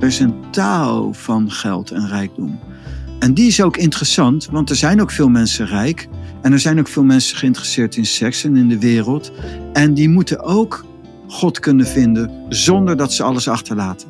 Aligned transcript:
Er 0.00 0.06
is 0.06 0.18
een 0.18 0.34
taal 0.50 1.12
van 1.12 1.50
geld 1.50 1.90
en 1.90 2.08
rijkdom. 2.08 2.58
En 3.18 3.34
die 3.34 3.46
is 3.46 3.62
ook 3.62 3.76
interessant, 3.76 4.48
want 4.50 4.70
er 4.70 4.76
zijn 4.76 5.00
ook 5.00 5.10
veel 5.10 5.28
mensen 5.28 5.66
rijk. 5.66 6.08
En 6.42 6.52
er 6.52 6.58
zijn 6.58 6.78
ook 6.78 6.88
veel 6.88 7.04
mensen 7.04 7.36
geïnteresseerd 7.36 7.96
in 7.96 8.06
seks 8.06 8.44
en 8.44 8.56
in 8.56 8.68
de 8.68 8.78
wereld. 8.78 9.32
En 9.72 9.94
die 9.94 10.08
moeten 10.08 10.42
ook 10.42 10.84
God 11.28 11.60
kunnen 11.60 11.86
vinden 11.86 12.30
zonder 12.48 12.96
dat 12.96 13.12
ze 13.12 13.22
alles 13.22 13.48
achterlaten. 13.48 14.08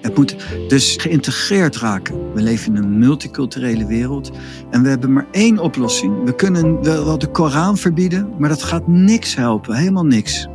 Het 0.00 0.16
moet 0.16 0.36
dus 0.68 0.96
geïntegreerd 0.96 1.76
raken. 1.76 2.32
We 2.34 2.42
leven 2.42 2.76
in 2.76 2.82
een 2.82 2.98
multiculturele 2.98 3.86
wereld 3.86 4.30
en 4.70 4.82
we 4.82 4.88
hebben 4.88 5.12
maar 5.12 5.26
één 5.30 5.58
oplossing. 5.58 6.24
We 6.24 6.34
kunnen 6.34 6.82
wel 6.82 7.18
de 7.18 7.30
Koran 7.30 7.76
verbieden, 7.76 8.28
maar 8.38 8.48
dat 8.48 8.62
gaat 8.62 8.88
niks 8.88 9.34
helpen, 9.34 9.74
helemaal 9.74 10.06
niks. 10.06 10.46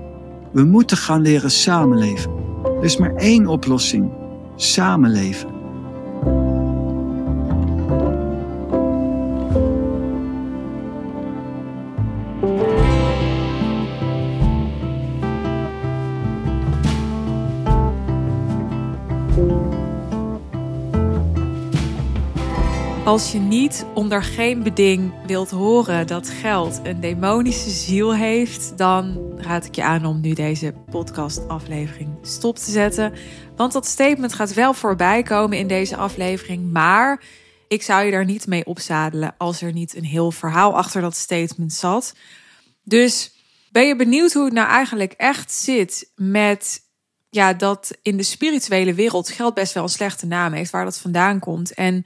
We 0.52 0.64
moeten 0.64 0.98
gaan 0.98 1.22
leren 1.22 1.52
samenleven. 1.52 2.47
Er 2.78 2.84
is 2.84 2.98
maar 2.98 3.16
één 3.16 3.48
oplossing: 3.48 4.12
samenleven. 4.56 5.57
Als 23.08 23.32
je 23.32 23.40
niet 23.40 23.86
onder 23.94 24.24
geen 24.24 24.64
beding 24.64 25.14
wilt 25.26 25.50
horen 25.50 26.08
dat 26.08 26.30
geld 26.30 26.80
een 26.84 27.00
demonische 27.00 27.70
ziel 27.70 28.16
heeft, 28.16 28.78
dan 28.78 29.34
raad 29.38 29.66
ik 29.66 29.76
je 29.76 29.84
aan 29.84 30.06
om 30.06 30.22
nu 30.22 30.34
deze 30.34 30.74
podcast-aflevering 30.90 32.10
stop 32.22 32.58
te 32.58 32.72
zetten. 32.72 33.14
Want 33.56 33.74
dat 33.74 33.86
statement 33.86 34.34
gaat 34.34 34.54
wel 34.54 34.74
voorbij 34.74 35.24
komen 35.24 35.58
in 35.58 35.68
deze 35.68 35.96
aflevering, 35.96 36.72
maar 36.72 37.24
ik 37.68 37.82
zou 37.82 38.06
je 38.06 38.12
daar 38.12 38.26
niet 38.26 38.48
mee 38.48 38.66
opzadelen 38.66 39.36
als 39.38 39.62
er 39.62 39.74
niet 39.74 39.96
een 39.96 40.06
heel 40.06 40.32
verhaal 40.32 40.76
achter 40.76 41.02
dat 41.02 41.16
statement 41.16 41.74
zat. 41.74 42.16
Dus 42.84 43.32
ben 43.72 43.88
je 43.88 43.96
benieuwd 43.96 44.34
hoe 44.34 44.46
het 44.46 44.54
nou 44.54 44.68
eigenlijk 44.68 45.14
echt 45.14 45.52
zit 45.52 46.12
met 46.16 46.82
ja, 47.30 47.54
dat 47.54 47.98
in 48.02 48.18
de 48.18 48.24
spirituele 48.24 48.94
wereld 48.94 49.30
geld 49.30 49.54
best 49.54 49.74
wel 49.74 49.84
een 49.84 49.90
slechte 49.90 50.26
naam 50.26 50.54
heeft, 50.54 50.72
waar 50.72 50.86
dat 50.86 50.98
vandaan 50.98 51.40
komt 51.40 51.74
en 51.74 52.06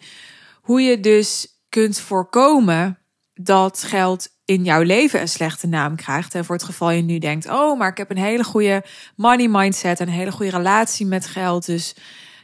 hoe 0.61 0.81
je 0.81 0.99
dus 0.99 1.47
kunt 1.69 1.99
voorkomen 1.99 2.99
dat 3.33 3.83
geld 3.83 4.29
in 4.45 4.63
jouw 4.63 4.81
leven 4.81 5.21
een 5.21 5.27
slechte 5.27 5.67
naam 5.67 5.95
krijgt. 5.95 6.35
En 6.35 6.45
voor 6.45 6.55
het 6.55 6.63
geval 6.63 6.91
je 6.91 7.01
nu 7.01 7.19
denkt: 7.19 7.49
oh, 7.49 7.79
maar 7.79 7.89
ik 7.89 7.97
heb 7.97 8.09
een 8.09 8.17
hele 8.17 8.43
goede 8.43 8.83
money 9.15 9.47
mindset, 9.47 9.99
een 9.99 10.09
hele 10.09 10.31
goede 10.31 10.51
relatie 10.51 11.05
met 11.05 11.25
geld. 11.25 11.65
Dus 11.65 11.95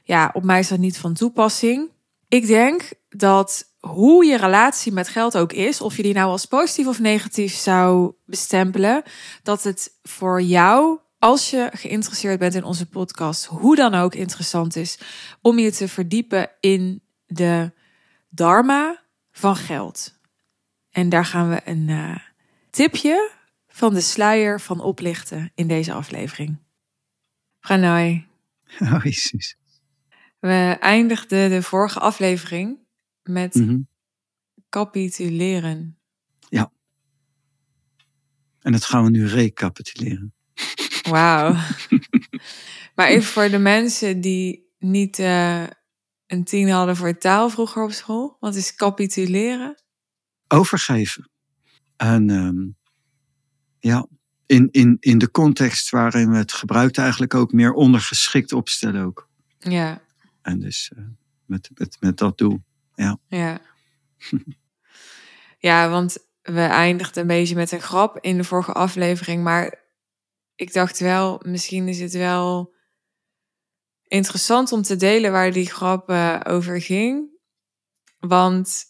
ja, 0.04 0.30
op 0.34 0.44
mij 0.44 0.60
is 0.60 0.68
dat 0.68 0.80
niet 0.80 0.98
van 0.98 1.14
toepassing. 1.14 1.92
Ik 2.28 2.48
denk 2.48 2.90
dat 3.10 3.76
hoe 3.80 4.26
je 4.26 4.38
relatie 4.38 4.92
met 4.92 5.08
geld 5.08 5.38
ook 5.38 5.54
is, 5.54 5.82
of 5.82 5.98
je 5.98 6.04
die 6.04 6.14
nou 6.14 6.30
als 6.30 6.46
positief 6.46 6.88
of 6.88 7.00
negatief 7.00 7.56
zou 7.56 8.14
bestempelen, 8.26 9.04
dat 9.44 9.64
het 9.64 9.98
voor 10.04 10.42
jou, 10.42 11.00
als 11.20 11.50
je 11.50 11.70
geïnteresseerd 11.74 12.40
bent 12.40 12.56
in 12.56 12.64
onze 12.64 12.86
podcast, 12.86 13.46
hoe 13.46 13.76
dan 13.76 13.94
ook 13.94 14.16
interessant 14.16 14.76
is 14.76 15.00
om 15.42 15.60
je 15.60 15.72
te 15.72 15.88
verdiepen 15.88 16.50
in 16.60 17.04
de 17.26 17.72
Dharma 18.38 19.04
van 19.32 19.56
geld. 19.56 20.20
En 20.90 21.10
daar 21.10 21.26
gaan 21.26 21.50
we 21.50 21.62
een 21.66 21.88
uh, 21.88 22.16
tipje 22.70 23.32
van 23.68 23.94
de 23.94 24.02
sluier 24.02 24.62
van 24.62 24.80
oplichten 24.80 25.52
in 25.56 25.68
deze 25.68 25.94
aflevering. 25.94 26.58
Pranay. 27.60 28.28
Oh, 28.80 29.04
Jezus. 29.04 29.58
We 30.40 30.78
eindigden 30.80 31.50
de 31.50 31.62
vorige 31.64 32.00
aflevering 32.00 32.80
met 33.24 33.54
Mhm. 33.56 33.80
capituleren. 34.70 36.00
Ja. 36.50 36.72
En 38.62 38.72
dat 38.72 38.86
gaan 38.86 39.04
we 39.04 39.10
nu 39.10 39.28
recapituleren. 39.28 40.34
Wauw. 41.10 41.56
maar 42.96 43.08
even 43.08 43.32
voor 43.32 43.50
de 43.50 43.58
mensen 43.60 44.22
die 44.22 44.72
niet 44.80 45.20
eh, 45.20 45.64
een 46.28 46.44
tien 46.44 46.70
hadden 46.70 46.96
voor 46.96 47.18
taal 47.18 47.50
vroeger 47.50 47.84
op 47.84 47.92
school. 47.92 48.38
Wat 48.40 48.56
is 48.56 48.76
capituleren? 48.76 49.82
Overgeven. 50.48 51.30
En 51.98 52.30
ehm, 52.30 52.68
ja, 53.80 54.08
in, 54.46 54.68
in, 54.72 54.98
in 55.00 55.18
de 55.18 55.32
context 55.32 55.90
waarin 55.90 56.30
we 56.32 56.38
het 56.38 56.54
gebruikt 56.54 56.98
eigenlijk 56.98 57.34
ook 57.34 57.52
meer 57.52 57.74
ondergeschikt 57.74 58.54
opstellen 58.54 59.06
ook. 59.06 59.30
Ja, 59.58 60.02
En 60.42 60.60
dus 60.60 60.92
eh, 60.96 61.04
met, 61.46 61.70
met, 61.74 61.98
met 62.00 62.18
dat 62.18 62.38
doel. 62.38 62.60
Ja. 62.96 63.20
ja. 63.28 63.60
ja, 65.60 65.90
want 65.90 66.18
we 66.42 66.62
eindigden 66.62 67.22
een 67.22 67.28
beetje 67.28 67.56
met 67.56 67.72
een 67.72 67.82
grap 67.82 68.18
in 68.22 68.38
de 68.38 68.44
vorige 68.44 68.74
aflevering. 68.74 69.44
Maar 69.44 69.86
ik 70.56 70.74
dacht 70.74 71.00
wel, 71.00 71.42
misschien 71.46 71.88
is 71.88 72.00
het 72.00 72.14
wel 72.14 72.76
interessant 74.08 74.72
om 74.72 74.82
te 74.82 74.96
delen 74.96 75.32
waar 75.32 75.52
die 75.52 75.70
grap 75.70 76.10
eh, 76.10 76.40
over 76.44 76.82
ging. 76.82 77.30
Want 78.20 78.84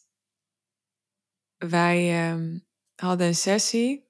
wij 1.57 2.29
ehm, 2.29 2.59
hadden 2.95 3.27
een 3.27 3.35
sessie. 3.35 4.09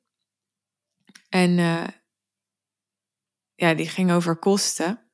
En 1.29 1.59
eh, 1.59 1.87
ja, 3.55 3.73
die 3.73 3.89
ging 3.89 4.11
over 4.11 4.35
kosten. 4.35 5.11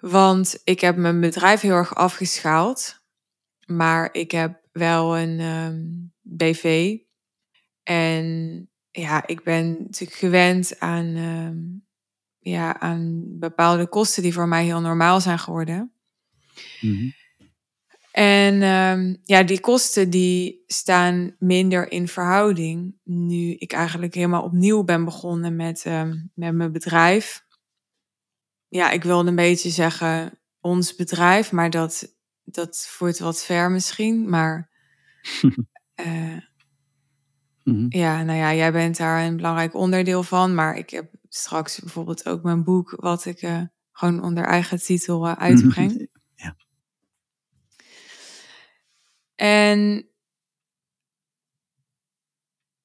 Want 0.00 0.60
ik 0.64 0.80
heb 0.80 0.96
mijn 0.96 1.20
bedrijf 1.20 1.60
heel 1.60 1.74
erg 1.74 1.94
afgeschaald. 1.94 3.00
Maar 3.66 4.14
ik 4.14 4.30
heb 4.30 4.60
wel 4.72 5.18
een 5.18 5.40
ehm, 5.40 5.82
BV. 6.20 6.96
En 7.82 8.66
ja, 8.90 9.26
ik 9.26 9.42
ben 9.42 9.82
natuurlijk 9.82 10.18
gewend 10.18 10.80
aan, 10.80 11.16
ehm, 11.16 11.91
ja, 12.42 12.80
aan 12.80 13.22
bepaalde 13.26 13.88
kosten 13.88 14.22
die 14.22 14.32
voor 14.32 14.48
mij 14.48 14.64
heel 14.64 14.80
normaal 14.80 15.20
zijn 15.20 15.38
geworden. 15.38 15.92
Mhm. 16.80 17.10
En 18.12 18.62
ehm, 18.62 19.14
ja, 19.22 19.42
die 19.42 19.60
kosten 19.60 20.10
die 20.10 20.62
staan 20.66 21.36
minder 21.38 21.90
in 21.90 22.08
verhouding 22.08 22.94
nu 23.04 23.54
ik 23.54 23.72
eigenlijk 23.72 24.14
helemaal 24.14 24.42
opnieuw 24.42 24.82
ben 24.84 25.04
begonnen 25.04 25.56
met, 25.56 25.82
ehm, 25.84 26.16
met 26.34 26.54
mijn 26.54 26.72
bedrijf. 26.72 27.44
Ja, 28.68 28.90
ik 28.90 29.02
wilde 29.02 29.28
een 29.28 29.34
beetje 29.34 29.70
zeggen 29.70 30.38
ons 30.60 30.94
bedrijf, 30.94 31.52
maar 31.52 31.70
dat, 31.70 32.16
dat 32.44 32.86
voert 32.88 33.18
wat 33.18 33.44
ver 33.44 33.70
misschien. 33.70 34.28
Maar 34.28 34.70
eh, 35.94 36.36
Mhm. 37.64 37.86
ja, 37.88 38.22
nou 38.22 38.38
ja, 38.38 38.54
jij 38.54 38.72
bent 38.72 38.96
daar 38.96 39.24
een 39.24 39.36
belangrijk 39.36 39.74
onderdeel 39.74 40.22
van. 40.22 40.54
Maar 40.54 40.76
ik 40.76 40.90
heb 40.90 41.10
straks 41.34 41.78
bijvoorbeeld 41.78 42.26
ook 42.26 42.42
mijn 42.42 42.64
boek, 42.64 42.94
wat 42.96 43.24
ik 43.24 43.42
eh, 43.42 43.62
gewoon 43.92 44.22
onder 44.22 44.44
eigen 44.44 44.78
titel 44.82 45.26
eh, 45.26 45.32
uitbreng. 45.32 46.00
Ja. 46.34 46.56
En 49.34 50.08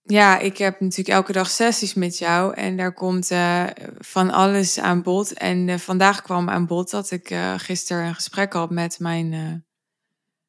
ja, 0.01 0.39
ik 0.39 0.57
heb 0.57 0.79
natuurlijk 0.79 1.09
elke 1.09 1.31
dag 1.31 1.49
sessies 1.49 1.93
met 1.93 2.17
jou 2.17 2.53
en 2.53 2.77
daar 2.77 2.93
komt 2.93 3.31
eh, 3.31 3.65
van 3.97 4.29
alles 4.31 4.79
aan 4.79 5.01
bod. 5.01 5.33
En 5.33 5.79
vandaag 5.79 6.21
kwam 6.21 6.49
aan 6.49 6.65
bod 6.65 6.89
dat 6.89 7.11
ik 7.11 7.27
gisteren 7.57 8.05
een 8.05 8.15
gesprek 8.15 8.53
had 8.53 8.69
met 8.69 8.99
mijn, 8.99 9.65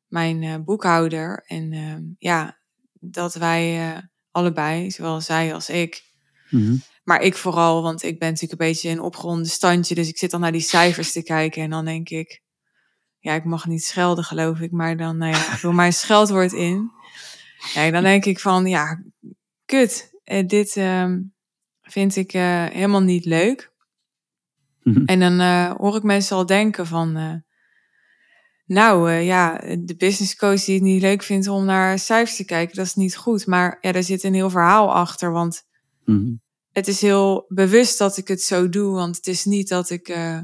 mijn 0.06 0.64
boekhouder. 0.64 1.44
En 1.46 1.72
ehm, 1.72 2.02
ja, 2.18 2.58
dat 2.92 3.34
wij 3.34 3.94
allebei, 4.30 4.90
zowel 4.90 5.20
zij 5.20 5.54
als 5.54 5.68
ik, 5.68 6.08
Mhm. 6.50 6.76
Maar 7.08 7.22
ik 7.22 7.36
vooral, 7.36 7.82
want 7.82 8.02
ik 8.02 8.18
ben 8.18 8.28
natuurlijk 8.28 8.60
een 8.60 8.68
beetje 8.68 8.90
een 8.90 9.00
opgeronde 9.00 9.48
standje. 9.48 9.94
Dus 9.94 10.08
ik 10.08 10.18
zit 10.18 10.30
dan 10.30 10.40
naar 10.40 10.52
die 10.52 10.60
cijfers 10.60 11.12
te 11.12 11.22
kijken 11.22 11.62
en 11.62 11.70
dan 11.70 11.84
denk 11.84 12.08
ik, 12.08 12.42
ja, 13.18 13.34
ik 13.34 13.44
mag 13.44 13.66
niet 13.66 13.84
schelden 13.84 14.24
geloof 14.24 14.60
ik, 14.60 14.70
maar 14.70 14.96
dan, 14.96 15.16
nou 15.16 15.32
ja, 15.32 15.58
wil 15.62 15.72
mijn 15.72 15.92
scheldwoord 15.92 16.52
in. 16.52 16.90
Ja, 17.74 17.90
dan 17.90 18.02
denk 18.02 18.24
ik 18.24 18.40
van, 18.40 18.66
ja, 18.66 19.02
kut, 19.64 20.10
eh, 20.24 20.46
dit 20.46 20.76
ehm, 20.76 21.20
vind 21.82 22.16
ik 22.16 22.32
eh, 22.32 22.64
helemaal 22.64 23.02
niet 23.02 23.24
leuk. 23.24 23.72
Mhm. 24.82 25.04
En 25.04 25.20
dan 25.20 25.40
eh, 25.40 25.70
hoor 25.76 25.96
ik 25.96 26.02
mensen 26.02 26.36
al 26.36 26.46
denken 26.46 26.86
van, 26.86 27.42
nou 28.66 29.10
ja, 29.10 29.58
de 29.78 29.96
business 29.96 30.36
coach 30.36 30.64
die 30.64 30.74
het 30.74 30.84
niet 30.84 31.02
leuk 31.02 31.22
vindt 31.22 31.48
om 31.48 31.64
naar 31.64 31.98
cijfers 31.98 32.36
te 32.36 32.44
kijken, 32.44 32.76
dat 32.76 32.86
is 32.86 32.94
niet 32.94 33.16
goed. 33.16 33.46
Maar 33.46 33.78
ja, 33.80 33.92
daar 33.92 34.02
zit 34.02 34.22
een 34.22 34.34
heel 34.34 34.50
verhaal 34.50 34.94
achter, 34.94 35.32
want 35.32 35.66
Mhm. 36.08 36.34
Het 36.72 36.88
is 36.88 37.00
heel 37.00 37.44
bewust 37.48 37.98
dat 37.98 38.16
ik 38.16 38.28
het 38.28 38.42
zo 38.42 38.68
doe, 38.68 38.94
want 38.94 39.16
het 39.16 39.26
is 39.26 39.44
niet 39.44 39.68
dat 39.68 39.90
ik 39.90 40.08
eh, 40.08 40.40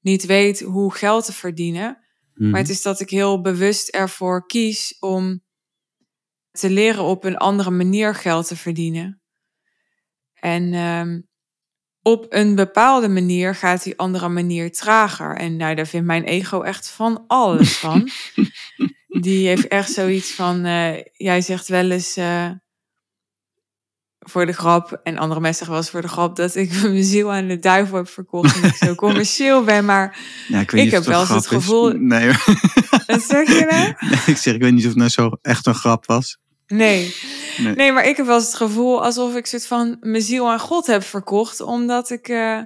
niet 0.00 0.26
weet 0.26 0.60
hoe 0.60 0.94
geld 0.94 1.24
te 1.24 1.32
verdienen. 1.32 1.98
Mhm. 2.34 2.50
Maar 2.50 2.60
het 2.60 2.70
is 2.70 2.82
dat 2.82 3.00
ik 3.00 3.10
heel 3.10 3.40
bewust 3.40 3.88
ervoor 3.88 4.46
kies 4.46 4.96
om 4.98 5.44
te 6.50 6.70
leren 6.70 7.04
op 7.04 7.24
een 7.24 7.36
andere 7.36 7.70
manier 7.70 8.14
geld 8.14 8.46
te 8.46 8.56
verdienen. 8.56 9.20
En 10.34 10.72
ehm, 10.74 11.20
op 12.02 12.26
een 12.28 12.54
bepaalde 12.54 13.08
manier 13.08 13.54
gaat 13.54 13.82
die 13.82 13.98
andere 13.98 14.28
manier 14.28 14.72
trager. 14.72 15.36
En 15.36 15.56
nou, 15.56 15.74
daar 15.74 15.86
vindt 15.86 16.06
mijn 16.06 16.24
ego 16.24 16.62
echt 16.62 16.88
van 16.88 17.24
alles 17.26 17.76
van. 17.76 18.08
die 19.20 19.46
heeft 19.46 19.68
echt 19.68 19.92
zoiets 19.92 20.32
van, 20.32 20.64
eh, 20.64 21.02
jij 21.12 21.40
zegt 21.40 21.68
wel 21.68 21.90
eens 21.90 22.16
eh, 22.16 22.50
voor 24.28 24.46
de 24.46 24.52
grap, 24.52 25.00
en 25.02 25.18
andere 25.18 25.40
mensen 25.40 25.66
zeggen 25.66 25.70
wel 25.74 25.76
eens 25.82 25.90
voor 25.90 26.00
de 26.02 26.08
grap, 26.08 26.36
dat 26.36 26.54
ik 26.54 26.72
mijn 26.82 27.04
ziel 27.04 27.32
aan 27.32 27.46
de 27.48 27.58
duivel 27.58 27.96
heb 27.96 28.08
verkocht 28.08 28.56
en 28.62 28.68
ik 28.68 28.74
zo 28.74 28.94
commercieel 29.04 29.64
ben. 29.64 29.84
Maar 29.84 30.18
Ja, 30.48 30.60
ik 30.72 30.90
heb 30.90 31.04
wel 31.04 31.20
eens 31.20 31.28
een 31.28 31.34
het 31.34 31.44
is. 31.44 31.50
gevoel- 31.50 31.92
Nee, 31.92 32.26
wat 33.06 33.22
zeg 33.22 33.48
je 33.58 33.66
nou? 33.70 33.94
nee, 34.10 34.20
ik 34.26 34.36
zeg, 34.36 34.54
ik 34.54 34.62
weet 34.62 34.72
niet 34.72 34.82
of 34.82 34.88
het 34.88 34.96
nou 34.98 35.10
zo 35.10 35.30
echt 35.42 35.66
een 35.66 35.74
grap 35.74 36.06
was. 36.06 36.38
Nee. 36.66 37.14
Nee. 37.58 37.74
nee, 37.74 37.92
maar 37.92 38.04
ik 38.06 38.16
heb 38.16 38.26
wel 38.26 38.34
eens 38.36 38.46
het 38.46 38.54
gevoel 38.54 39.04
alsof 39.04 39.34
ik 39.36 39.46
soort 39.46 39.66
van 39.66 39.96
mijn 40.00 40.22
ziel 40.22 40.50
aan 40.50 40.60
God 40.60 40.86
heb 40.86 41.02
verkocht, 41.02 41.60
omdat 41.60 42.10
ik... 42.10 42.28
eh, 42.28 42.56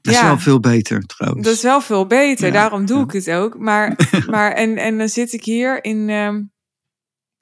Dat 0.00 0.14
is 0.14 0.20
Ja. 0.20 0.26
wel 0.26 0.38
veel 0.38 0.60
beter 0.60 1.02
trouwens. 1.06 1.46
Dat 1.46 1.54
is 1.56 1.62
wel 1.62 1.80
veel 1.80 2.06
beter, 2.06 2.46
Ja, 2.46 2.52
daarom 2.52 2.86
doe 2.86 2.98
ja. 2.98 3.04
ik 3.04 3.12
het 3.12 3.30
ook. 3.30 3.58
Maar, 3.58 3.96
maar 4.26 4.52
en, 4.52 4.76
en 4.76 4.98
dan 4.98 5.08
zit 5.08 5.32
ik 5.32 5.44
hier 5.44 5.84
in, 5.84 6.08
ehm, 6.10 6.42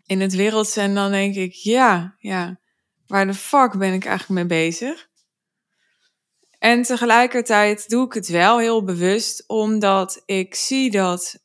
in 0.06 0.20
het 0.20 0.34
wereldse 0.34 0.80
en 0.80 0.94
dan 0.94 1.10
denk 1.10 1.34
ik, 1.34 1.52
ja, 1.52 2.14
ja, 2.18 2.59
waar 3.10 3.26
de 3.26 3.34
fuck 3.34 3.78
ben 3.78 3.92
ik 3.92 4.04
eigenlijk 4.04 4.48
mee 4.48 4.58
bezig? 4.62 5.08
En 6.58 6.82
tegelijkertijd 6.82 7.88
doe 7.88 8.06
ik 8.06 8.12
het 8.12 8.28
wel 8.28 8.58
heel 8.58 8.84
bewust, 8.84 9.44
omdat 9.46 10.22
ik 10.26 10.54
zie 10.54 10.90
dat, 10.90 11.38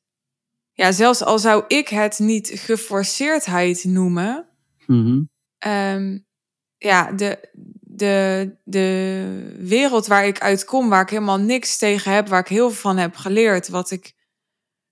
ja, 0.74 0.92
zelfs 0.92 1.24
al 1.24 1.40
zou 1.40 1.64
ik 1.68 1.88
het 1.88 2.20
niet 2.20 2.52
geforceerdheid 2.54 3.84
noemen, 3.84 4.50
Mhm. 4.88 5.24
Ehm, 5.58 6.18
ja, 6.78 7.12
de, 7.12 7.50
de, 7.82 8.56
de 8.64 9.56
wereld 9.60 10.08
waar 10.08 10.28
ik 10.28 10.40
uit 10.40 10.66
kom, 10.66 10.90
waar 10.90 11.02
ik 11.02 11.10
helemaal 11.10 11.40
niks 11.40 11.78
tegen 11.78 12.12
heb, 12.12 12.28
waar 12.28 12.40
ik 12.40 12.48
heel 12.48 12.70
veel 12.70 12.82
van 12.82 12.98
heb 12.98 13.16
geleerd, 13.16 13.68
wat 13.68 13.92
ik, 13.92 14.14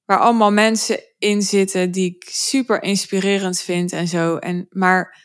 waar 0.06 0.20
allemaal 0.20 0.52
mensen 0.52 1.00
in 1.18 1.42
zitten 1.42 1.92
die 1.92 2.16
ik 2.16 2.30
super 2.30 2.84
inspirerend 2.84 3.60
vind 3.60 3.92
en 3.92 4.08
zo. 4.08 4.38
En, 4.38 4.68
maar 4.70 5.22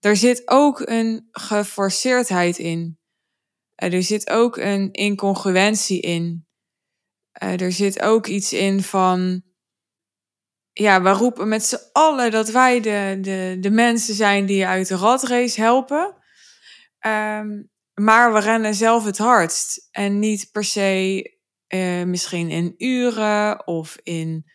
er 0.00 0.16
zit 0.16 0.42
ook 0.44 0.80
een 0.80 1.28
geforceerdheid 1.30 2.58
in. 2.58 2.98
Eh, 3.74 3.92
er 3.92 4.02
zit 4.02 4.30
ook 4.30 4.56
een 4.56 4.92
incongruentie 4.92 6.00
in. 6.00 6.46
Eh, 7.32 7.60
er 7.60 7.72
zit 7.72 8.00
ook 8.02 8.26
iets 8.26 8.52
in 8.52 8.82
van 8.82 9.42
ja, 10.72 11.02
we 11.02 11.10
roepen 11.10 11.48
met 11.48 11.64
z'n 11.64 11.78
allen 11.92 12.30
dat 12.30 12.50
wij 12.50 12.80
de, 12.80 13.18
de, 13.20 13.56
de 13.60 13.70
mensen 13.70 14.14
zijn 14.14 14.46
die 14.46 14.56
je 14.56 14.66
uit 14.66 14.88
de 14.88 14.96
ratrace 14.96 15.60
helpen. 15.60 16.16
Ehm, 16.98 17.62
maar 17.94 18.32
we 18.32 18.40
rennen 18.40 18.74
zelf 18.74 19.04
het 19.04 19.18
hardst. 19.18 19.88
En 19.90 20.18
niet 20.18 20.48
per 20.52 20.64
se 20.64 21.38
eh, 21.66 22.02
misschien 22.02 22.50
in 22.50 22.74
uren 22.78 23.66
of 23.66 23.96
in 24.02 24.50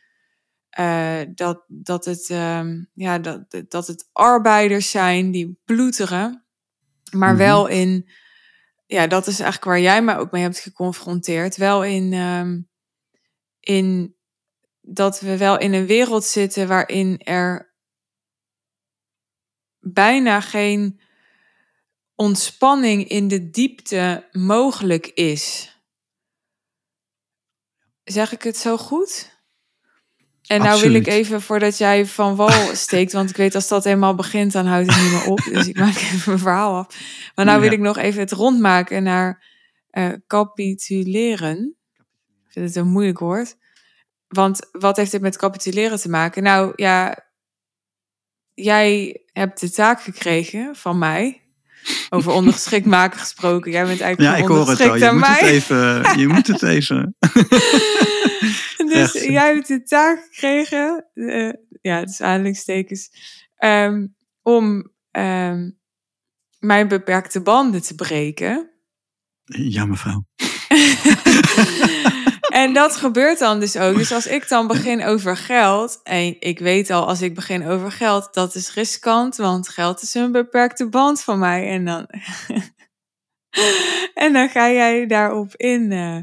eh, 0.75 1.21
dat, 1.35 1.63
dat, 1.67 2.05
het, 2.05 2.29
ehm, 2.29 2.83
ja, 2.93 3.19
dat, 3.19 3.63
dat 3.67 3.87
het 3.87 4.09
arbeiders 4.11 4.89
zijn 4.91 5.31
die 5.31 5.59
ploeteren. 5.65 6.45
Maar 7.11 7.29
Mhm. 7.33 7.37
wel 7.37 7.67
in, 7.67 8.09
ja, 8.85 9.07
dat 9.07 9.27
is 9.27 9.39
eigenlijk 9.39 9.63
waar 9.65 9.79
jij 9.79 10.01
mij 10.01 10.17
ook 10.17 10.31
mee 10.31 10.41
hebt 10.41 10.59
geconfronteerd. 10.59 11.57
Wel 11.57 11.83
in, 11.83 12.13
ehm, 12.13 12.61
in 13.59 14.15
dat 14.81 15.19
we 15.19 15.37
wel 15.37 15.59
in 15.59 15.73
een 15.73 15.85
wereld 15.85 16.23
zitten 16.23 16.67
waarin 16.67 17.19
er 17.19 17.73
bijna 19.79 20.41
geen 20.41 20.99
ontspanning 22.15 23.07
in 23.07 23.27
de 23.27 23.49
diepte 23.49 24.27
mogelijk 24.31 25.07
is. 25.07 25.73
Zeg 28.03 28.31
ik 28.31 28.41
het 28.43 28.57
zo 28.57 28.77
goed? 28.77 29.34
En 30.47 30.61
nou 30.61 30.81
wil 30.81 30.93
ik 30.93 31.07
even, 31.07 31.41
voordat 31.41 31.77
jij 31.77 32.05
van 32.05 32.35
wal 32.35 32.75
steekt, 32.85 33.11
want 33.11 33.29
ik 33.29 33.35
weet 33.35 33.55
als 33.55 33.67
dat 33.67 33.85
eenmaal 33.85 34.15
begint, 34.15 34.51
dan 34.51 34.65
houdt 34.65 34.93
het 34.93 35.01
niet 35.01 35.11
meer 35.11 35.25
op. 35.25 35.39
Dus 35.51 35.67
ik 35.67 35.77
maak 35.79 35.95
even 35.95 36.21
mijn 36.25 36.39
verhaal 36.39 36.77
af. 36.77 36.87
Maar 37.35 37.45
nou 37.45 37.61
wil 37.61 37.71
ik 37.71 37.79
nog 37.79 37.97
even 37.97 38.19
het 38.19 38.31
rondmaken 38.31 39.03
naar 39.03 39.43
eh, 39.89 40.11
capituleren. 40.27 41.75
Ik 42.45 42.51
vind 42.51 42.67
het 42.67 42.75
een 42.75 42.87
moeilijk 42.87 43.19
woord. 43.19 43.55
Want 44.27 44.67
wat 44.71 44.97
heeft 44.97 45.11
dit 45.11 45.21
met 45.21 45.37
capituleren 45.37 45.99
te 45.99 46.09
maken? 46.09 46.43
Nou 46.43 46.73
ja, 46.75 47.17
jij 48.53 49.21
hebt 49.31 49.59
de 49.59 49.71
taak 49.71 50.01
gekregen 50.01 50.75
van 50.75 50.97
mij. 50.97 51.41
Over 52.09 52.31
ondergeschikt 52.39 52.85
maken 52.85 53.19
gesproken. 53.19 53.71
Jij 53.71 53.85
bent 53.85 54.01
eigenlijk 54.01 54.37
Ja, 54.37 54.43
ik 54.43 54.49
hoor 54.49 54.69
het 54.69 54.81
al. 54.81 54.95
Je 54.95 55.11
moet 55.11 55.27
het 55.27 55.41
even. 55.41 56.19
Je 56.19 56.27
moet 56.27 56.47
het 56.47 56.63
even. 56.63 57.15
dus 58.95 59.15
Echt. 59.15 59.25
jij 59.25 59.53
hebt 59.53 59.67
de 59.67 59.83
taak 59.83 60.27
gekregen, 60.31 61.05
eh, 61.13 61.53
ja, 61.81 62.05
dus 62.05 62.21
aanhalingstekens, 62.21 63.09
ehm, 63.55 64.07
om 64.41 64.93
ehm, 65.11 65.69
mijn 66.59 66.87
beperkte 66.87 67.41
banden 67.41 67.81
te 67.81 67.95
breken. 67.95 68.69
Ja, 69.43 69.85
mevrouw. 69.85 70.25
en 72.61 72.73
dat 72.73 72.95
gebeurt 72.95 73.39
dan 73.39 73.59
dus 73.59 73.77
ook. 73.77 73.95
Dus 73.95 74.11
als 74.11 74.27
ik 74.27 74.47
dan 74.47 74.67
begin 74.67 75.03
over 75.03 75.37
geld, 75.37 75.99
en 76.03 76.35
ik 76.39 76.59
weet 76.59 76.89
al 76.89 77.07
als 77.07 77.21
ik 77.21 77.35
begin 77.35 77.65
over 77.65 77.91
geld, 77.91 78.33
dat 78.33 78.55
is 78.55 78.73
riskant, 78.73 79.35
want 79.35 79.69
geld 79.69 80.01
is 80.01 80.13
een 80.13 80.31
beperkte 80.31 80.89
band 80.89 81.23
van 81.23 81.39
mij. 81.39 81.69
En 81.69 81.85
dan, 81.85 82.07
en 84.23 84.33
dan 84.33 84.49
ga 84.49 84.71
jij 84.71 85.05
daarop 85.05 85.55
in, 85.55 85.91
eh, 85.91 86.17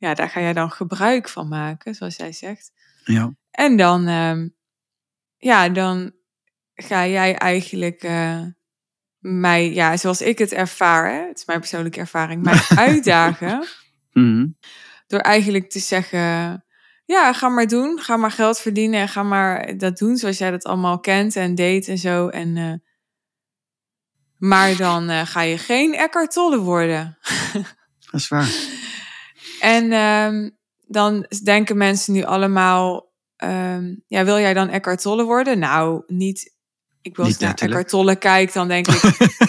ja, 0.00 0.14
daar 0.14 0.28
ga 0.30 0.40
jij 0.40 0.52
dan 0.52 0.70
gebruik 0.70 1.28
van 1.28 1.48
maken, 1.48 1.94
zoals 1.94 2.16
jij 2.16 2.32
zegt. 2.32 2.72
Ja. 3.04 3.34
En 3.50 3.76
dan, 3.76 4.06
ehm, 4.06 4.48
ja, 5.36 5.68
dan 5.68 6.12
ga 6.74 7.06
jij 7.06 7.36
eigenlijk 7.36 8.02
eh, 8.02 8.42
mij, 9.18 9.72
ja, 9.72 9.96
zoals 9.96 10.20
ik 10.20 10.38
het 10.38 10.52
ervaar, 10.52 11.10
hè, 11.12 11.26
het 11.26 11.38
is 11.38 11.44
mijn 11.44 11.58
persoonlijke 11.60 12.00
ervaring, 12.00 12.42
mij 12.42 12.60
uitdagen 12.88 13.66
Mhm. 14.12 14.46
door 15.06 15.20
eigenlijk 15.20 15.70
te 15.70 15.78
zeggen, 15.78 16.18
ja, 17.04 17.32
ga 17.32 17.48
maar 17.48 17.66
doen, 17.66 17.98
ga 18.00 18.16
maar 18.16 18.30
geld 18.30 18.58
verdienen 18.58 19.00
en 19.00 19.08
ga 19.08 19.22
maar 19.22 19.76
dat 19.76 19.98
doen 19.98 20.16
zoals 20.16 20.38
jij 20.38 20.50
dat 20.50 20.64
allemaal 20.64 21.00
kent 21.00 21.36
en 21.36 21.54
deed 21.54 21.88
en 21.88 21.98
zo. 21.98 22.28
En, 22.28 22.56
eh, 22.56 22.72
maar 24.38 24.76
dan 24.76 25.08
eh, 25.08 25.26
ga 25.26 25.40
je 25.40 25.58
geen 25.58 25.94
Eckhart 25.94 26.32
Tolle 26.32 26.58
worden. 26.58 27.18
Dat 28.10 28.20
is 28.20 28.28
waar. 28.28 28.48
En 29.60 29.92
ehm, 29.92 30.50
dan 30.86 31.26
denken 31.44 31.76
mensen 31.76 32.12
nu 32.12 32.22
allemaal, 32.22 33.12
ehm, 33.36 33.94
ja, 34.06 34.24
wil 34.24 34.38
jij 34.38 34.54
dan 34.54 34.68
Eckhart 34.68 35.00
Tolle 35.02 35.24
worden? 35.24 35.58
Nou, 35.58 36.02
niet. 36.06 36.54
Ik 37.02 37.16
wil 37.16 37.26
naar. 37.38 37.54
Eckhart 37.54 37.88
Tolle 37.88 38.16
kijk, 38.16 38.52
dan 38.52 38.68
denk 38.68 38.86
ik, 38.86 39.02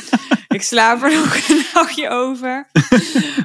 ik 0.58 0.62
slaap 0.62 1.04
er 1.04 1.12
nog 1.14 1.50
een 1.50 1.64
nachtje 1.74 2.10
over. 2.10 2.70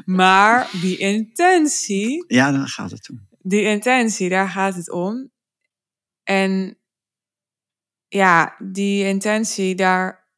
maar 0.04 0.68
die 0.80 0.96
intentie, 0.96 2.24
Ja, 2.28 2.52
daar 2.52 2.68
gaat 2.68 2.90
het 2.90 3.08
om. 3.10 3.26
die 3.38 3.62
intentie, 3.62 4.28
daar 4.28 4.48
gaat 4.48 4.74
het 4.74 4.90
om. 4.90 5.30
En 6.22 6.78
ja, 8.08 8.56
die 8.58 9.04
intentie, 9.04 9.74
daar, 9.74 10.28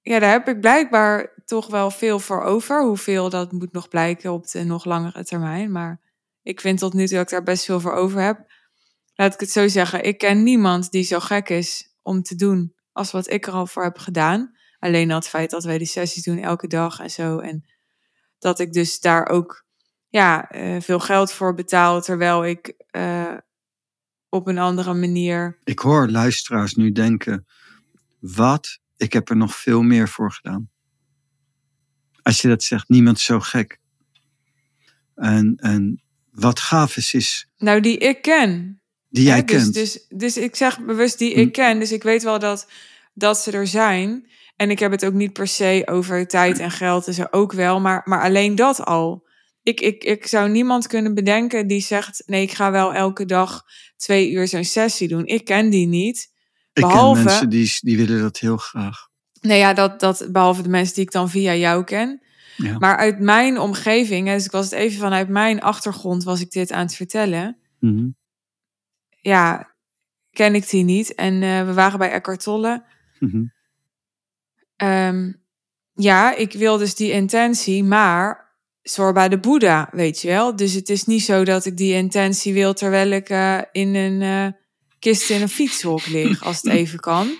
ja, 0.00 0.18
daar 0.18 0.30
heb 0.30 0.48
ik 0.48 0.60
blijkbaar 0.60 1.37
toch 1.48 1.66
wel 1.66 1.90
veel 1.90 2.18
voor 2.18 2.42
over. 2.42 2.84
Hoeveel, 2.84 3.30
dat 3.30 3.52
moet 3.52 3.72
nog 3.72 3.88
blijken 3.88 4.32
op 4.32 4.50
de 4.50 4.64
nog 4.64 4.84
langere 4.84 5.24
termijn. 5.24 5.72
Maar 5.72 6.00
ik 6.42 6.60
vind 6.60 6.78
tot 6.78 6.92
nu 6.92 7.06
toe 7.06 7.16
dat 7.16 7.24
ik 7.24 7.30
daar 7.30 7.42
best 7.42 7.64
veel 7.64 7.80
voor 7.80 7.92
over 7.92 8.20
heb. 8.20 8.52
Laat 9.14 9.34
ik 9.34 9.40
het 9.40 9.50
zo 9.50 9.68
zeggen, 9.68 10.04
ik 10.04 10.18
ken 10.18 10.42
niemand 10.42 10.90
die 10.90 11.02
zo 11.02 11.20
gek 11.20 11.48
is 11.48 11.94
om 12.02 12.22
te 12.22 12.34
doen 12.34 12.74
als 12.92 13.10
wat 13.10 13.30
ik 13.30 13.46
er 13.46 13.52
al 13.52 13.66
voor 13.66 13.82
heb 13.82 13.98
gedaan. 13.98 14.56
Alleen 14.78 15.10
al 15.10 15.16
het 15.16 15.28
feit 15.28 15.50
dat 15.50 15.64
wij 15.64 15.78
die 15.78 15.86
sessies 15.86 16.24
doen 16.24 16.38
elke 16.38 16.66
dag 16.66 17.00
en 17.00 17.10
zo. 17.10 17.38
En 17.38 17.64
dat 18.38 18.58
ik 18.58 18.72
dus 18.72 19.00
daar 19.00 19.28
ook 19.28 19.64
ja, 20.08 20.50
eh, 20.50 20.80
veel 20.80 21.00
geld 21.00 21.32
voor 21.32 21.54
betaal, 21.54 22.00
terwijl 22.00 22.44
ik 22.44 22.74
eh, 22.90 23.36
op 24.28 24.46
een 24.46 24.58
andere 24.58 24.94
manier. 24.94 25.58
Ik 25.64 25.78
hoor 25.78 26.08
luisteraars 26.08 26.74
nu 26.74 26.92
denken: 26.92 27.46
wat? 28.18 28.78
Ik 28.96 29.12
heb 29.12 29.28
er 29.28 29.36
nog 29.36 29.56
veel 29.56 29.82
meer 29.82 30.08
voor 30.08 30.32
gedaan. 30.32 30.70
Als 32.28 32.40
je 32.40 32.48
dat 32.48 32.62
zegt, 32.62 32.88
niemand 32.88 33.20
zo 33.20 33.40
gek. 33.40 33.78
En, 35.14 35.54
en 35.56 36.02
wat 36.30 36.60
gaaf 36.60 36.96
is, 36.96 37.14
is 37.14 37.48
Nou, 37.58 37.80
die 37.80 37.98
ik 37.98 38.22
ken. 38.22 38.80
die 39.08 39.24
jij 39.24 39.36
Hè, 39.36 39.42
dus, 39.44 39.56
kent. 39.62 39.74
Dus, 39.74 40.06
dus 40.08 40.36
ik 40.36 40.56
zeg 40.56 40.84
bewust 40.84 41.18
die 41.18 41.32
Hm. 41.34 41.40
ik 41.40 41.52
ken. 41.52 41.78
Dus 41.78 41.92
ik 41.92 42.02
weet 42.02 42.22
wel 42.22 42.38
dat, 42.38 42.70
dat 43.14 43.38
ze 43.38 43.50
er 43.50 43.66
zijn. 43.66 44.30
En 44.56 44.70
ik 44.70 44.78
heb 44.78 44.90
het 44.90 45.04
ook 45.04 45.12
niet 45.12 45.32
per 45.32 45.46
se 45.48 45.82
over 45.86 46.26
tijd 46.26 46.58
en 46.58 46.70
geld 46.70 47.06
en 47.06 47.14
zo 47.14 47.24
ook 47.30 47.52
wel. 47.52 47.80
Maar, 47.80 48.02
maar 48.04 48.22
alleen 48.22 48.54
dat 48.54 48.84
al. 48.84 49.26
Ik, 49.62 49.80
ik, 49.80 50.04
ik 50.04 50.26
zou 50.26 50.48
niemand 50.50 50.86
kunnen 50.86 51.14
bedenken 51.14 51.66
die 51.66 51.80
zegt... 51.80 52.22
nee, 52.26 52.42
ik 52.42 52.52
ga 52.52 52.70
wel 52.70 52.94
elke 52.94 53.24
dag 53.24 53.64
twee 53.96 54.30
uur 54.30 54.48
zo'n 54.48 54.64
sessie 54.64 55.08
doen. 55.08 55.26
Ik 55.26 55.44
ken 55.44 55.70
die 55.70 55.86
niet. 55.86 56.32
ik 56.72 56.82
behalve- 56.82 57.14
ken 57.22 57.24
mensen 57.24 57.48
die, 57.48 57.76
die 57.80 57.96
willen 57.96 58.20
dat 58.20 58.38
heel 58.38 58.56
graag. 58.56 59.07
Nee, 59.40 59.58
ja, 59.58 59.72
dat, 59.72 60.00
dat 60.00 60.28
behalve 60.32 60.62
de 60.62 60.68
mensen 60.68 60.94
die 60.94 61.04
ik 61.04 61.12
dan 61.12 61.30
via 61.30 61.54
jou 61.54 61.84
ken. 61.84 62.22
Ja. 62.56 62.78
Maar 62.78 62.96
uit 62.96 63.18
mijn 63.18 63.58
omgeving, 63.58 64.28
dus 64.28 64.44
ik 64.44 64.50
was 64.50 64.64
het 64.64 64.74
even 64.74 64.98
vanuit 64.98 65.28
mijn 65.28 65.60
achtergrond, 65.60 66.24
was 66.24 66.40
ik 66.40 66.50
dit 66.50 66.72
aan 66.72 66.86
het 66.86 66.94
vertellen. 66.94 67.56
Mhm. 67.80 68.08
Ja, 69.20 69.74
ken 70.30 70.54
ik 70.54 70.70
die 70.70 70.84
niet. 70.84 71.14
En 71.14 71.42
eh, 71.42 71.66
we 71.66 71.72
waren 71.72 71.98
bij 71.98 72.10
Eckhart 72.10 72.42
Tolle. 72.42 72.84
Mhm. 73.18 73.44
Ehm, 74.76 75.32
ja, 75.94 76.34
ik 76.34 76.52
wil 76.52 76.78
dus 76.78 76.94
die 76.94 77.12
intentie, 77.12 77.84
maar 77.84 78.48
zorg 78.82 79.12
bij 79.12 79.28
de 79.28 79.38
Boeddha, 79.38 79.88
weet 79.92 80.20
je 80.20 80.28
wel. 80.28 80.56
Dus 80.56 80.72
het 80.72 80.88
is 80.88 81.04
niet 81.04 81.22
zo 81.22 81.44
dat 81.44 81.64
ik 81.64 81.76
die 81.76 81.94
intentie 81.94 82.52
wil 82.52 82.74
terwijl 82.74 83.10
ik 83.10 83.28
eh, 83.28 83.58
in 83.72 83.94
een 83.94 84.22
eh, 84.22 84.60
kist 84.98 85.30
in 85.30 85.42
een 85.42 85.48
fietshok 85.48 86.06
lig, 86.06 86.44
als 86.44 86.56
het 86.56 86.72
even 86.80 87.00
kan. 87.00 87.36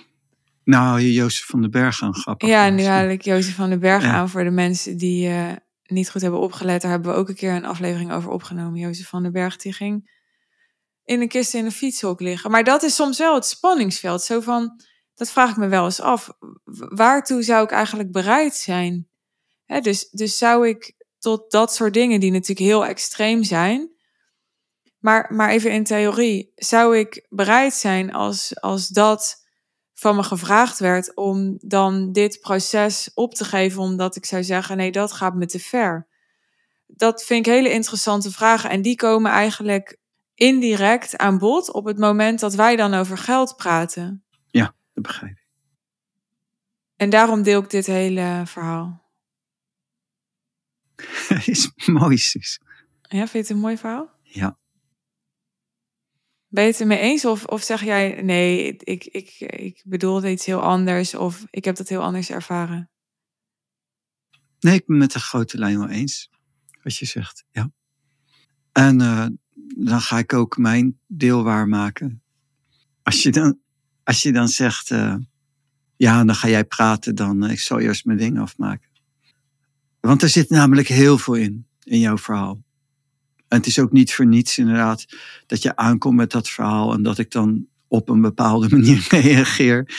Nou, 0.69 0.99
je 0.99 1.13
Jozef 1.13 1.45
van 1.45 1.61
den 1.61 1.71
Berg 1.71 2.01
aan 2.01 2.15
grappig. 2.15 2.47
Ja, 2.47 2.69
nu 2.69 2.83
haal 2.83 3.07
ik 3.07 3.21
Jozef 3.21 3.55
van 3.55 3.69
den 3.69 3.79
Berg 3.79 4.03
Ja. 4.03 4.13
aan 4.13 4.29
voor 4.29 4.43
de 4.43 4.49
mensen 4.49 4.97
die 4.97 5.27
eh, 5.27 5.51
niet 5.83 6.09
goed 6.09 6.21
hebben 6.21 6.39
opgelet. 6.39 6.81
Daar 6.81 6.91
hebben 6.91 7.11
we 7.11 7.17
ook 7.17 7.29
een 7.29 7.35
keer 7.35 7.53
een 7.53 7.65
aflevering 7.65 8.11
over 8.11 8.31
opgenomen. 8.31 8.79
Jozef 8.79 9.07
van 9.07 9.23
den 9.23 9.31
Berg, 9.31 9.57
die 9.57 9.73
ging 9.73 10.11
in 11.03 11.21
een 11.21 11.27
kist 11.27 11.53
in 11.53 11.65
een 11.65 11.71
fietshok 11.71 12.19
liggen. 12.19 12.51
Maar 12.51 12.63
dat 12.63 12.83
is 12.83 12.95
soms 12.95 13.17
wel 13.17 13.35
het 13.35 13.45
spanningsveld. 13.45 14.21
Zo 14.21 14.39
van, 14.39 14.81
dat 15.15 15.31
vraag 15.31 15.49
ik 15.49 15.57
me 15.57 15.67
wel 15.67 15.85
eens 15.85 16.01
af. 16.01 16.29
Waartoe 16.89 17.43
zou 17.43 17.63
ik 17.63 17.71
eigenlijk 17.71 18.11
bereid 18.11 18.55
zijn? 18.55 19.07
Hè, 19.65 19.79
dus, 19.79 20.09
dus 20.09 20.37
zou 20.37 20.67
ik 20.67 20.95
tot 21.19 21.51
dat 21.51 21.73
soort 21.73 21.93
dingen, 21.93 22.19
die 22.19 22.31
natuurlijk 22.31 22.59
heel 22.59 22.85
extreem 22.85 23.43
zijn. 23.43 23.91
Maar, 24.99 25.33
maar 25.33 25.49
even 25.49 25.71
in 25.71 25.83
theorie, 25.83 26.51
zou 26.55 26.97
ik 26.97 27.25
bereid 27.29 27.73
zijn 27.73 28.13
als, 28.13 28.61
als 28.61 28.87
dat 28.87 29.38
van 29.99 30.15
me 30.15 30.23
gevraagd 30.23 30.79
werd 30.79 31.15
om 31.15 31.57
dan 31.61 32.11
dit 32.11 32.39
proces 32.41 33.11
op 33.13 33.33
te 33.33 33.45
geven, 33.45 33.81
omdat 33.81 34.15
ik 34.15 34.25
zou 34.25 34.43
zeggen: 34.43 34.77
nee, 34.77 34.91
dat 34.91 35.11
gaat 35.11 35.35
me 35.35 35.45
te 35.45 35.59
ver. 35.59 36.07
Dat 36.87 37.23
vind 37.23 37.45
ik 37.45 37.53
hele 37.53 37.71
interessante 37.71 38.31
vragen. 38.31 38.69
En 38.69 38.81
die 38.81 38.95
komen 38.95 39.31
eigenlijk 39.31 39.97
indirect 40.35 41.17
aan 41.17 41.37
bod 41.37 41.71
op 41.71 41.85
het 41.85 41.97
moment 41.97 42.39
dat 42.39 42.55
wij 42.55 42.75
dan 42.75 42.93
over 42.93 43.17
geld 43.17 43.55
praten. 43.55 44.23
Dat 44.93 45.03
begrijp 45.03 45.37
ik. 45.37 45.47
En 46.95 47.09
daarom 47.09 47.43
deel 47.43 47.63
ik 47.63 47.69
dit 47.69 47.85
hele 47.85 48.41
verhaal. 48.45 49.03
is 51.45 51.71
mooi, 51.85 52.17
Suus. 52.17 52.61
Ja, 53.01 53.17
vind 53.17 53.31
je 53.31 53.37
het 53.37 53.49
een 53.49 53.57
mooi 53.57 53.77
verhaal? 53.77 54.09
Ja. 54.21 54.57
Ben 56.49 56.63
je 56.63 56.69
het 56.69 56.79
ermee 56.79 56.99
eens? 56.99 57.25
Of, 57.25 57.45
of 57.45 57.63
zeg 57.63 57.83
jij, 57.83 58.21
nee, 58.21 58.75
ik, 58.77 59.05
ik, 59.05 59.35
ik 59.39 59.81
bedoelde 59.85 60.31
iets 60.31 60.45
heel 60.45 60.61
anders. 60.61 61.15
Of 61.15 61.45
ik 61.49 61.65
heb 61.65 61.75
dat 61.75 61.89
heel 61.89 62.01
anders 62.01 62.29
ervaren. 62.29 62.89
Nee, 64.59 64.75
ik 64.75 64.85
ben 64.85 64.97
met 64.97 65.11
de 65.11 65.19
grote 65.19 65.57
lijn 65.57 65.79
wel 65.79 65.89
eens. 65.89 66.29
Wat 66.83 66.95
je 66.95 67.05
zegt, 67.05 67.45
ja. 67.51 67.71
En 68.71 69.01
eh, 69.01 69.25
dan 69.77 70.01
ga 70.01 70.17
ik 70.17 70.33
ook 70.33 70.57
mijn 70.57 70.99
deel 71.07 71.43
waarmaken. 71.43 72.23
Als 73.03 73.23
je 73.23 73.31
dan, 73.31 73.59
als 74.03 74.21
je 74.21 74.31
dan 74.31 74.47
zegt, 74.47 74.91
eh, 74.91 75.15
ja, 75.95 76.23
dan 76.23 76.35
ga 76.35 76.47
jij 76.47 76.65
praten, 76.65 77.15
dan 77.15 77.43
eh, 77.43 77.51
ik 77.51 77.59
zal 77.59 77.79
eerst 77.79 78.05
mijn 78.05 78.17
ding 78.17 78.39
afmaken. 78.39 78.89
Want 79.99 80.21
er 80.21 80.29
zit 80.29 80.49
namelijk 80.49 80.87
heel 80.87 81.17
veel 81.17 81.33
in, 81.33 81.67
in 81.83 81.99
jouw 81.99 82.17
verhaal. 82.17 82.63
En 83.49 83.57
het 83.57 83.65
is 83.65 83.79
ook 83.79 83.91
niet 83.91 84.13
voor 84.13 84.25
niets 84.25 84.57
inderdaad 84.57 85.05
dat 85.45 85.61
je 85.61 85.75
aankomt 85.75 86.15
met 86.15 86.31
dat 86.31 86.49
verhaal 86.49 86.93
en 86.93 87.03
dat 87.03 87.17
ik 87.17 87.31
dan 87.31 87.67
op 87.87 88.09
een 88.09 88.21
bepaalde 88.21 88.69
manier 88.75 89.07
reageer. 89.09 89.97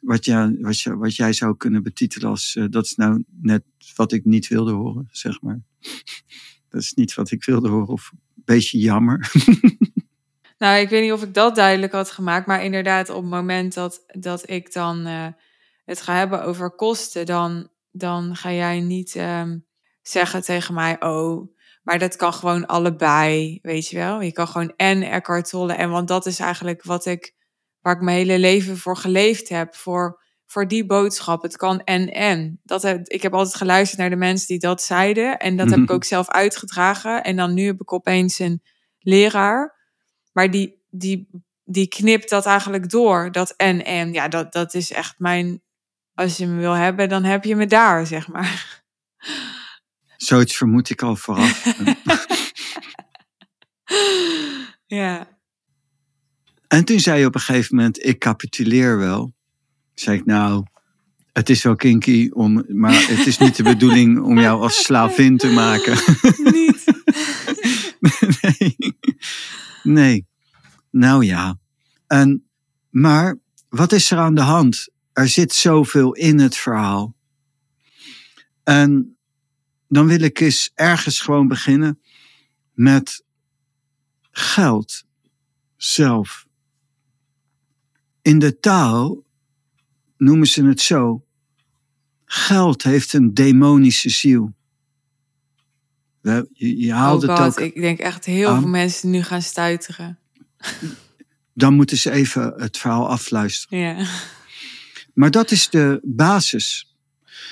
Wat, 0.00 0.24
jij, 0.24 0.56
wat, 0.98 1.12
zou 1.34 1.56
kunnen 1.56 1.82
betitelen 1.82 2.28
als, 2.28 2.56
eh, 2.56 2.64
dat 2.70 2.84
is 2.84 2.94
nou 2.94 3.24
net 3.40 3.62
wat 3.96 4.12
ik 4.12 4.24
niet 4.24 4.48
wilde 4.48 4.72
horen, 4.72 5.08
zeg 5.10 5.40
maar. 5.40 5.60
Dat 6.68 6.82
is 6.82 6.92
niet 6.94 7.14
wat 7.14 7.30
ik 7.30 7.44
wilde 7.44 7.68
horen, 7.68 7.88
of 7.88 8.10
een 8.12 8.42
beetje 8.44 8.78
jammer. 8.78 9.30
Nou, 10.58 10.78
ik 10.78 10.88
weet 10.88 11.02
niet 11.02 11.12
of 11.12 11.22
ik 11.22 11.34
dat 11.34 11.54
duidelijk 11.54 11.92
had 11.92 12.10
gemaakt. 12.10 12.46
Maar 12.46 12.64
inderdaad, 12.64 13.08
op 13.08 13.22
het 13.22 13.30
moment 13.30 13.74
dat, 13.74 14.04
dat 14.06 14.50
ik 14.50 14.72
dan 14.72 15.06
eh, 15.06 15.26
het 15.84 16.00
ga 16.00 16.14
hebben 16.16 16.44
over 16.44 16.70
kosten, 16.70 17.26
dan, 17.26 17.68
dan 17.90 18.36
ga 18.36 18.52
jij 18.52 18.80
niet 18.80 19.14
ehm, 19.14 19.58
zeggen 20.02 20.42
tegen 20.42 20.74
mij: 20.74 21.02
Oh, 21.02 21.53
maar 21.84 21.98
dat 21.98 22.16
kan 22.16 22.32
gewoon 22.32 22.66
allebei. 22.66 23.58
Weet 23.62 23.88
je 23.88 23.96
wel? 23.96 24.20
Je 24.20 24.32
kan 24.32 24.48
gewoon 24.48 24.72
en 24.76 25.02
Eckhart 25.02 25.48
Tolle. 25.48 25.72
En 25.72 25.90
want 25.90 26.08
dat 26.08 26.26
is 26.26 26.38
eigenlijk 26.38 26.82
wat 26.82 27.06
ik, 27.06 27.34
waar 27.80 27.94
ik 27.94 28.02
mijn 28.02 28.16
hele 28.16 28.38
leven 28.38 28.76
voor 28.76 28.96
geleefd 28.96 29.48
heb. 29.48 29.74
Voor, 29.74 30.22
voor 30.46 30.68
die 30.68 30.86
boodschap. 30.86 31.42
Het 31.42 31.56
kan 31.56 31.80
en 31.80 32.12
en. 32.12 32.60
Dat 32.62 32.82
heb, 32.82 33.08
ik 33.08 33.22
heb 33.22 33.34
altijd 33.34 33.54
geluisterd 33.54 34.00
naar 34.00 34.10
de 34.10 34.16
mensen 34.16 34.46
die 34.46 34.58
dat 34.58 34.82
zeiden. 34.82 35.38
En 35.38 35.56
dat 35.56 35.70
heb 35.70 35.78
ik 35.78 35.90
ook 35.90 36.04
zelf 36.04 36.28
uitgedragen. 36.28 37.24
En 37.24 37.36
dan 37.36 37.54
nu 37.54 37.66
heb 37.66 37.80
ik 37.80 37.92
opeens 37.92 38.38
een 38.38 38.62
leraar. 38.98 39.76
Maar 40.32 40.50
die, 40.50 40.82
die, 40.90 41.28
die 41.64 41.88
knipt 41.88 42.30
dat 42.30 42.46
eigenlijk 42.46 42.90
door. 42.90 43.32
Dat 43.32 43.54
en 43.56 43.84
en. 43.84 44.12
Ja, 44.12 44.28
dat, 44.28 44.52
dat 44.52 44.74
is 44.74 44.92
echt 44.92 45.14
mijn. 45.18 45.62
Als 46.14 46.36
je 46.36 46.46
me 46.46 46.60
wil 46.60 46.72
hebben, 46.72 47.08
dan 47.08 47.24
heb 47.24 47.44
je 47.44 47.56
me 47.56 47.66
daar, 47.66 48.06
zeg 48.06 48.28
maar. 48.28 48.82
Zoiets 50.24 50.56
vermoed 50.56 50.90
ik 50.90 51.02
al 51.02 51.16
vooraf. 51.16 51.64
ja. 54.86 55.28
en 56.68 56.84
toen 56.84 57.00
zei 57.00 57.20
je 57.20 57.26
op 57.26 57.34
een 57.34 57.40
gegeven 57.40 57.76
moment, 57.76 58.06
ik 58.06 58.18
capituleer 58.18 58.98
wel. 58.98 59.34
Zei 59.94 60.18
ik, 60.18 60.24
nou, 60.24 60.64
het 61.32 61.50
is 61.50 61.62
wel 61.62 61.76
kinky, 61.76 62.30
om, 62.32 62.64
maar 62.68 63.08
het 63.08 63.26
is 63.26 63.38
niet 63.38 63.56
de 63.56 63.62
bedoeling 63.74 64.20
om 64.20 64.40
jou 64.40 64.60
als 64.60 64.84
slavin 64.84 65.36
te 65.36 65.50
maken. 65.50 65.96
Niet. 66.52 66.84
nee. 68.40 68.76
nee. 69.82 70.26
Nou 70.90 71.24
ja. 71.24 71.58
En, 72.06 72.48
maar 72.90 73.38
wat 73.68 73.92
is 73.92 74.10
er 74.10 74.18
aan 74.18 74.34
de 74.34 74.40
hand? 74.40 74.88
Er 75.12 75.28
zit 75.28 75.52
zoveel 75.52 76.12
in 76.12 76.38
het 76.38 76.56
verhaal. 76.56 77.14
En 78.62 79.13
dan 79.88 80.06
wil 80.06 80.20
ik 80.20 80.40
eens 80.40 80.70
ergens 80.74 81.20
gewoon 81.20 81.48
beginnen 81.48 82.00
met 82.72 83.24
geld 84.30 85.04
zelf. 85.76 86.46
In 88.22 88.38
de 88.38 88.58
taal 88.60 89.24
noemen 90.16 90.46
ze 90.46 90.64
het 90.64 90.80
zo. 90.80 91.24
Geld 92.24 92.82
heeft 92.82 93.12
een 93.12 93.34
demonische 93.34 94.08
ziel. 94.08 94.54
Je, 96.22 96.46
je 96.78 96.92
haalt 96.92 97.22
Oh 97.24 97.28
het 97.28 97.38
God, 97.38 97.60
ook 97.60 97.66
ik 97.66 97.80
denk 97.80 97.98
echt 97.98 98.24
heel 98.24 98.48
aan. 98.48 98.60
veel 98.60 98.68
mensen 98.70 99.10
nu 99.10 99.22
gaan 99.22 99.42
stuiteren. 99.42 100.18
dan 101.54 101.74
moeten 101.74 101.96
ze 101.96 102.10
even 102.10 102.54
het 102.56 102.78
verhaal 102.78 103.08
afluisteren. 103.08 103.78
Ja. 103.78 104.06
Maar 105.14 105.30
dat 105.30 105.50
is 105.50 105.70
de 105.70 106.00
basis. 106.02 106.94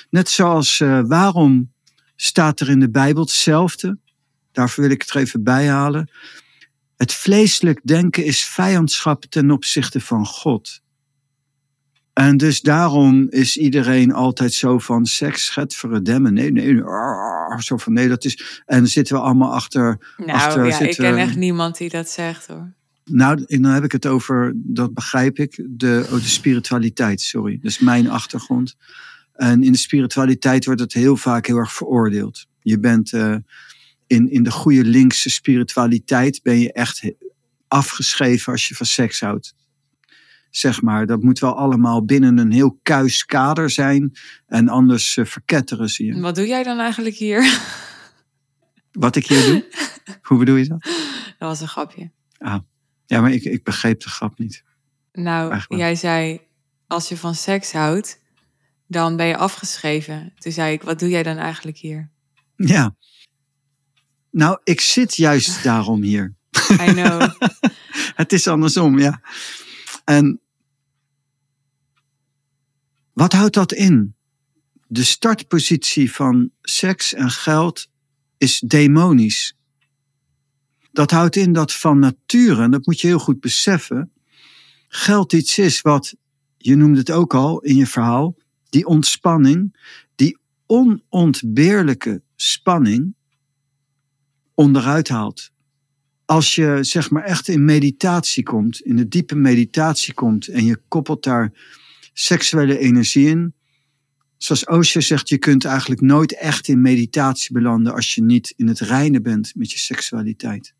Net 0.09 0.29
zoals 0.29 0.79
eh, 0.79 1.01
waarom 1.03 1.72
staat 2.23 2.59
er 2.59 2.69
in 2.69 2.79
de 2.79 2.89
Bijbel 2.89 3.23
hetzelfde? 3.23 3.97
Daarvoor 4.51 4.83
wil 4.83 4.93
ik 4.93 5.01
het 5.01 5.09
er 5.09 5.21
even 5.21 5.43
bij 5.43 5.67
halen. 5.67 6.09
Het 6.97 7.13
vleeselijk 7.13 7.79
denken 7.83 8.25
is 8.25 8.45
vijandschap 8.45 9.23
ten 9.23 9.51
opzichte 9.51 10.01
van 10.01 10.25
God. 10.25 10.81
En 12.13 12.37
dus 12.37 12.61
daarom 12.61 13.27
is 13.29 13.57
iedereen 13.57 14.13
altijd 14.13 14.53
zo 14.53 14.79
van 14.79 15.05
seks, 15.05 15.45
schet, 15.45 15.75
verdemmen. 15.75 16.33
Nee, 16.33 16.51
nee, 16.51 16.73
nee, 16.73 16.83
ah, 16.83 17.59
zo 17.59 17.77
van 17.77 17.93
nee, 17.93 18.07
dat 18.07 18.25
is. 18.25 18.63
En 18.65 18.87
zitten 18.87 19.15
we 19.15 19.21
allemaal 19.21 19.53
achter 19.53 20.13
Nou 20.17 20.31
Achter 20.31 20.65
ja, 20.65 20.79
ik 20.79 20.95
ken 20.95 21.17
echt 21.17 21.35
niemand 21.35 21.77
die 21.77 21.89
dat 21.89 22.09
zegt 22.09 22.47
hoor. 22.47 22.73
Nou, 23.05 23.45
dan 23.47 23.71
heb 23.71 23.83
ik 23.83 23.91
het 23.91 24.05
over, 24.05 24.53
dat 24.55 24.93
begrijp 24.93 25.39
ik, 25.39 25.65
de, 25.69 26.03
oh, 26.05 26.13
de 26.13 26.27
spiritualiteit, 26.27 27.21
sorry. 27.21 27.59
Dat 27.61 27.71
is 27.71 27.79
mijn 27.79 28.09
achtergrond. 28.09 28.75
En 29.33 29.63
in 29.63 29.71
de 29.71 29.77
spiritualiteit 29.77 30.65
wordt 30.65 30.81
het 30.81 30.93
heel 30.93 31.17
vaak 31.17 31.47
heel 31.47 31.57
erg 31.57 31.73
veroordeeld. 31.73 32.45
Je 32.61 32.79
bent 32.79 33.13
eh, 33.13 33.35
in, 34.07 34.31
in 34.31 34.43
de 34.43 34.51
goede 34.51 34.83
linkse 34.83 35.29
spiritualiteit 35.29 36.39
ben 36.43 36.59
je 36.59 36.73
echt 36.73 37.11
afgeschreven 37.67 38.51
als 38.51 38.67
je 38.67 38.75
van 38.75 38.85
seks 38.85 39.19
houdt. 39.19 39.55
Zeg 40.49 40.81
maar, 40.81 41.05
dat 41.05 41.23
moet 41.23 41.39
wel 41.39 41.55
allemaal 41.55 42.05
binnen 42.05 42.37
een 42.37 42.51
heel 42.51 42.79
kuis 42.83 43.25
kader 43.25 43.69
zijn. 43.69 44.11
En 44.47 44.69
anders 44.69 45.17
eh, 45.17 45.25
verketteren 45.25 45.89
ze 45.89 46.05
je. 46.05 46.19
Wat 46.19 46.35
doe 46.35 46.47
jij 46.47 46.63
dan 46.63 46.79
eigenlijk 46.79 47.15
hier? 47.15 47.41
Wat 48.91 49.15
ik 49.15 49.27
hier 49.27 49.45
doe? 49.45 49.65
Hoe 50.21 50.37
bedoel 50.37 50.55
je 50.55 50.67
dat? 50.67 50.83
Dat 51.37 51.49
was 51.49 51.61
een 51.61 51.67
grapje. 51.67 52.11
Ja, 53.05 53.21
maar 53.21 53.31
ik, 53.31 53.43
ik 53.43 53.63
begreep 53.63 54.01
de 54.01 54.09
grap 54.09 54.37
niet. 54.37 54.63
Nou, 55.11 55.51
Eigenlijk. 55.51 55.81
jij 55.81 55.95
zei, 55.95 56.41
als 56.87 57.09
je 57.09 57.17
van 57.17 57.35
seks 57.35 57.71
houdt, 57.71 58.21
dan 58.93 59.15
ben 59.15 59.25
je 59.25 59.37
afgeschreven. 59.37 60.33
Toen 60.37 60.51
zei 60.51 60.73
ik, 60.73 60.83
wat 60.83 60.99
doe 60.99 61.09
jij 61.09 61.23
dan 61.23 61.37
eigenlijk 61.37 61.77
hier? 61.77 62.09
Ja. 62.55 62.95
Nou, 64.31 64.59
ik 64.63 64.81
zit 64.81 65.15
juist 65.15 65.63
daarom 65.69 66.01
hier. 66.01 66.35
I 66.71 66.91
know. 66.91 67.29
Het 68.15 68.33
is 68.33 68.47
andersom, 68.47 68.99
ja. 68.99 69.21
En 70.05 70.41
wat 73.13 73.33
houdt 73.33 73.53
dat 73.53 73.71
in? 73.71 74.15
de 74.93 75.03
startpositie 75.03 76.11
van 76.11 76.51
seks 76.61 77.13
en 77.13 77.29
geld 77.29 77.87
is 78.37 78.59
demonisch. 78.59 79.57
Dat 80.91 81.11
houdt 81.11 81.35
in 81.35 81.53
dat 81.53 81.73
van 81.73 81.99
nature, 81.99 82.63
en 82.63 82.71
dat 82.71 82.85
moet 82.85 83.01
je 83.01 83.07
heel 83.07 83.19
goed 83.19 83.39
beseffen, 83.39 84.11
geld 84.87 85.33
iets 85.33 85.57
is 85.57 85.81
wat, 85.81 86.15
je 86.57 86.75
noemde 86.75 86.99
het 86.99 87.11
ook 87.11 87.33
al 87.33 87.59
in 87.59 87.75
je 87.75 87.87
verhaal, 87.87 88.35
die 88.73 88.85
ontspanning, 88.85 89.75
die 90.15 90.37
onontbeerlijke 90.65 92.21
spanning 92.35 93.15
onderuit 94.53 95.09
haalt. 95.09 95.51
Als 96.25 96.55
je 96.55 96.77
zeg 96.81 97.09
maar 97.09 97.23
echt 97.23 97.47
in 97.47 97.65
meditatie 97.65 98.43
komt, 98.43 98.81
in 98.81 98.95
de 98.95 99.07
diepe 99.07 99.35
meditatie 99.35 100.13
komt 100.13 100.47
en 100.47 100.65
je 100.65 100.81
koppelt 100.87 101.23
daar 101.23 101.51
seksuele 102.13 102.77
energie 102.77 103.27
in, 103.27 103.53
zoals 104.37 104.65
Osho 104.65 104.99
zegt, 104.99 105.29
je 105.29 105.37
kunt 105.37 105.65
eigenlijk 105.65 106.01
nooit 106.01 106.37
echt 106.37 106.67
in 106.67 106.81
meditatie 106.81 107.53
belanden 107.53 107.93
als 107.93 108.15
je 108.15 108.23
niet 108.23 108.53
in 108.57 108.67
het 108.67 108.79
reine 108.79 109.21
bent 109.21 109.51
met 109.55 109.71
je 109.71 109.77
seksualiteit. 109.77 110.73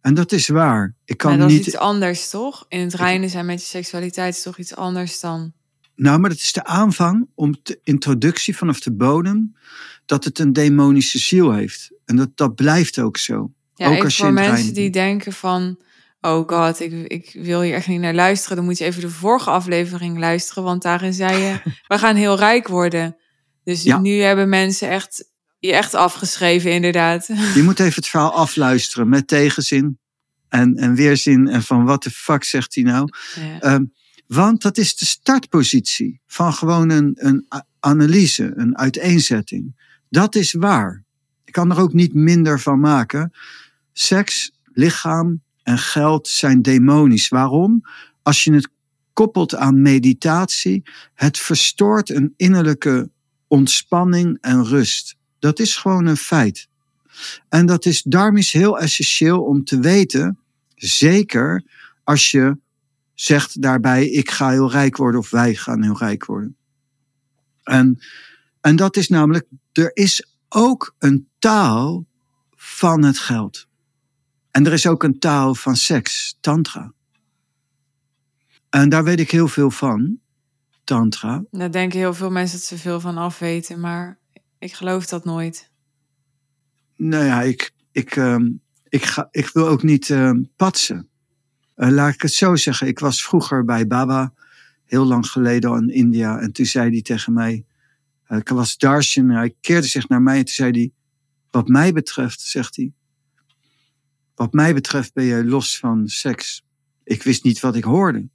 En 0.00 0.14
dat 0.14 0.32
is 0.32 0.48
waar. 0.48 0.94
Ik 1.04 1.16
kan 1.16 1.30
maar 1.30 1.38
dat 1.38 1.48
niet. 1.48 1.60
is 1.60 1.66
iets 1.66 1.76
anders, 1.76 2.30
toch? 2.30 2.64
In 2.68 2.80
het 2.80 2.94
reine 2.94 3.28
zijn 3.28 3.46
met 3.46 3.60
je 3.60 3.66
seksualiteit 3.66 4.34
is 4.34 4.42
toch 4.42 4.58
iets 4.58 4.76
anders 4.76 5.20
dan... 5.20 5.52
Nou, 6.00 6.18
maar 6.18 6.30
dat 6.30 6.38
is 6.38 6.52
de 6.52 6.64
aanvang 6.64 7.28
om 7.34 7.56
de 7.62 7.80
introductie 7.84 8.56
vanaf 8.56 8.80
de 8.80 8.92
bodem 8.92 9.56
dat 10.06 10.24
het 10.24 10.38
een 10.38 10.52
demonische 10.52 11.18
ziel 11.18 11.52
heeft. 11.52 11.90
En 12.04 12.16
dat, 12.16 12.30
dat 12.34 12.54
blijft 12.54 12.98
ook 12.98 13.16
zo. 13.16 13.52
Ja, 13.74 13.86
ook 13.86 14.04
als 14.04 14.16
je 14.16 14.22
voor 14.22 14.32
mensen 14.32 14.74
die 14.74 14.90
denken 14.90 15.32
van... 15.32 15.78
Oh 16.20 16.48
god, 16.48 16.80
ik, 16.80 16.92
ik 16.92 17.30
wil 17.42 17.60
hier 17.60 17.74
echt 17.74 17.86
niet 17.86 18.00
naar 18.00 18.14
luisteren. 18.14 18.56
Dan 18.56 18.64
moet 18.64 18.78
je 18.78 18.84
even 18.84 19.00
de 19.00 19.10
vorige 19.10 19.50
aflevering 19.50 20.18
luisteren. 20.18 20.62
Want 20.62 20.82
daarin 20.82 21.12
zei 21.12 21.42
je, 21.42 21.60
we 21.94 21.98
gaan 21.98 22.16
heel 22.16 22.36
rijk 22.36 22.68
worden. 22.68 23.16
Dus 23.64 23.82
Ja. 23.82 23.98
nu 23.98 24.20
hebben 24.20 24.48
mensen 24.48 24.88
echt, 24.88 25.30
je 25.58 25.72
echt 25.72 25.94
afgeschreven 25.94 26.72
inderdaad. 26.72 27.26
Je 27.54 27.62
moet 27.62 27.80
even 27.80 27.94
het 27.94 28.06
verhaal 28.06 28.32
afluisteren 28.32 29.08
met 29.08 29.28
tegenzin 29.28 29.98
en, 30.48 30.76
en 30.76 30.94
weerzin. 30.94 31.48
En 31.48 31.62
van 31.62 31.84
wat 31.84 32.02
de 32.02 32.10
fuck 32.10 32.44
zegt 32.44 32.74
hij 32.74 32.84
nou? 32.84 33.08
Ja. 33.34 33.60
Ehm, 33.60 33.84
want 34.34 34.62
dat 34.62 34.78
is 34.78 34.96
de 34.96 35.04
startpositie 35.04 36.20
van 36.26 36.52
gewoon 36.52 36.90
een, 36.90 37.12
een 37.14 37.46
analyse, 37.80 38.52
een 38.56 38.78
uiteenzetting. 38.78 39.74
Dat 40.08 40.34
is 40.34 40.52
waar. 40.52 41.04
Ik 41.44 41.52
kan 41.52 41.70
er 41.70 41.80
ook 41.80 41.92
niet 41.92 42.14
minder 42.14 42.60
van 42.60 42.80
maken. 42.80 43.32
Seks, 43.92 44.52
lichaam 44.72 45.42
en 45.62 45.78
geld 45.78 46.28
zijn 46.28 46.62
demonisch. 46.62 47.28
Waarom? 47.28 47.82
Als 48.22 48.44
je 48.44 48.52
het 48.52 48.68
koppelt 49.12 49.54
aan 49.54 49.82
meditatie, 49.82 50.82
het 51.14 51.38
verstoort 51.38 52.10
een 52.10 52.34
innerlijke 52.36 53.10
ontspanning 53.46 54.38
en 54.40 54.64
rust. 54.64 55.16
Dat 55.38 55.58
is 55.58 55.76
gewoon 55.76 56.06
een 56.06 56.16
feit. 56.16 56.68
En 57.48 57.66
dat 57.66 57.84
is 57.84 58.02
daarom 58.02 58.36
is 58.36 58.52
heel 58.52 58.78
essentieel 58.78 59.42
om 59.42 59.64
te 59.64 59.80
weten, 59.80 60.38
zeker 60.74 61.64
als 62.04 62.30
je 62.30 62.56
zegt 63.20 63.62
daarbij, 63.62 64.06
ik 64.06 64.30
ga 64.30 64.50
heel 64.50 64.70
rijk 64.70 64.96
worden 64.96 65.20
of 65.20 65.30
wij 65.30 65.54
gaan 65.54 65.82
heel 65.82 65.98
rijk 65.98 66.24
worden. 66.24 66.56
En, 67.62 67.98
en 68.60 68.76
dat 68.76 68.96
is 68.96 69.08
namelijk, 69.08 69.46
er 69.72 69.90
is 69.94 70.34
ook 70.48 70.94
een 70.98 71.28
taal 71.38 72.06
van 72.54 73.04
het 73.04 73.18
geld. 73.18 73.66
En 74.50 74.66
er 74.66 74.72
is 74.72 74.86
ook 74.86 75.02
een 75.02 75.18
taal 75.18 75.54
van 75.54 75.76
seks, 75.76 76.36
tantra. 76.40 76.92
En 78.70 78.88
daar 78.88 79.04
weet 79.04 79.20
ik 79.20 79.30
heel 79.30 79.48
veel 79.48 79.70
van, 79.70 80.18
tantra. 80.84 81.44
Daar 81.50 81.72
denken 81.72 81.98
heel 81.98 82.14
veel 82.14 82.30
mensen 82.30 82.58
dat 82.58 82.66
ze 82.66 82.78
veel 82.78 83.00
van 83.00 83.16
afweten. 83.16 83.80
Maar 83.80 84.18
ik 84.58 84.72
geloof 84.72 85.06
dat 85.06 85.24
nooit. 85.24 85.70
Nou 86.96 87.24
ja, 87.24 87.42
ik, 87.42 87.70
ik, 87.92 88.16
ehm, 88.16 88.50
ik, 88.88 89.04
ga, 89.04 89.28
ik 89.30 89.48
wil 89.48 89.68
ook 89.68 89.82
niet 89.82 90.10
ehm, 90.10 90.42
patsen. 90.56 91.09
Eh, 91.80 91.88
laat 91.88 92.14
ik 92.14 92.22
het 92.22 92.32
zo 92.32 92.56
zeggen. 92.56 92.86
Ik 92.86 92.98
was 92.98 93.24
vroeger 93.24 93.64
bij 93.64 93.86
Baba, 93.86 94.32
heel 94.84 95.04
lang 95.04 95.26
geleden 95.26 95.70
al 95.70 95.76
in 95.76 95.88
India. 95.88 96.38
En 96.38 96.52
toen 96.52 96.66
zei 96.66 96.90
hij 96.90 97.02
tegen 97.02 97.32
mij, 97.32 97.64
eh, 98.24 98.38
ik 98.38 98.48
was 98.48 98.76
Darshan, 98.76 99.28
hij 99.28 99.54
keerde 99.60 99.86
zich 99.86 100.08
naar 100.08 100.22
mij 100.22 100.38
en 100.38 100.44
toen 100.44 100.54
zei 100.54 100.70
hij, 100.70 100.90
wat 101.50 101.68
mij 101.68 101.92
betreft, 101.92 102.40
zegt 102.40 102.76
hij, 102.76 102.92
wat 104.34 104.52
mij 104.52 104.74
betreft 104.74 105.12
ben 105.12 105.24
je 105.24 105.44
los 105.44 105.78
van 105.78 106.08
seks. 106.08 106.64
Ik 107.04 107.22
wist 107.22 107.44
niet 107.44 107.60
wat 107.60 107.76
ik 107.76 107.84
hoorde. 107.84 108.28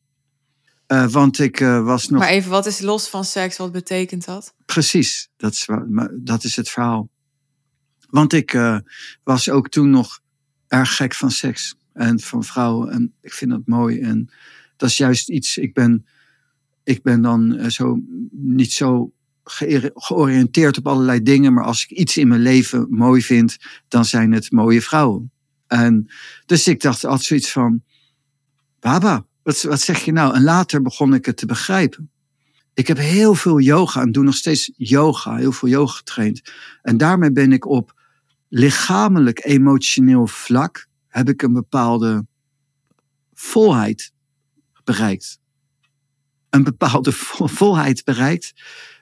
Eh, 0.87 1.07
want 1.07 1.39
ik 1.39 1.59
was 1.59 2.09
nog... 2.09 2.19
Maar 2.19 2.29
even, 2.29 2.49
wat 2.49 2.65
is 2.65 2.79
los 2.79 3.09
van 3.09 3.25
seks? 3.25 3.57
Wat 3.57 3.71
betekent 3.71 4.25
dat? 4.25 4.53
Precies, 4.65 5.29
dat 5.37 5.51
is, 5.51 5.67
dat 6.11 6.43
is 6.43 6.55
het 6.55 6.69
verhaal. 6.69 7.09
Want 8.09 8.33
ik 8.33 8.57
was 9.23 9.49
ook 9.49 9.69
toen 9.69 9.89
nog 9.89 10.21
erg 10.67 10.95
gek 10.95 11.13
van 11.13 11.31
seks 11.31 11.75
en 11.95 12.19
van 12.19 12.43
vrouwen. 12.43 12.91
En 12.91 13.13
ik 13.21 13.33
vind 13.33 13.51
dat 13.51 13.61
mooi. 13.65 13.99
En 13.99 14.29
dat 14.77 14.89
is 14.89 14.97
juist 14.97 15.29
iets, 15.29 15.57
ik 15.57 15.73
ben, 15.73 16.05
ik 16.83 17.03
ben 17.03 17.21
dan 17.21 17.55
eh, 17.55 17.69
zo, 17.69 17.99
niet 18.31 18.71
zo 18.71 19.11
georiënteerd 19.93 20.77
op 20.77 20.87
allerlei 20.87 21.23
dingen. 21.23 21.53
Maar 21.53 21.63
als 21.63 21.83
ik 21.83 21.89
iets 21.89 22.17
in 22.17 22.27
mijn 22.27 22.41
leven 22.41 22.87
mooi 22.89 23.21
vind, 23.21 23.57
dan 23.87 24.05
zijn 24.05 24.31
het 24.31 24.51
mooie 24.51 24.81
vrouwen. 24.81 25.31
En 25.67 26.07
dus 26.45 26.67
ik 26.67 26.81
dacht 26.81 27.05
altijd 27.05 27.23
zoiets 27.23 27.51
van, 27.51 27.83
Baba, 28.79 29.25
wat, 29.43 29.61
wat 29.61 29.81
zeg 29.81 30.05
je 30.05 30.11
nou? 30.11 30.35
En 30.35 30.43
later 30.43 30.81
begon 30.81 31.13
ik 31.13 31.25
het 31.25 31.37
te 31.37 31.45
begrijpen. 31.45 32.09
Ik 32.73 32.87
heb 32.87 32.97
heel 32.97 33.35
veel 33.35 33.59
yoga 33.59 34.01
en 34.01 34.11
doe 34.11 34.23
nog 34.23 34.35
steeds 34.35 34.71
yoga, 34.75 35.35
heel 35.35 35.51
veel 35.51 35.69
yoga 35.69 35.93
getraind. 35.93 36.41
En 36.81 36.97
daarmee 36.97 37.31
ben 37.31 37.51
ik 37.51 37.65
op 37.65 37.93
lichamelijk, 38.49 39.45
emotioneel 39.45 40.27
vlak, 40.27 40.87
heb 41.15 41.29
ik 41.29 41.41
een 41.41 41.53
bepaalde 41.53 42.25
volheid 43.33 44.11
bereikt. 44.83 45.39
Een 46.49 46.63
bepaalde 46.63 47.11
vo- 47.11 47.47
volheid 47.47 48.03
bereikt, 48.03 48.53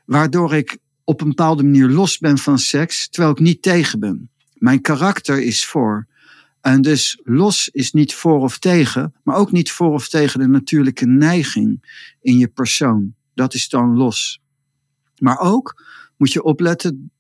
waardoor 0.06 0.54
ik 0.54 0.78
op 1.04 1.22
een 1.22 1.28
bepaalde 1.28 1.64
manier 1.64 1.90
los 1.90 2.18
ben 2.18 2.38
van 2.38 2.60
seks, 2.60 3.10
terwijl 3.10 3.34
ik 3.34 3.40
niet 3.40 3.62
tegen 3.62 4.00
ben. 4.00 4.30
Mijn 4.54 4.82
karakter 4.82 5.42
is 5.42 5.66
voor. 5.66 6.08
En 6.62 6.82
dus 6.82 7.20
los 7.24 7.70
is 7.70 7.92
niet 7.92 8.14
voor 8.14 8.40
of 8.40 8.60
tegen, 8.60 9.14
maar 9.24 9.36
ook 9.36 9.52
niet 9.52 9.72
voor 9.72 9.94
of 9.94 10.10
tegen 10.10 10.40
de 10.40 10.48
natuurlijke 10.48 11.06
neiging 11.06 11.84
in 12.22 12.38
je 12.38 12.48
persoon. 12.48 13.16
Dat 13.34 13.54
is 13.54 13.70
dan 13.70 13.98
los. 13.98 14.42
Maar 15.18 15.40
ook 15.40 15.84
moet 16.18 16.32
je 16.32 16.44
opletten, 16.44 17.12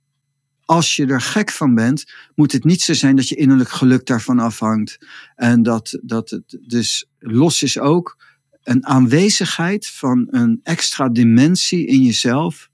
als 0.73 0.95
je 0.95 1.05
er 1.05 1.21
gek 1.21 1.51
van 1.51 1.75
bent, 1.75 2.03
moet 2.35 2.51
het 2.51 2.63
niet 2.63 2.81
zo 2.81 2.93
zijn 2.93 3.15
dat 3.15 3.29
je 3.29 3.35
innerlijk 3.35 3.69
geluk 3.69 4.05
daarvan 4.05 4.39
afhangt. 4.39 4.97
En 5.35 5.63
dat, 5.63 5.99
dat 6.01 6.29
het 6.29 6.59
dus 6.67 7.09
los 7.19 7.63
is 7.63 7.79
ook 7.79 8.17
een 8.63 8.85
aanwezigheid 8.85 9.87
van 9.87 10.27
een 10.29 10.59
extra 10.63 11.09
dimensie 11.09 11.85
in 11.85 12.03
jezelf, 12.03 12.69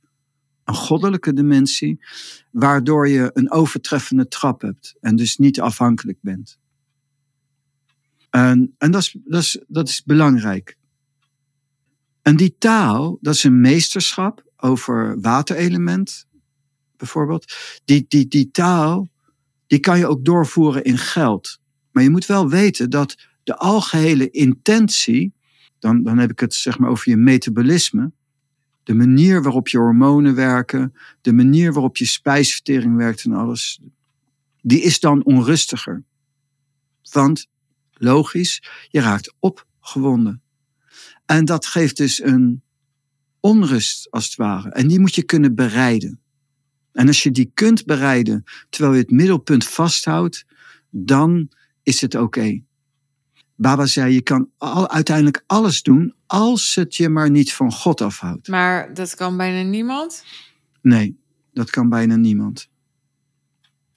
een 0.64 0.74
goddelijke 0.74 1.34
dimensie, 1.34 2.00
waardoor 2.52 3.10
je 3.10 3.32
een 3.34 3.52
overtreffende 3.52 4.28
trap 4.28 4.62
hebt 4.62 4.96
en 5.02 5.16
dus 5.16 5.38
niet 5.38 5.62
afhankelijk 5.62 6.18
bent. 6.22 6.58
En, 8.30 8.76
en 8.78 8.92
dat, 8.92 9.02
is, 9.02 9.16
dat, 9.24 9.42
is, 9.42 9.64
dat 9.68 9.90
is 9.90 10.04
belangrijk. 10.04 10.78
En 12.22 12.36
die 12.36 12.56
taal, 12.58 13.18
dat 13.22 13.34
is 13.34 13.44
een 13.44 13.62
meesterschap 13.62 14.44
over 14.58 15.22
waterelement, 15.22 16.28
bijvoorbeeld. 17.00 17.54
Die, 17.86 18.06
die, 18.08 18.28
die 18.28 18.52
taal, 18.52 19.10
die 19.68 19.80
kan 19.80 19.98
je 19.98 20.08
ook 20.08 20.26
doorvoeren 20.26 20.84
in 20.84 20.98
geld. 20.98 21.60
Maar 21.92 22.04
je 22.04 22.10
moet 22.10 22.26
wel 22.26 22.50
weten 22.50 22.90
dat 22.90 23.16
de 23.44 23.58
algehele 23.58 24.30
intentie, 24.30 25.34
dan, 25.80 26.04
dan 26.04 26.18
heb 26.18 26.32
ik 26.32 26.40
het 26.40 26.54
zeg 26.54 26.80
maar 26.80 26.90
over 26.90 27.10
je 27.10 27.18
metabolisme, 27.18 28.12
de 28.84 28.94
manier 28.94 29.44
waarop 29.44 29.68
je 29.68 29.78
hormonen 29.78 30.36
werken, 30.36 30.94
de 31.22 31.34
manier 31.34 31.74
waarop 31.74 31.98
je 31.98 32.06
spijsvertering 32.06 32.96
werkt 32.96 33.24
en 33.24 33.32
alles, 33.32 33.80
die 34.62 34.82
is 34.82 35.00
dan 35.00 35.24
onrustiger. 35.24 36.04
Want, 37.12 37.48
logisch, 37.94 38.64
je 38.88 39.00
raakt 39.00 39.34
opgewonden. 39.40 40.42
En 41.26 41.46
dat 41.46 41.66
geeft 41.66 41.98
dus 41.98 42.24
een 42.24 42.62
onrust, 43.40 44.12
als 44.12 44.26
het 44.26 44.36
ware. 44.36 44.70
En 44.70 44.88
die 44.88 45.00
moet 45.00 45.16
je 45.16 45.24
kunnen 45.24 45.56
bereiden. 45.56 46.20
En 47.00 47.08
als 47.08 47.24
je 47.24 47.32
die 47.32 47.52
kunt 47.54 47.86
bereiden, 47.86 48.44
terwijl 48.70 48.94
je 48.94 49.02
het 49.02 49.12
middelpunt 49.12 49.68
vasthoudt, 49.68 50.46
dan 50.90 51.50
is 51.84 52.02
het 52.02 52.16
oké. 52.16 52.62
Baba 53.56 53.86
zei, 53.86 54.14
je 54.14 54.22
kan 54.22 54.50
al, 54.58 54.90
uiteindelijk 54.90 55.44
alles 55.48 55.82
doen, 55.82 56.14
als 56.26 56.76
het 56.76 56.96
je 56.96 57.10
maar 57.10 57.30
niet 57.30 57.54
van 57.54 57.72
God 57.72 58.02
afhoudt. 58.02 58.48
Maar 58.48 58.94
dat 58.94 59.16
kan 59.16 59.38
bijna 59.38 59.70
niemand. 59.70 60.26
Nee, 60.82 61.20
dat 61.54 61.70
kan 61.70 61.90
bijna 61.90 62.16
niemand. 62.16 62.70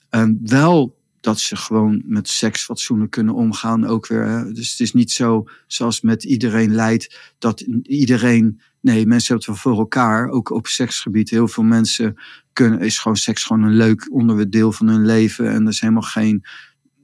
En 0.09 0.39
wel 0.43 1.01
dat 1.23 1.39
ze 1.39 1.55
gewoon 1.55 2.01
met 2.05 2.29
seks 2.29 2.63
fatsoenlijk 2.63 3.11
kunnen 3.11 3.33
omgaan 3.33 3.85
ook 3.85 4.07
weer. 4.07 4.25
Hè? 4.25 4.51
Dus 4.51 4.71
het 4.71 4.79
is 4.79 4.93
niet 4.93 5.11
zo 5.11 5.47
zoals 5.67 6.01
met 6.01 6.23
iedereen 6.23 6.75
leidt 6.75 7.33
dat 7.37 7.59
iedereen. 7.81 8.61
Nee, 8.81 9.05
mensen 9.05 9.27
hebben 9.35 9.37
het 9.37 9.45
wel 9.45 9.73
voor 9.73 9.81
elkaar, 9.81 10.29
ook 10.29 10.49
op 10.49 10.67
seksgebied. 10.67 11.29
Heel 11.29 11.47
veel 11.47 11.63
mensen 11.63 12.15
kunnen, 12.53 12.79
is 12.79 12.97
gewoon 12.97 13.17
seks 13.17 13.43
gewoon 13.43 13.63
een 13.63 13.75
leuk 13.75 14.11
onderdeel 14.11 14.71
van 14.71 14.87
hun 14.87 15.05
leven. 15.05 15.51
En 15.51 15.61
er 15.61 15.71
is 15.71 15.79
helemaal 15.79 16.01
geen 16.01 16.43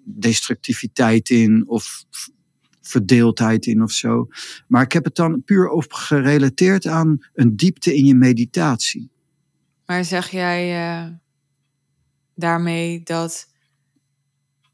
destructiviteit 0.04 1.30
in 1.30 1.68
of 1.68 2.04
verdeeldheid 2.82 3.66
in 3.66 3.84
of 3.84 3.92
zo. 3.92 4.28
Maar 4.68 4.84
ik 4.84 4.92
heb 4.92 5.04
het 5.04 5.16
dan 5.16 5.44
puur 5.44 5.70
op 5.70 5.94
gerelateerd 5.94 6.88
aan 6.88 7.18
een 7.34 7.56
diepte 7.56 7.96
in 7.96 8.06
je 8.06 8.16
meditatie. 8.16 9.10
Maar 9.86 10.06
zeg 10.06 10.30
jij 10.30 10.90
uh, 10.90 11.12
daarmee 12.36 13.02
dat 13.04 13.49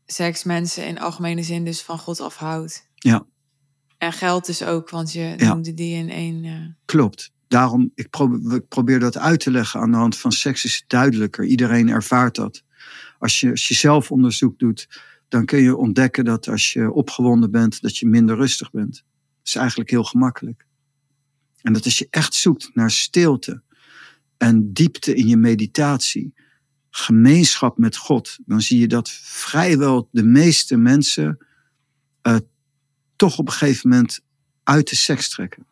seks 0.05 0.43
mensen 0.43 0.87
in 0.87 0.99
algemene 0.99 1.43
zin 1.43 1.65
dus 1.65 1.81
van 1.81 1.99
God 1.99 2.19
afhoudt? 2.19 2.89
Ja. 2.95 3.25
En 3.97 4.13
geld 4.13 4.45
dus 4.45 4.63
ook, 4.63 4.89
want 4.89 5.13
je 5.13 5.33
ja. 5.37 5.53
noemde 5.53 5.73
die 5.73 5.95
in 5.95 6.09
één. 6.09 6.43
Uh... 6.43 6.67
Klopt. 6.85 7.33
Daarom, 7.47 7.91
ik 7.95 8.09
probeer, 8.09 8.55
ik 8.55 8.67
probeer 8.67 8.99
dat 8.99 9.17
uit 9.17 9.39
te 9.39 9.51
leggen 9.51 9.79
aan 9.79 9.91
de 9.91 9.97
hand 9.97 10.17
van 10.17 10.31
seks 10.31 10.65
is 10.65 10.75
het 10.75 10.83
duidelijker. 10.87 11.45
Iedereen 11.45 11.89
ervaart 11.89 12.35
dat. 12.35 12.63
Als 13.19 13.39
je, 13.39 13.49
als 13.49 13.67
je 13.67 13.73
zelf 13.73 14.11
onderzoek 14.11 14.59
doet, 14.59 14.87
dan 15.27 15.45
kun 15.45 15.61
je 15.61 15.75
ontdekken 15.75 16.25
dat 16.25 16.47
als 16.47 16.73
je 16.73 16.91
opgewonden 16.91 17.51
bent, 17.51 17.81
dat 17.81 17.97
je 17.97 18.05
minder 18.05 18.35
rustig 18.35 18.71
bent. 18.71 18.93
Dat 18.93 19.03
is 19.43 19.55
eigenlijk 19.55 19.89
heel 19.89 20.03
gemakkelijk. 20.03 20.65
En 21.61 21.73
dat 21.73 21.85
als 21.85 21.97
je 21.97 22.07
echt 22.09 22.33
zoekt 22.33 22.69
naar 22.73 22.91
stilte 22.91 23.61
en 24.37 24.73
diepte 24.73 25.15
in 25.15 25.27
je 25.27 25.37
meditatie, 25.37 26.33
gemeenschap 26.97 27.77
met 27.77 27.97
God, 27.97 28.37
dan 28.45 28.61
zie 28.61 28.79
je 28.79 28.87
dat 28.87 29.09
vrijwel 29.21 30.09
de 30.11 30.23
meeste 30.23 30.77
mensen 30.77 31.37
uh, 32.23 32.37
toch 33.15 33.37
op 33.37 33.47
een 33.47 33.53
gegeven 33.53 33.89
moment 33.89 34.19
uit 34.63 34.89
de 34.89 34.95
seks 34.95 35.29
trekken. 35.29 35.65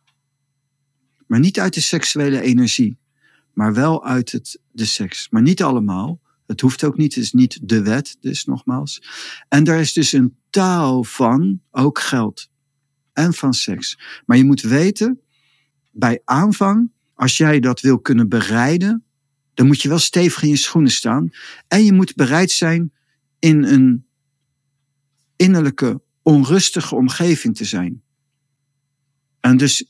Maar 1.28 1.40
niet 1.40 1.60
uit 1.60 1.74
de 1.74 1.82
seksuele 1.82 2.42
energie, 2.42 2.98
maar 3.54 3.74
wel 3.74 4.06
uit 4.06 4.32
het, 4.32 4.60
de 4.72 4.86
seks. 4.86 5.28
Maar 5.30 5.42
niet 5.42 5.64
allemaal. 5.64 6.22
Het 6.46 6.62
hoeft 6.62 6.84
ook 6.84 6.98
niet, 6.98 7.16
het 7.16 7.24
is 7.24 7.32
niet 7.32 7.60
de 7.64 7.82
wet, 7.82 8.18
dus 8.20 8.46
nogmaals. 8.46 9.02
En 9.48 9.64
daar 9.64 9.80
is 9.80 9.94
dus 9.94 10.12
een 10.12 10.36
taal 10.50 11.04
van, 11.04 11.62
ook 11.72 12.00
geld. 12.00 12.50
En 13.14 13.34
van 13.34 13.54
seks. 13.54 14.00
Maar 14.26 14.38
je 14.38 14.46
moet 14.46 14.62
weten, 14.62 15.22
bij 15.92 16.22
aanvang, 16.26 16.92
als 17.14 17.38
jij 17.38 17.60
dat 17.60 17.82
wil 17.82 18.00
kunnen 18.00 18.30
bereiden, 18.30 19.04
dan 19.54 19.68
moet 19.68 19.82
je 19.82 19.89
wel 19.89 20.00
stevig 20.00 20.44
in 20.44 20.50
je 20.50 20.56
schoenen 20.56 20.92
staan. 20.92 21.30
En 21.68 21.86
je 21.86 21.94
moet 21.94 22.16
bereid 22.16 22.52
zijn 22.52 22.92
in 23.39 23.63
een 23.63 24.06
innerlijke, 25.36 26.02
onrustige 26.22 26.96
omgeving 26.96 27.56
te 27.56 27.66
zijn. 27.66 28.02
En 29.39 29.58
dus 29.58 29.86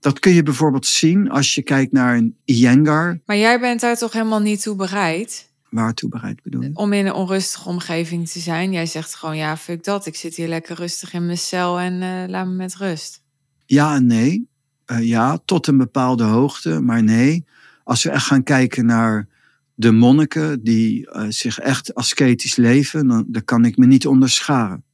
dat 0.00 0.18
kun 0.18 0.32
je 0.32 0.42
bijvoorbeeld 0.42 0.86
zien 0.86 1.30
als 1.30 1.54
je 1.54 1.62
kijkt 1.62 1.92
naar 1.92 2.16
een 2.16 2.36
Iyengar. 2.44 3.20
Maar 3.26 3.36
jij 3.36 3.60
bent 3.60 3.80
daar 3.80 3.96
toch 3.96 4.12
helemaal 4.12 4.40
niet 4.40 4.62
toe 4.62 4.76
bereid? 4.76 5.52
Waartoe 5.70 6.08
bereid 6.08 6.42
bedoel 6.42 6.62
je? 6.62 6.70
Om 6.74 6.92
in 6.92 7.06
een 7.06 7.12
onrustige 7.12 7.68
omgeving 7.68 8.28
te 8.28 8.40
zijn. 8.40 8.72
Jij 8.72 8.86
zegt 8.86 9.14
gewoon, 9.14 9.36
ja, 9.36 9.56
fuck 9.56 9.84
dat. 9.84 10.06
Ik 10.06 10.16
zit 10.16 10.36
hier 10.36 10.48
lekker 10.48 10.76
rustig 10.76 11.12
in 11.12 11.26
mijn 11.26 11.38
cel 11.38 11.80
en 11.80 12.02
uh, 12.02 12.28
laat 12.28 12.46
me 12.46 12.52
met 12.52 12.76
rust. 12.76 13.22
Ja 13.66 13.94
en 13.94 14.06
nee. 14.06 14.48
Uh, 14.86 15.06
ja, 15.06 15.38
tot 15.44 15.66
een 15.66 15.76
bepaalde 15.76 16.24
hoogte. 16.24 16.80
Maar 16.80 17.02
nee, 17.02 17.44
als 17.84 18.02
we 18.02 18.10
echt 18.10 18.26
gaan 18.26 18.42
kijken 18.42 18.86
naar 18.86 19.28
de 19.74 19.92
monniken 19.92 20.62
die 20.62 21.08
uh, 21.08 21.26
zich 21.28 21.58
echt 21.58 21.94
ascetisch 21.94 22.56
leven, 22.56 23.06
dan, 23.26 23.44
kan 23.44 23.64
ik 23.64 23.76
me 23.76 23.86
niet 23.86 24.06
onderscharen. 24.06 24.84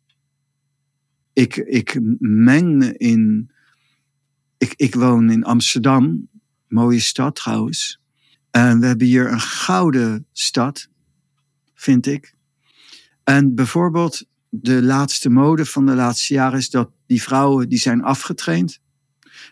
Ik, 1.33 1.57
ik 1.57 1.98
meng 2.18 2.76
me 2.76 2.96
in. 2.96 3.50
Ik, 4.59 4.72
ik 4.76 4.94
woon 4.94 5.31
in 5.31 5.44
Amsterdam, 5.44 6.29
mooie 6.68 7.00
stad 7.00 7.35
trouwens. 7.35 8.00
En 8.50 8.81
we 8.81 8.87
hebben 8.87 9.07
hier 9.07 9.33
een 9.33 9.40
gouden 9.40 10.26
stad, 10.33 10.88
vind 11.74 12.07
ik. 12.07 12.35
En 13.24 13.55
bijvoorbeeld 13.55 14.24
de 14.48 14.83
laatste 14.83 15.31
mode 15.31 15.66
van 15.66 15.87
de 15.87 15.94
laatste 15.94 16.35
jaren 16.35 16.59
is 16.59 16.70
dat 16.70 16.90
die 17.07 17.22
vrouwen 17.22 17.68
die 17.68 17.79
zijn 17.79 18.03
afgetraind. 18.03 18.81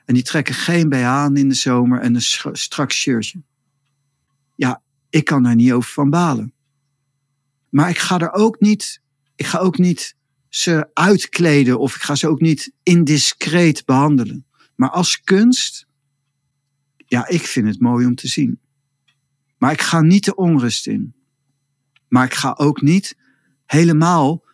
En 0.05 0.15
die 0.15 0.23
trekken 0.23 0.55
geen 0.55 0.89
BH 0.89 1.05
aan 1.05 1.37
in 1.37 1.49
de 1.49 1.55
zomer 1.55 2.01
en 2.01 2.15
een 2.15 2.57
strak 2.57 2.93
shirtje. 2.93 3.43
Ja, 4.55 4.83
ik 5.11 5.25
kan 5.25 5.43
daar 5.43 5.55
niet 5.55 5.73
over 5.73 5.91
van 5.91 6.11
balen. 6.11 6.53
Maar 7.69 7.89
ik 7.89 7.99
ga 7.99 8.19
er 8.19 8.33
ook 8.33 8.61
niet, 8.61 9.01
ik 9.35 9.47
ga 9.47 9.59
ook 9.59 9.79
niet 9.79 10.17
ze 10.49 10.91
uitkleden 10.93 11.79
of 11.79 11.95
ik 11.95 12.01
ga 12.01 12.15
ze 12.15 12.29
ook 12.29 12.41
niet 12.41 12.73
indiscreet 12.83 13.85
behandelen. 13.85 14.47
Maar 14.75 14.91
als 14.91 15.21
kunst, 15.21 15.87
ja, 16.97 17.29
ik 17.29 17.43
vind 17.43 17.67
het 17.67 17.81
mooi 17.81 18.07
om 18.07 18.15
te 18.15 18.29
zien. 18.29 18.61
Maar 19.59 19.73
ik 19.73 19.81
ga 19.81 20.01
niet 20.01 20.25
de 20.25 20.35
onrust 20.35 20.87
in. 20.87 21.15
Maar 22.09 22.25
ik 22.25 22.35
ga 22.35 22.55
ook 22.59 22.81
niet 22.81 23.17
helemaal 23.67 24.45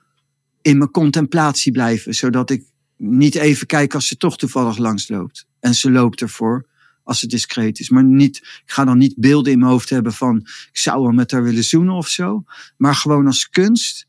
in 0.62 0.79
mijn 0.79 0.90
contemplatie 0.90 1.73
blijven, 1.73 2.14
zodat 2.14 2.51
ik 2.51 2.64
niet 2.96 3.35
even 3.35 3.66
kijk 3.66 3.94
als 3.94 4.07
ze 4.07 4.16
toch 4.16 4.37
toevallig 4.37 4.76
langs 4.76 5.09
loopt. 5.09 5.46
En 5.61 5.74
ze 5.74 5.90
loopt 5.90 6.20
ervoor 6.20 6.66
als 7.02 7.20
het 7.20 7.30
discreet 7.30 7.80
is. 7.80 7.90
Maar 7.90 8.04
niet, 8.04 8.37
ik 8.37 8.62
ga 8.64 8.85
dan 8.85 8.98
niet 8.98 9.14
beelden 9.16 9.52
in 9.52 9.59
mijn 9.59 9.70
hoofd 9.70 9.90
hebben 9.90 10.12
van 10.12 10.37
ik 10.72 10.78
zou 10.78 11.02
wel 11.02 11.12
met 11.12 11.30
haar 11.30 11.42
willen 11.42 11.64
zoenen 11.64 11.94
of 11.94 12.09
zo. 12.09 12.44
Maar 12.76 12.94
gewoon 12.94 13.26
als 13.26 13.50
kunst, 13.50 14.07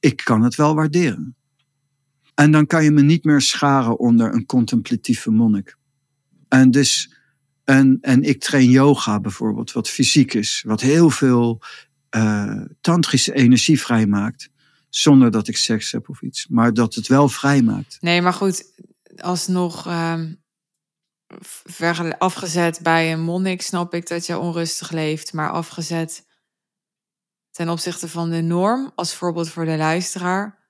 ik 0.00 0.20
kan 0.24 0.42
het 0.42 0.54
wel 0.54 0.74
waarderen. 0.74 1.36
En 2.34 2.50
dan 2.50 2.66
kan 2.66 2.84
je 2.84 2.90
me 2.90 3.02
niet 3.02 3.24
meer 3.24 3.40
scharen 3.40 3.98
onder 3.98 4.34
een 4.34 4.46
contemplatieve 4.46 5.30
monnik. 5.30 5.76
En 6.48 6.70
dus 6.70 7.14
en, 7.66 7.98
en 8.00 8.22
ik 8.22 8.40
train 8.40 8.70
yoga 8.70 9.20
bijvoorbeeld, 9.20 9.72
wat 9.72 9.88
fysiek 9.88 10.34
is, 10.34 10.62
wat 10.66 10.80
heel 10.80 11.10
veel 11.10 11.62
uh, 12.16 12.60
tantrische 12.80 13.34
energie 13.34 13.80
vrijmaakt. 13.80 14.48
Zonder 14.96 15.30
dat 15.30 15.48
ik 15.48 15.56
seks 15.56 15.92
heb 15.92 16.08
of 16.08 16.22
iets, 16.22 16.46
maar 16.46 16.74
dat 16.74 16.94
het 16.94 17.06
wel 17.06 17.28
vrijmaakt. 17.28 17.96
Nee, 18.00 18.22
maar 18.22 18.32
goed, 18.32 18.64
alsnog 19.16 19.86
uh, 19.86 20.20
afgezet 22.18 22.80
bij 22.82 23.12
een 23.12 23.20
monnik 23.20 23.62
snap 23.62 23.94
ik 23.94 24.08
dat 24.08 24.26
je 24.26 24.38
onrustig 24.38 24.90
leeft, 24.90 25.32
maar 25.32 25.50
afgezet 25.50 26.26
ten 27.50 27.68
opzichte 27.68 28.08
van 28.08 28.30
de 28.30 28.40
norm, 28.40 28.92
als 28.94 29.14
voorbeeld 29.14 29.48
voor 29.48 29.64
de 29.64 29.76
luisteraar, 29.76 30.68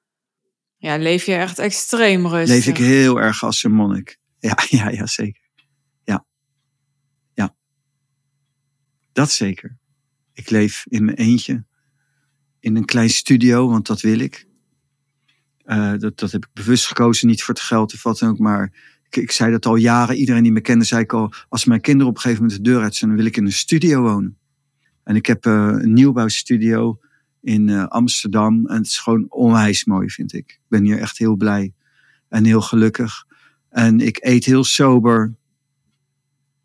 ja, 0.77 0.97
leef 0.99 1.25
je 1.25 1.35
echt 1.35 1.59
extreem 1.59 2.27
rustig. 2.27 2.57
Leef 2.57 2.67
ik 2.67 2.77
heel 2.77 3.21
erg 3.21 3.43
als 3.43 3.65
een 3.65 3.73
monnik. 3.73 4.19
Ja, 4.39 4.59
ja, 4.79 4.89
ja, 4.89 5.07
zeker. 5.07 5.47
Dat 9.17 9.31
zeker. 9.31 9.79
Ik 10.33 10.51
leef 10.51 10.85
in 10.89 11.05
mijn 11.05 11.17
eentje. 11.17 11.65
In 12.67 12.77
een 12.77 12.85
klein 12.85 13.11
studio, 13.11 13.69
want 13.69 13.87
dat 13.87 14.01
wil 14.01 14.19
ik. 14.19 14.47
Uh, 15.67 15.99
dat, 15.99 16.19
dat 16.19 16.33
heb 16.33 16.45
ik 16.45 16.51
bewust 16.53 16.87
gekozen, 16.87 17.29
niet 17.29 17.43
voor 17.43 17.55
het 17.55 17.63
geld 17.63 17.95
of 17.95 18.03
wat 18.03 18.19
dan 18.19 18.29
ook. 18.29 18.39
Maar 18.39 18.73
ik, 19.09 19.17
ik, 19.17 19.31
zei 19.31 19.51
dat 19.51 19.67
al 19.67 19.77
jaren. 19.77 20.17
Iedereen 20.17 20.43
die 20.43 20.53
me 20.53 20.61
kende, 20.61 20.85
zei 20.85 21.03
ik 21.03 21.13
al. 21.13 21.33
Als 21.49 21.65
mijn 21.65 21.81
kinderen 21.81 22.09
op 22.09 22.15
een 22.15 22.21
gegeven 22.21 22.43
moment 22.43 22.65
de 22.65 22.71
deur 22.71 22.83
uit 22.83 22.95
zijn, 22.95 23.11
dan 23.11 23.19
wil 23.19 23.29
ik 23.29 23.37
in 23.37 23.45
een 23.45 23.53
studio 23.53 24.03
wonen. 24.03 24.39
En 25.05 25.17
ik 25.17 25.27
heb 25.27 25.47
uh, 25.47 25.53
een 25.53 25.93
nieuwbouwstudio 25.93 26.99
in 27.41 27.69
uh, 27.69 27.87
Amsterdam. 27.87 28.67
En 28.67 28.77
het 28.77 28.87
is 28.87 28.99
gewoon 28.99 29.27
onwijs 29.29 29.85
mooi, 29.85 30.11
vind 30.11 30.33
ik. 30.33 30.51
Ik 30.51 30.69
ben 30.69 30.85
hier 30.85 30.99
echt 30.99 31.19
heel 31.19 31.37
blij 31.37 31.73
en 32.29 32.45
heel 32.45 32.63
gelukkig. 32.63 33.27
En 33.69 34.01
ik 34.01 34.19
eet 34.21 34.45
heel 34.45 34.65
sober. 34.65 35.35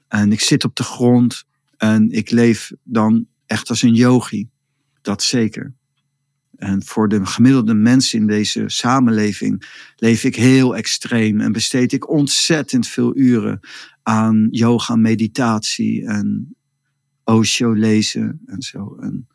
En 0.07 0.31
ik 0.31 0.41
zit 0.41 0.63
op 0.63 0.75
de 0.75 0.83
grond. 0.83 1.45
En 1.77 2.11
ik 2.11 2.31
leef 2.31 2.71
dan 2.83 3.27
echt 3.45 3.69
als 3.69 3.81
een 3.81 3.95
yogi. 3.95 4.49
Dat 5.01 5.23
zeker. 5.23 5.73
En 6.61 6.85
voor 6.85 7.09
de 7.09 7.25
gemiddelde 7.25 7.73
mensen 7.73 8.19
in 8.19 8.27
deze 8.27 8.63
samenleving 8.67 9.63
leef 9.95 10.23
ik 10.23 10.35
heel 10.35 10.75
extreem 10.75 11.39
en 11.39 11.51
besteed 11.51 11.93
ik 11.93 12.09
ontzettend 12.09 12.87
veel 12.87 13.17
uren 13.17 13.59
aan 14.03 14.47
yoga, 14.51 14.95
meditatie 14.95 16.05
en 16.05 16.55
Osho 17.23 17.71
lezen 17.71 18.41
en 18.45 18.61
zo. 18.61 18.97
En 18.99 19.27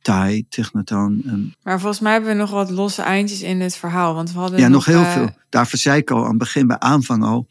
Thai, 0.00 0.44
Tignatan. 0.48 1.22
En... 1.24 1.54
Maar 1.62 1.80
volgens 1.80 2.00
mij 2.00 2.12
hebben 2.12 2.30
we 2.30 2.36
nog 2.36 2.50
wat 2.50 2.70
losse 2.70 3.02
eindjes 3.02 3.42
in 3.42 3.60
het 3.60 3.76
verhaal. 3.76 4.14
Want 4.14 4.32
we 4.32 4.38
hadden 4.38 4.58
ja, 4.58 4.68
nog, 4.68 4.84
heel 4.84 5.00
uh... 5.00 5.12
veel. 5.12 5.30
Daarvoor 5.48 5.78
zei 5.78 6.00
ik 6.00 6.10
al 6.10 6.22
aan 6.22 6.28
het 6.28 6.38
begin, 6.38 6.66
bij 6.66 6.78
aanvang 6.78 7.24
al. 7.24 7.48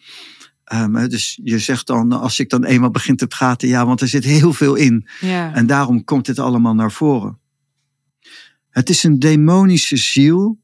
Um, 0.73 1.09
dus 1.09 1.39
je 1.43 1.59
zegt 1.59 1.87
dan, 1.87 2.11
als 2.11 2.39
ik 2.39 2.49
dan 2.49 2.63
eenmaal 2.63 2.91
begin 2.91 3.15
te 3.15 3.27
praten, 3.27 3.67
ja, 3.67 3.85
want 3.85 4.01
er 4.01 4.07
zit 4.07 4.23
heel 4.23 4.53
veel 4.53 4.75
in. 4.75 5.07
Ja. 5.19 5.53
En 5.53 5.65
daarom 5.67 6.03
komt 6.03 6.25
dit 6.25 6.39
allemaal 6.39 6.75
naar 6.75 6.91
voren. 6.91 7.41
Het 8.73 8.89
is 8.89 9.03
een 9.03 9.19
demonische 9.19 9.97
ziel. 9.97 10.59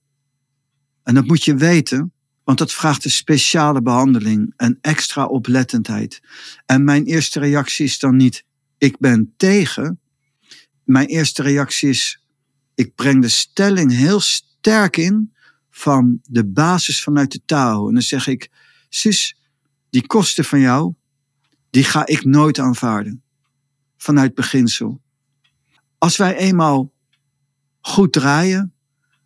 En 1.04 1.13
dat 1.13 1.26
moet 1.26 1.43
je 1.43 1.56
weten, 1.56 2.13
want 2.43 2.58
dat 2.58 2.74
vraagt 2.74 3.06
een 3.06 3.12
speciale 3.12 3.82
behandeling 3.82 4.54
en 4.58 4.78
extra 4.82 5.26
oplettendheid. 5.26 6.22
En 6.65 6.84
mijn 6.84 7.06
eerste 7.06 7.39
reactie 7.39 7.86
is 7.86 8.00
dan 8.00 8.15
niet, 8.15 8.43
ik 8.78 8.98
ben 8.98 9.34
tegen. 9.38 10.00
Mijn 10.84 11.08
eerste 11.08 11.41
reactie 11.41 11.89
is, 11.89 12.24
ik 12.76 12.95
breng 12.95 13.22
de 13.22 13.30
stelling 13.30 13.91
heel 13.91 14.19
sterk 14.19 14.98
in 14.98 15.34
van 15.69 16.19
de 16.24 16.45
basis 16.45 17.04
vanuit 17.04 17.32
de 17.32 17.41
taal. 17.45 17.88
En 17.88 17.93
dan 17.93 18.04
zeg 18.04 18.28
ik, 18.28 18.50
zus, 18.89 19.38
die 19.89 20.08
kosten 20.08 20.45
van 20.45 20.60
jou, 20.60 20.93
die 21.69 21.84
ga 21.84 22.06
ik 22.06 22.26
nooit 22.26 22.60
aanvaarden. 22.60 23.24
Vanuit 23.98 24.34
beginsel. 24.34 25.02
Als 25.98 26.17
wij 26.17 26.36
eenmaal 26.36 26.91
goed 27.81 28.13
draaien, 28.13 28.73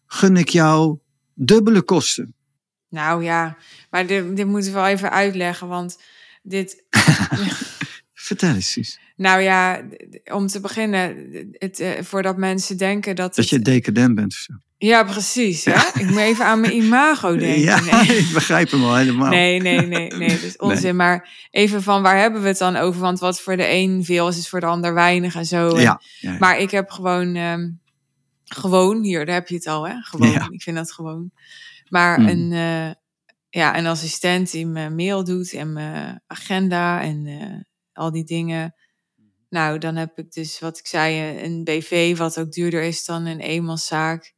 gun 0.05 0.37
ik 0.37 0.49
jou 0.49 0.97
dubbele 1.33 1.81
kosten. 1.81 2.33
Nou 2.89 3.23
ja, 3.23 3.57
maar 3.89 4.07
dit, 4.07 4.35
dit 4.35 4.47
moeten 4.47 4.71
we 4.73 4.77
wel 4.79 4.87
even 4.87 5.11
uitleggen, 5.11 5.67
want 5.67 5.99
dit... 6.41 6.83
Vertel 8.13 8.53
eens, 8.53 8.71
Cies. 8.71 8.99
Nou 9.15 9.41
ja, 9.41 9.81
om 10.31 10.47
te 10.47 10.59
beginnen, 10.59 11.15
het, 11.51 11.79
eh, 11.79 12.01
voordat 12.01 12.37
mensen 12.37 12.77
denken 12.77 13.15
dat. 13.15 13.35
Dat 13.35 13.49
je 13.49 13.59
decadent 13.59 14.15
bent 14.15 14.31
of 14.33 14.37
zo. 14.37 14.53
Ja, 14.77 15.03
precies. 15.03 15.63
Ja. 15.63 15.95
Ik 15.95 16.09
moet 16.09 16.17
even 16.19 16.45
aan 16.45 16.59
mijn 16.59 16.75
imago 16.75 17.35
denken. 17.37 17.61
Ja, 17.61 17.79
nee. 17.79 18.17
ik 18.17 18.33
begrijp 18.33 18.71
hem 18.71 18.83
al 18.83 18.95
helemaal. 18.95 19.29
Nee, 19.29 19.61
nee, 19.61 19.79
nee, 19.81 20.11
nee. 20.11 20.29
Dat 20.29 20.41
is 20.41 20.57
onzin. 20.57 20.95
Maar 20.95 21.29
even 21.51 21.83
van 21.83 22.01
waar 22.01 22.17
hebben 22.19 22.41
we 22.41 22.47
het 22.47 22.57
dan 22.57 22.75
over? 22.75 23.01
Want 23.01 23.19
wat 23.19 23.41
voor 23.41 23.57
de 23.57 23.67
een 23.69 24.03
veel 24.05 24.27
is, 24.27 24.37
is 24.37 24.49
voor 24.49 24.59
de 24.59 24.65
ander 24.65 24.93
weinig 24.93 25.35
en 25.35 25.45
zo. 25.45 25.69
En- 25.69 25.81
Ja, 25.81 26.01
ja, 26.19 26.31
ja. 26.31 26.37
Maar 26.39 26.59
ik 26.59 26.71
heb 26.71 26.89
gewoon, 26.89 27.35
ehm, 27.35 27.69
gewoon, 28.43 29.03
hier, 29.03 29.25
daar 29.25 29.35
heb 29.35 29.47
je 29.47 29.55
het 29.55 29.67
al, 29.67 29.87
hè? 29.87 30.01
Gewoon. 30.01 30.31
Ja. 30.31 30.47
Ik 30.49 30.61
vind 30.61 30.75
dat 30.75 30.91
gewoon. 30.91 31.31
Maar 31.89 32.15
Hmm. 32.15 32.27
een, 32.27 32.51
eh, 32.51 32.91
ja, 33.49 33.77
een 33.77 33.85
assistent 33.85 34.51
die 34.51 34.67
mijn 34.67 34.95
mail 34.95 35.23
doet 35.23 35.53
en 35.53 35.73
mijn 35.73 36.21
agenda 36.27 37.01
en 37.01 37.25
eh, 37.25 37.59
al 37.93 38.11
die 38.11 38.23
dingen. 38.23 38.75
Nou, 39.49 39.77
dan 39.77 39.95
heb 39.95 40.17
ik 40.19 40.31
dus, 40.31 40.59
wat 40.59 40.77
ik 40.77 40.87
zei, 40.87 41.39
een 41.43 41.63
BV, 41.63 42.17
wat 42.17 42.39
ook 42.39 42.51
duurder 42.51 42.81
is 42.83 43.05
dan 43.05 43.25
een 43.25 43.39
eenmanszaak. 43.39 44.33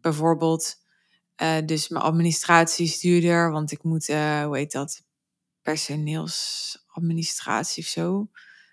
Bijvoorbeeld. 0.00 0.74
Eh, 1.36 1.56
dus 1.64 1.88
mijn 1.88 2.04
administratie 2.04 2.84
is 2.86 2.98
duurder, 3.00 3.50
want 3.50 3.72
ik 3.72 3.82
moet, 3.82 4.06
hoe 4.06 4.56
heet 4.56 4.72
dat, 4.72 5.02
personeelsadministratie 5.62 7.82
of 7.82 7.88
zo. 7.88 8.28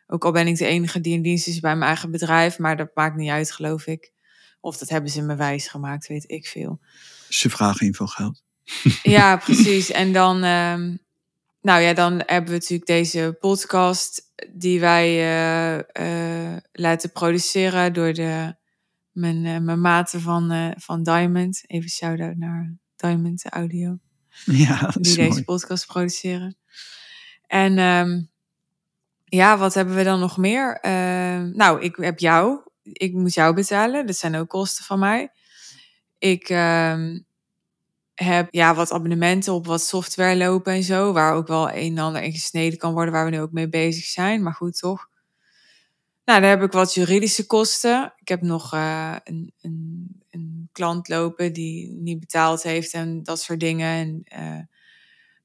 Ook 0.07 0.25
al 0.25 0.31
ben 0.31 0.47
ik 0.47 0.57
de 0.57 0.65
enige 0.65 1.01
die 1.01 1.13
in 1.13 1.21
dienst 1.21 1.47
is 1.47 1.59
bij 1.59 1.75
mijn 1.75 1.87
eigen 1.89 2.11
bedrijf, 2.11 2.59
maar 2.59 2.77
dat 2.77 2.91
maakt 2.93 3.15
niet 3.15 3.29
uit, 3.29 3.51
geloof 3.51 3.87
ik. 3.87 4.11
Of 4.65 4.77
dat 4.77 4.89
hebben 4.89 5.11
ze 5.11 5.21
me 5.21 5.35
wijs 5.35 5.67
gemaakt, 5.67 6.07
weet 6.07 6.31
ik 6.31 6.47
veel. 6.47 6.79
Ze 7.29 7.49
vragen 7.49 7.85
in 7.85 7.93
veel 7.93 8.07
geld. 8.07 8.43
Ja, 9.03 9.37
precies. 9.45 9.91
En 9.91 10.13
dan, 10.13 10.43
ehm, 10.43 10.95
nou 11.61 11.81
ja, 11.81 11.93
dan 11.93 12.23
hebben 12.25 12.49
we 12.49 12.57
natuurlijk 12.57 12.85
deze 12.85 13.37
podcast 13.39 14.31
die 14.53 14.79
wij 14.79 15.07
eh, 15.07 16.53
eh, 16.53 16.57
laten 16.71 17.11
produceren 17.11 17.93
door 17.93 18.13
de, 18.13 18.55
mijn, 19.11 19.45
eh, 19.45 19.57
mijn 19.57 19.81
maten 19.81 20.21
van, 20.21 20.73
van 20.77 21.03
Diamond. 21.03 21.63
Even 21.67 21.89
shout-out 21.89 22.37
naar 22.37 22.73
Diamond 22.95 23.45
Audio 23.49 23.97
Ja, 24.45 24.87
die 24.87 25.15
deze 25.15 25.29
mooi. 25.29 25.43
podcast 25.43 25.85
produceren. 25.85 26.57
En 27.47 27.77
ehm, 27.77 28.21
ja, 29.23 29.57
wat 29.57 29.73
hebben 29.73 29.95
we 29.95 30.03
dan 30.03 30.19
nog 30.19 30.37
meer? 30.37 30.79
Ehm, 30.79 31.51
nou, 31.55 31.81
ik 31.81 31.95
heb 31.95 32.19
jou. 32.19 32.63
Ik 32.91 33.13
moet 33.13 33.33
jou 33.33 33.53
betalen. 33.53 34.05
Dat 34.05 34.15
zijn 34.15 34.35
ook 34.35 34.49
kosten 34.49 34.85
van 34.85 34.99
mij. 34.99 35.31
Ik 36.17 36.49
ehm, 36.49 37.19
heb 38.13 38.47
ja, 38.51 38.75
wat 38.75 38.91
abonnementen 38.91 39.53
op 39.53 39.65
wat 39.65 39.81
software 39.81 40.35
lopen 40.35 40.73
en 40.73 40.83
zo. 40.83 41.13
Waar 41.13 41.33
ook 41.33 41.47
wel 41.47 41.71
een 41.71 41.97
en 41.97 42.03
ander 42.03 42.21
in 42.21 42.31
gesneden 42.31 42.79
kan 42.79 42.93
worden. 42.93 43.13
Waar 43.13 43.25
we 43.25 43.31
nu 43.31 43.41
ook 43.41 43.51
mee 43.51 43.69
bezig 43.69 44.05
zijn. 44.05 44.43
Maar 44.43 44.53
goed, 44.53 44.79
toch? 44.79 45.09
Nou, 46.25 46.41
dan 46.41 46.49
heb 46.49 46.61
ik 46.61 46.71
wat 46.71 46.93
juridische 46.93 47.45
kosten. 47.45 48.13
Ik 48.17 48.27
heb 48.27 48.41
nog 48.41 48.73
eh, 48.73 49.15
een, 49.23 49.53
een, 49.61 50.07
een 50.29 50.69
klant 50.71 51.07
lopen 51.07 51.53
die 51.53 51.91
niet 51.91 52.19
betaald 52.19 52.63
heeft 52.63 52.93
en 52.93 53.23
dat 53.23 53.41
soort 53.41 53.59
dingen. 53.59 53.87
En 53.87 54.21
eh, 54.23 54.63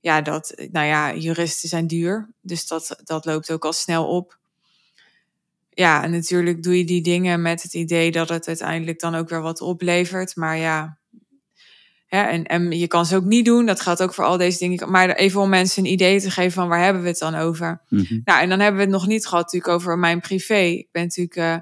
ja, 0.01 0.23
dat, 0.23 0.55
nou 0.73 0.87
ja, 0.87 1.15
juristen 1.15 1.69
zijn 1.69 1.87
duur. 1.87 2.31
Dus 2.41 2.67
dat, 2.67 3.01
dat 3.05 3.25
loopt 3.25 3.53
ook 3.53 3.65
al 3.65 3.73
snel 3.73 4.09
op. 4.09 4.40
Ja, 5.81 6.03
en 6.03 6.11
natuurlijk 6.11 6.63
doe 6.63 6.79
je 6.79 6.85
die 6.85 7.03
dingen 7.03 7.43
met 7.43 7.63
het 7.63 7.75
idee 7.75 8.11
dat 8.11 8.29
het 8.29 8.49
uiteindelijk 8.49 9.01
dan 9.01 9.15
ook 9.15 9.29
weer 9.29 9.41
wat 9.41 9.61
oplevert. 9.61 10.37
Maar 10.37 10.57
ja, 10.57 10.99
en, 12.09 12.45
en 12.45 12.71
je 12.79 12.87
kan 12.87 13.07
ze 13.07 13.17
ook 13.17 13.25
niet 13.25 13.45
doen. 13.45 13.67
Dat 13.67 13.81
geldt 13.81 14.03
ook 14.03 14.15
voor 14.15 14.25
al 14.25 14.37
deze 14.37 14.59
dingen. 14.59 14.91
Maar 14.91 15.11
even 15.11 15.41
om 15.41 15.49
mensen 15.49 15.85
een 15.85 15.91
idee 15.91 16.21
te 16.21 16.31
geven 16.31 16.53
van 16.53 16.69
waar 16.69 16.83
hebben 16.83 17.03
we 17.03 17.09
het 17.09 17.19
dan 17.19 17.35
over. 17.35 17.83
Mhm. 17.89 18.21
Nou, 18.25 18.43
en 18.43 18.49
dan 18.49 18.61
hebben 18.61 18.77
we 18.77 18.87
het 18.87 18.95
nog 18.95 19.07
niet 19.07 19.27
gehad 19.27 19.45
natuurlijk 19.45 19.73
over 19.73 19.99
mijn 19.99 20.21
privé. 20.21 20.59
Ik 20.59 20.89
ben 20.93 21.03
natuurlijk 21.03 21.37
eh 21.37 21.57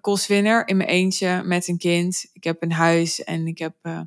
kostwinner 0.00 0.68
in 0.68 0.76
mijn 0.76 0.88
eentje 0.88 1.42
met 1.44 1.68
een 1.68 1.78
kind. 1.78 2.26
Ik 2.32 2.44
heb 2.44 2.62
een 2.62 2.72
huis 2.72 3.24
en 3.24 3.46
ik 3.46 3.58
heb 3.58 3.74
eh, 3.82 4.00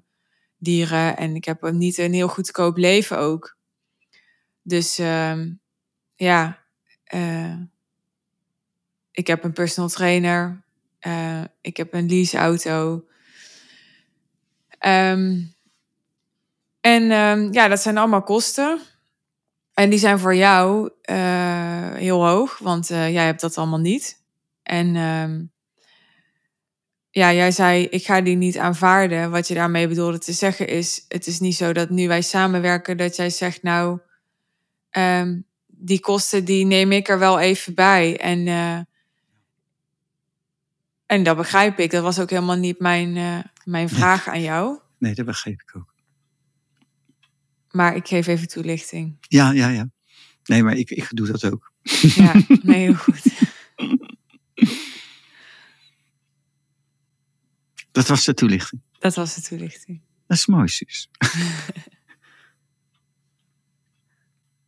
dieren 0.57 1.17
en 1.17 1.35
ik 1.35 1.45
heb 1.45 1.71
niet 1.71 1.97
een 1.97 2.13
heel 2.13 2.27
goedkoop 2.27 2.77
leven 2.77 3.17
ook. 3.17 3.57
Dus 4.61 4.97
ehm, 4.97 5.51
ja, 6.15 6.65
eh, 7.03 7.55
ik 9.19 9.27
heb 9.27 9.43
een 9.43 9.53
personal 9.53 9.89
trainer. 9.89 10.61
eh, 10.99 11.41
ik 11.61 11.77
heb 11.77 11.93
een 11.93 12.09
leaseauto. 12.09 13.05
Ehm, 14.79 15.41
en 16.81 17.11
ehm, 17.11 17.53
ja, 17.53 17.67
dat 17.67 17.81
zijn 17.81 17.97
allemaal 17.97 18.23
kosten. 18.23 18.79
En 19.73 19.89
die 19.89 19.99
zijn 19.99 20.19
voor 20.19 20.35
jou 20.35 20.89
eh, 21.01 21.93
heel 21.93 22.25
hoog, 22.27 22.57
want 22.57 22.89
eh, 22.89 23.11
jij 23.13 23.25
hebt 23.25 23.41
dat 23.41 23.57
allemaal 23.57 23.79
niet. 23.79 24.23
En 24.63 24.95
ehm, 24.95 25.43
ja, 27.09 27.33
jij 27.33 27.51
zei, 27.51 27.85
ik 27.85 28.05
ga 28.05 28.21
die 28.21 28.35
niet 28.35 28.57
aanvaarden. 28.57 29.31
Wat 29.31 29.47
je 29.47 29.53
daarmee 29.53 29.87
bedoelde 29.87 30.19
te 30.19 30.33
zeggen 30.33 30.67
is, 30.67 31.05
het 31.07 31.27
is 31.27 31.39
niet 31.39 31.55
zo 31.55 31.73
dat 31.73 31.89
nu 31.89 32.07
wij 32.07 32.21
samenwerken, 32.21 32.97
dat 32.97 33.15
jij 33.15 33.29
zegt, 33.29 33.63
nou, 33.63 33.99
die 35.67 35.99
kosten 35.99 36.45
die 36.45 36.65
neem 36.65 36.91
ik 36.91 37.09
er 37.09 37.19
wel 37.19 37.39
even 37.39 37.73
bij. 37.73 38.17
En, 38.17 38.47
en 41.09 41.23
dat 41.23 41.37
begrijp 41.37 41.79
ik. 41.79 41.91
Dat 41.91 42.03
was 42.03 42.19
ook 42.19 42.29
helemaal 42.29 42.55
niet 42.55 42.79
mijn, 42.79 43.17
eh, 43.17 43.39
mijn 43.63 43.89
vraag 43.89 44.27
aan 44.27 44.41
jou. 44.41 44.79
Nee, 44.97 45.15
dat 45.15 45.25
begreep 45.25 45.61
ik 45.61 45.75
ook. 45.75 45.93
Maar 47.71 47.95
ik 47.95 48.07
geef 48.07 48.27
even 48.27 48.47
toelichting. 48.47 49.17
Ja, 49.19 49.51
ja, 49.51 49.69
ja. 49.69 49.89
Nee, 50.43 50.63
maar 50.63 50.75
ik, 50.75 50.89
ik 50.89 51.07
doe 51.09 51.27
dat 51.27 51.45
ook. 51.45 51.71
Ja, 52.01 52.33
nee, 52.61 52.79
heel 52.79 52.93
goed. 52.93 53.23
Dat 57.91 58.07
was 58.07 58.25
de 58.25 58.33
toelichting. 58.33 58.81
Dat 58.99 59.15
was 59.15 59.35
de 59.35 59.41
toelichting. 59.41 60.01
Dat 60.27 60.37
is 60.37 60.45
mooi, 60.45 60.67
Suus. 60.67 61.09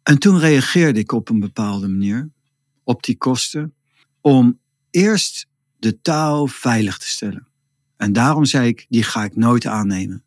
en 0.03 0.17
toen 0.17 0.39
reageerde 0.39 0.99
ik 0.99 1.11
op 1.11 1.29
een 1.29 1.39
bepaalde 1.39 1.87
manier 1.87 2.29
op 2.83 3.03
die 3.03 3.17
kosten 3.17 3.73
om 4.21 4.59
eerst 4.89 5.49
de 5.81 6.01
taal 6.01 6.47
veilig 6.47 6.97
te 6.97 7.07
stellen. 7.07 7.47
En 7.97 8.13
daarom 8.13 8.45
zei 8.45 8.67
ik, 8.67 8.85
die 8.89 9.03
ga 9.03 9.23
ik 9.23 9.35
nooit 9.35 9.65
aannemen. 9.65 10.23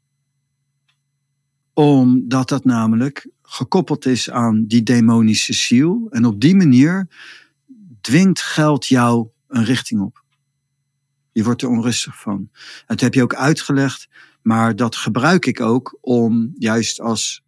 Omdat 1.73 2.49
dat 2.49 2.65
namelijk 2.65 3.29
gekoppeld 3.43 4.07
is 4.07 4.31
aan 4.31 4.65
die 4.67 4.83
demonische 4.83 5.53
ziel. 5.53 6.07
En 6.11 6.25
op 6.25 6.41
die 6.41 6.57
manier 6.57 7.09
dwingt 8.01 8.41
geld 8.41 8.87
jou 8.87 9.29
een 9.49 9.65
richting 9.65 10.01
op. 10.01 10.25
Je 11.33 11.45
wordt 11.45 11.63
er 11.63 11.69
onrustig 11.69 12.21
van. 12.21 12.51
Dat 12.87 13.01
heb 13.01 13.15
je 13.15 13.23
ook 13.23 13.35
uitgelegd. 13.35 14.09
Maar 14.43 14.77
dat 14.77 14.97
gebruik 14.97 15.47
ik 15.47 15.61
ook 15.61 15.99
om 16.01 16.53
juist 16.59 17.01
als 17.01 17.43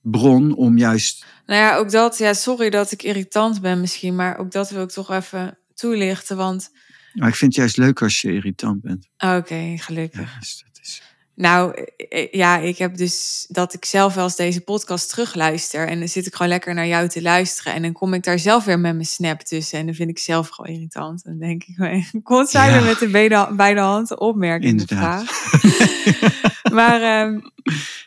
bron, 0.00 0.54
om 0.54 0.78
juist. 0.78 1.24
Nou 1.46 1.60
ja, 1.60 1.76
ook 1.76 1.90
dat, 1.90 2.18
ja, 2.18 2.32
sorry 2.32 2.70
dat 2.70 2.92
ik 2.92 3.02
irritant 3.02 3.60
ben 3.60 3.80
misschien, 3.80 4.14
maar 4.14 4.38
ook 4.38 4.50
dat 4.50 4.70
wil 4.70 4.82
ik 4.82 4.90
toch 4.90 5.10
even 5.10 5.58
toelichten. 5.74 6.36
Want, 6.36 6.70
Maar 7.14 7.28
ik 7.28 7.34
vind 7.34 7.50
het 7.50 7.60
juist 7.60 7.76
leuk 7.76 8.02
als 8.02 8.20
je 8.20 8.32
irritant 8.32 8.80
bent. 8.82 9.08
oké, 9.18 9.74
gelukkig. 9.76 10.32
Ja, 10.32 10.38
dus 10.40 10.64
dat 10.66 10.82
is... 10.82 11.02
Nou, 11.36 11.84
eh, 12.08 12.32
ja, 12.32 12.58
ik 12.58 12.78
heb 12.78 12.96
dus 12.96 13.46
dat 13.48 13.74
ik 13.74 13.84
zelf 13.84 14.14
wel 14.14 14.24
eens 14.24 14.36
deze 14.36 14.60
podcast 14.60 15.08
terugluister. 15.08 15.88
En 15.88 15.98
dan 15.98 16.08
zit 16.08 16.26
ik 16.26 16.34
gewoon 16.34 16.48
lekker 16.52 16.74
naar 16.74 16.86
jou 16.86 17.08
te 17.08 17.22
luisteren. 17.22 17.72
En 17.74 17.82
dan 17.82 17.92
kom 17.92 18.14
ik 18.14 18.22
daar 18.22 18.38
zelf 18.38 18.64
weer 18.64 18.78
met 18.80 18.94
mijn 18.94 19.06
snap 19.06 19.40
tussen. 19.40 19.78
En 19.78 19.86
dan 19.86 19.94
vind 19.94 20.10
ik 20.10 20.18
zelf 20.18 20.48
gewoon 20.48 20.74
irritant. 20.74 21.24
Dan 21.24 21.38
denk 21.38 21.64
ik, 21.64 21.76
kon 22.22 22.46
zij 22.46 22.70
Ja. 22.70 22.80
met 22.80 22.98
de 22.98 23.08
beide, 23.08 23.48
beide 23.56 23.80
handen 23.80 24.20
opmerken. 24.20 24.68
Inderdaad. 24.68 25.24
Maar 26.72 27.02
ehm, 27.02 27.40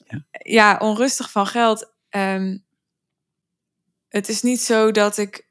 Ja. 0.08 0.24
ja. 0.43 0.78
onrustig 0.78 1.32
van 1.32 1.48
geld. 1.48 1.91
ehm, 2.10 2.58
het 4.10 4.30
is 4.30 4.41
niet 4.41 4.62
zo 4.62 4.91
dat 4.91 5.17
ik 5.17 5.48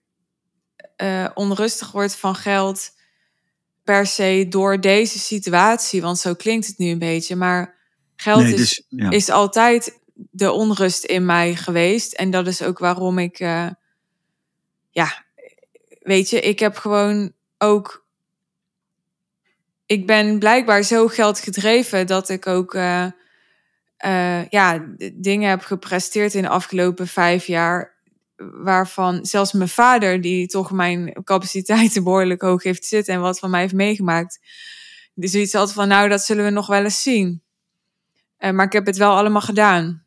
eh, 0.97 1.29
onrustig 1.35 1.92
word 1.92 2.16
van 2.16 2.35
geld 2.35 2.90
per 3.87 4.07
se 4.07 4.46
door 4.49 4.81
deze 4.81 5.18
situatie. 5.18 6.03
Want 6.03 6.18
zo 6.18 6.35
klinkt 6.35 6.66
het 6.66 6.79
nu 6.79 6.90
een 6.90 6.99
beetje. 6.99 7.37
Maar 7.37 7.75
geld 8.16 8.42
Nee, 8.42 8.53
is, 8.53 8.59
dus, 8.59 8.85
ja. 8.88 9.11
is 9.11 9.31
altijd 9.31 10.01
de 10.12 10.53
onrust 10.53 11.05
in 11.05 11.25
mij 11.25 11.55
geweest. 11.55 12.12
En 12.12 12.31
dat 12.31 12.46
is 12.46 12.62
ook 12.62 12.79
waarom 12.79 13.18
ik... 13.18 13.40
eh, 13.40 13.66
ja, 14.90 15.25
weet 16.01 16.31
je, 16.31 16.40
ik 16.40 16.59
heb 16.59 16.77
gewoon 16.77 17.33
ook 17.59 18.07
ik 19.87 20.07
ben 20.07 20.38
blijkbaar 20.38 20.83
zo 20.83 21.07
geldgedreven 21.07 22.07
dat 22.07 22.29
ik 22.29 22.46
ook 22.46 22.75
eh, 22.75 23.07
eh, 23.96 24.49
ja, 24.49 24.87
dingen 25.14 25.49
heb 25.49 25.62
gepresteerd 25.62 26.35
in 26.35 26.42
de 26.42 26.49
afgelopen 26.49 27.09
vijf 27.09 27.46
jaar. 27.46 27.96
Waarvan 28.37 29.25
zelfs 29.25 29.53
mijn 29.53 29.68
vader, 29.68 30.20
die 30.20 30.46
toch 30.46 30.70
mijn 30.70 31.22
capaciteiten 31.25 32.05
behoorlijk 32.05 32.42
hoog 32.42 32.62
heeft 32.62 32.85
zitten 32.85 33.14
en 33.14 33.20
wat 33.20 33.38
van 33.38 33.51
mij 33.51 33.61
heeft 33.61 33.75
meegemaakt, 33.75 34.38
die 35.14 35.29
zoiets 35.29 35.53
had 35.53 35.72
van, 35.72 35.88
nou, 35.88 36.09
dat 36.09 36.22
zullen 36.22 36.44
we 36.44 36.51
nog 36.51 36.66
wel 36.66 36.85
eens 36.85 37.03
zien. 37.03 37.42
Uh, 38.38 38.51
maar 38.51 38.66
ik 38.66 38.72
heb 38.72 38.87
het 38.87 38.96
wel 38.96 39.16
allemaal 39.16 39.40
gedaan. 39.40 40.05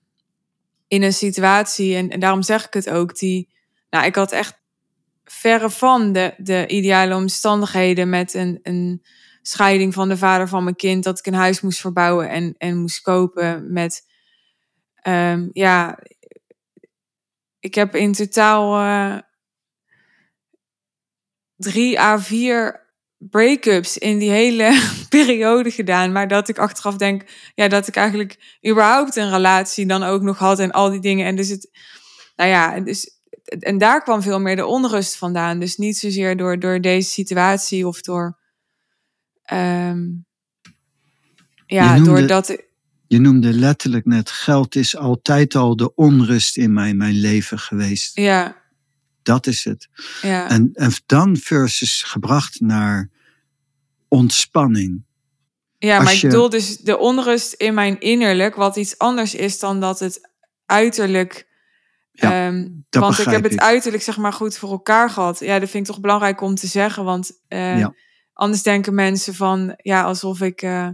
In 0.88 1.04
een 1.04 1.14
situatie, 1.14 1.96
en, 1.96 2.20
daarom 2.20 2.42
zeg 2.42 2.66
ik 2.66 2.74
het 2.74 2.90
ook, 2.90 3.18
die, 3.18 3.50
nou, 3.90 4.06
ik 4.06 4.16
had 4.16 4.32
echt 4.32 4.60
verre 5.24 5.70
van 5.70 6.14
de, 6.14 6.34
de 6.38 6.68
ideale 6.68 7.16
omstandigheden 7.16 8.10
met 8.10 8.34
een, 8.34 8.60
een 8.64 9.02
scheiding 9.42 9.94
van 9.94 10.10
de 10.10 10.18
vader 10.18 10.48
van 10.48 10.64
mijn 10.64 10.76
kind, 10.76 11.04
dat 11.04 11.20
ik 11.20 11.26
een 11.26 11.34
huis 11.34 11.62
moest 11.62 11.80
verbouwen 11.80 12.30
en, 12.30 12.56
en 12.58 12.78
moest 12.78 13.02
kopen 13.02 13.74
met, 13.74 14.06
um, 15.08 15.50
ja, 15.54 16.00
ik 17.60 17.76
heb 17.76 17.96
in 17.96 18.14
totaal 18.14 18.82
uh, 18.82 19.18
drie 21.56 22.00
à 22.00 22.20
vier 22.20 22.88
break-ups 23.18 23.98
in 23.98 24.18
die 24.18 24.30
hele 24.30 24.82
periode 25.10 25.72
gedaan. 25.72 26.12
Maar 26.12 26.28
dat 26.28 26.50
ik 26.50 26.58
achteraf 26.58 26.96
denk, 26.96 27.24
ja, 27.56 27.68
dat 27.68 27.88
ik 27.88 27.96
eigenlijk 27.96 28.60
überhaupt 28.68 29.16
een 29.16 29.30
relatie 29.30 29.86
dan 29.86 30.04
ook 30.04 30.22
nog 30.22 30.38
had 30.38 30.60
en 30.60 30.72
al 30.72 30.90
die 30.90 31.02
dingen. 31.02 31.26
En 31.26 31.36
dus 31.36 31.50
het, 31.50 31.70
nou 32.36 32.50
ja, 32.50 32.80
dus, 32.80 33.20
en 33.44 33.78
daar 33.78 34.04
kwam 34.04 34.22
veel 34.22 34.40
meer 34.40 34.56
de 34.56 34.66
onrust 34.66 35.16
vandaan. 35.16 35.60
Dus 35.60 35.78
niet 35.78 35.98
zozeer 35.98 36.38
door, 36.38 36.60
door 36.60 36.82
deze 36.82 37.10
situatie 37.10 37.88
of 37.88 38.02
door 38.02 38.38
Um, 39.54 40.26
ja, 41.66 42.00
doordat. 42.00 42.58
Je 43.10 43.20
noemde 43.20 43.54
letterlijk 43.54 44.06
net: 44.06 44.32
geld 44.32 44.76
is 44.76 44.96
altijd 44.96 45.56
al 45.56 45.76
de 45.76 45.96
onrust 45.96 46.58
in 46.58 46.74
mijn, 46.74 46.98
mijn 46.98 47.14
leven 47.14 47.60
geweest. 47.60 48.16
Ja. 48.16 48.62
Dat 49.24 49.48
is 49.48 49.64
het. 49.64 49.90
Ja. 50.22 50.50
En, 50.50 50.70
en 50.74 50.92
dan 51.06 51.38
versus 51.38 52.04
gebracht 52.04 52.60
naar 52.60 53.10
ontspanning. 54.08 55.04
Ja, 55.78 56.02
maar 56.02 56.14
ik 56.14 56.22
bedoel 56.22 56.50
dus 56.50 56.78
de 56.78 56.98
onrust 56.98 57.54
in 57.54 57.74
mijn 57.74 58.00
innerlijk, 58.00 58.56
wat 58.56 58.76
iets 58.76 58.98
anders 58.98 59.36
is 59.36 59.60
dan 59.60 59.80
dat 59.80 60.00
het 60.00 60.30
uiterlijk. 60.66 61.48
Ja, 62.12 62.48
um, 62.48 62.86
want 62.90 63.20
ik 63.20 63.26
heb 63.26 63.46
ik. 63.46 63.52
het 63.52 63.60
uiterlijk 63.60 64.04
zeg 64.04 64.18
maar 64.18 64.34
goed 64.34 64.58
voor 64.58 64.70
elkaar 64.70 65.10
gehad. 65.10 65.40
Ja, 65.40 65.60
dat 65.60 65.70
vind 65.70 65.88
ik 65.88 65.94
toch 65.94 66.02
belangrijk 66.02 66.42
om 66.42 66.56
te 66.56 66.68
zeggen. 66.68 67.04
Want 67.04 67.32
uh, 67.50 67.80
ja. 67.80 67.94
Anders 68.34 68.64
denken 68.64 68.96
mensen 68.96 69.34
van, 69.34 69.74
ja, 69.78 70.04
alsof 70.04 70.42
ik 70.42 70.62
uh, 70.62 70.88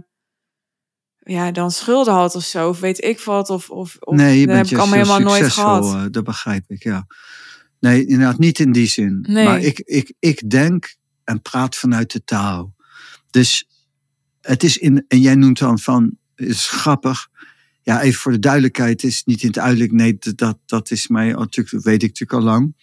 ja, 1.26 1.50
dan 1.50 1.70
schulden 1.70 2.14
had 2.14 2.34
of 2.34 2.44
zo. 2.44 2.68
Of 2.68 2.80
weet 2.80 3.04
ik 3.04 3.20
wat. 3.20 3.50
Of, 3.50 3.70
of, 3.70 3.96
of 4.00 4.16
nee, 4.16 4.40
je 4.40 4.46
bent 4.46 4.58
heb 4.58 4.66
ik 4.66 4.78
allemaal 4.78 4.98
helemaal 4.98 5.38
nooit 5.38 5.52
gehad. 5.52 5.84
Uh, 5.84 6.04
dat 6.10 6.24
begrijp 6.24 6.64
ik, 6.68 6.82
ja. 6.82 7.06
Nee, 7.80 8.06
inderdaad, 8.06 8.38
niet 8.38 8.58
in 8.58 8.72
die 8.72 8.86
zin. 8.86 9.24
Nee. 9.28 9.44
Maar 9.44 9.60
ik, 9.60 9.78
ik, 9.78 10.14
ik 10.18 10.50
denk 10.50 10.96
en 11.24 11.42
praat 11.42 11.76
vanuit 11.76 12.12
de 12.12 12.24
taal. 12.24 12.74
Dus 13.30 13.68
het 14.40 14.62
is 14.62 14.78
in, 14.78 15.04
en 15.08 15.20
jij 15.20 15.34
noemt 15.34 15.58
dan 15.58 15.78
van, 15.78 16.16
is 16.36 16.68
grappig. 16.68 17.28
Ja, 17.82 18.02
even 18.02 18.20
voor 18.20 18.32
de 18.32 18.38
duidelijkheid, 18.38 19.02
is 19.02 19.24
niet 19.24 19.42
in 19.42 19.48
het 19.48 19.58
uiterlijk. 19.58 19.92
Nee, 19.92 20.18
dat, 20.34 20.58
dat 20.66 20.90
is 20.90 21.08
mij 21.08 21.32
natuurlijk, 21.32 21.70
dat 21.70 21.82
weet 21.82 22.02
ik 22.02 22.08
natuurlijk 22.08 22.38
al 22.38 22.52
lang. 22.52 22.74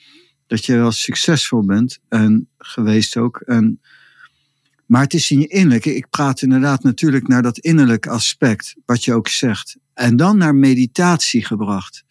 Dat 0.48 0.66
je 0.66 0.76
wel 0.76 0.92
succesvol 0.92 1.66
bent 1.66 2.00
en 2.10 2.50
geweest 2.58 3.18
ook. 3.18 3.40
En 3.40 3.82
maar 4.86 5.02
het 5.02 5.14
is 5.14 5.32
in 5.32 5.40
je 5.40 5.48
innerlijke. 5.48 5.96
Ik 5.96 6.10
praat 6.10 6.42
inderdaad 6.42 6.84
natuurlijk 6.84 7.28
naar 7.28 7.42
dat 7.42 7.58
innerlijke 7.58 8.10
aspect, 8.10 8.76
wat 8.86 9.04
je 9.04 9.14
ook 9.14 9.28
zegt. 9.28 9.78
En 9.94 10.16
dan 10.16 10.38
naar 10.38 10.56
meditatie 10.56 11.46
gebracht. 11.46 12.04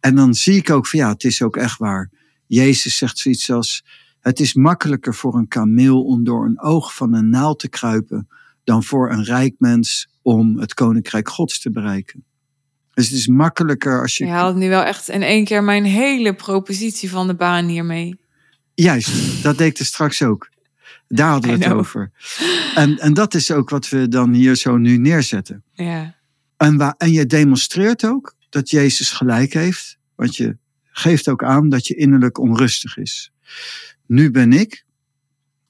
En 0.00 0.14
dan 0.14 0.34
zie 0.34 0.56
ik 0.56 0.70
ook 0.70 0.86
van 0.86 0.98
ja, 0.98 1.08
het 1.12 1.24
is 1.24 1.42
ook 1.42 1.56
echt 1.56 1.78
waar. 1.78 2.10
Jezus 2.46 2.96
zegt 2.96 3.18
zoiets 3.18 3.50
als: 3.50 3.84
Het 4.20 4.40
is 4.40 4.54
makkelijker 4.54 5.14
voor 5.14 5.34
een 5.34 5.48
kameel 5.48 6.04
om 6.04 6.24
door 6.24 6.44
een 6.44 6.60
oog 6.60 6.94
van 6.94 7.14
een 7.14 7.28
naald 7.28 7.58
te 7.58 7.68
kruipen. 7.68 8.28
dan 8.64 8.84
voor 8.84 9.12
een 9.12 9.24
rijk 9.24 9.54
mens 9.58 10.08
om 10.22 10.58
het 10.58 10.74
koninkrijk 10.74 11.28
Gods 11.28 11.60
te 11.60 11.70
bereiken. 11.70 12.24
Dus 12.94 13.08
het 13.08 13.18
is 13.18 13.26
makkelijker 13.26 14.00
als 14.00 14.16
je. 14.16 14.24
Je 14.24 14.30
haalt 14.30 14.56
nu 14.56 14.68
wel 14.68 14.82
echt 14.82 15.08
in 15.08 15.22
één 15.22 15.44
keer 15.44 15.64
mijn 15.64 15.84
hele 15.84 16.34
propositie 16.34 17.10
van 17.10 17.26
de 17.26 17.34
baan 17.34 17.66
hiermee. 17.66 18.20
Juist, 18.74 19.42
dat 19.42 19.58
deed 19.58 19.70
ik 19.70 19.78
er 19.78 19.84
straks 19.84 20.22
ook. 20.22 20.48
Daar 21.08 21.30
hadden 21.30 21.58
we 21.58 21.64
het 21.64 21.72
over. 21.72 22.10
En, 22.74 22.98
en 22.98 23.14
dat 23.14 23.34
is 23.34 23.50
ook 23.50 23.70
wat 23.70 23.88
we 23.88 24.08
dan 24.08 24.32
hier 24.32 24.54
zo 24.54 24.76
nu 24.76 24.96
neerzetten. 24.96 25.62
Ja. 25.72 26.14
En, 26.56 26.76
waar, 26.76 26.94
en 26.98 27.12
je 27.12 27.26
demonstreert 27.26 28.04
ook 28.04 28.34
dat 28.48 28.70
Jezus 28.70 29.10
gelijk 29.10 29.52
heeft. 29.52 29.98
Want 30.14 30.36
je 30.36 30.56
geeft 30.84 31.28
ook 31.28 31.44
aan 31.44 31.68
dat 31.68 31.86
je 31.86 31.94
innerlijk 31.94 32.38
onrustig 32.38 32.96
is. 32.96 33.32
Nu 34.06 34.30
ben 34.30 34.52
ik 34.52 34.84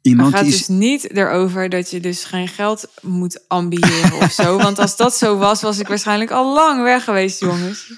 iemand 0.03 0.33
het 0.33 0.37
gaat 0.37 0.48
die. 0.48 0.59
dus 0.59 0.68
niet 0.68 1.11
erover 1.11 1.68
dat 1.68 1.90
je 1.90 2.01
dus 2.01 2.24
geen 2.24 2.48
geld 2.48 2.92
moet 3.03 3.48
ambiëren 3.48 4.12
of 4.12 4.33
zo. 4.33 4.57
Want 4.57 4.79
als 4.79 4.96
dat 4.96 5.16
zo 5.16 5.37
was, 5.37 5.62
was 5.62 5.79
ik 5.79 5.88
waarschijnlijk 5.88 6.31
al 6.31 6.55
lang 6.55 6.83
weg 6.83 7.05
geweest, 7.05 7.40
jongens. 7.40 7.92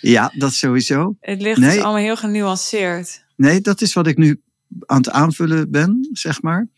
Ja, 0.00 0.32
dat 0.34 0.54
sowieso. 0.54 1.16
Het 1.20 1.42
ligt 1.42 1.58
nee. 1.58 1.74
dus 1.74 1.82
allemaal 1.82 2.02
heel 2.02 2.16
genuanceerd. 2.16 3.24
Nee, 3.36 3.60
dat 3.60 3.80
is 3.80 3.92
wat 3.92 4.06
ik 4.06 4.16
nu 4.16 4.40
aan 4.86 4.96
het 4.96 5.10
aanvullen 5.10 5.70
ben, 5.70 6.08
zeg 6.12 6.42
maar. 6.42 6.68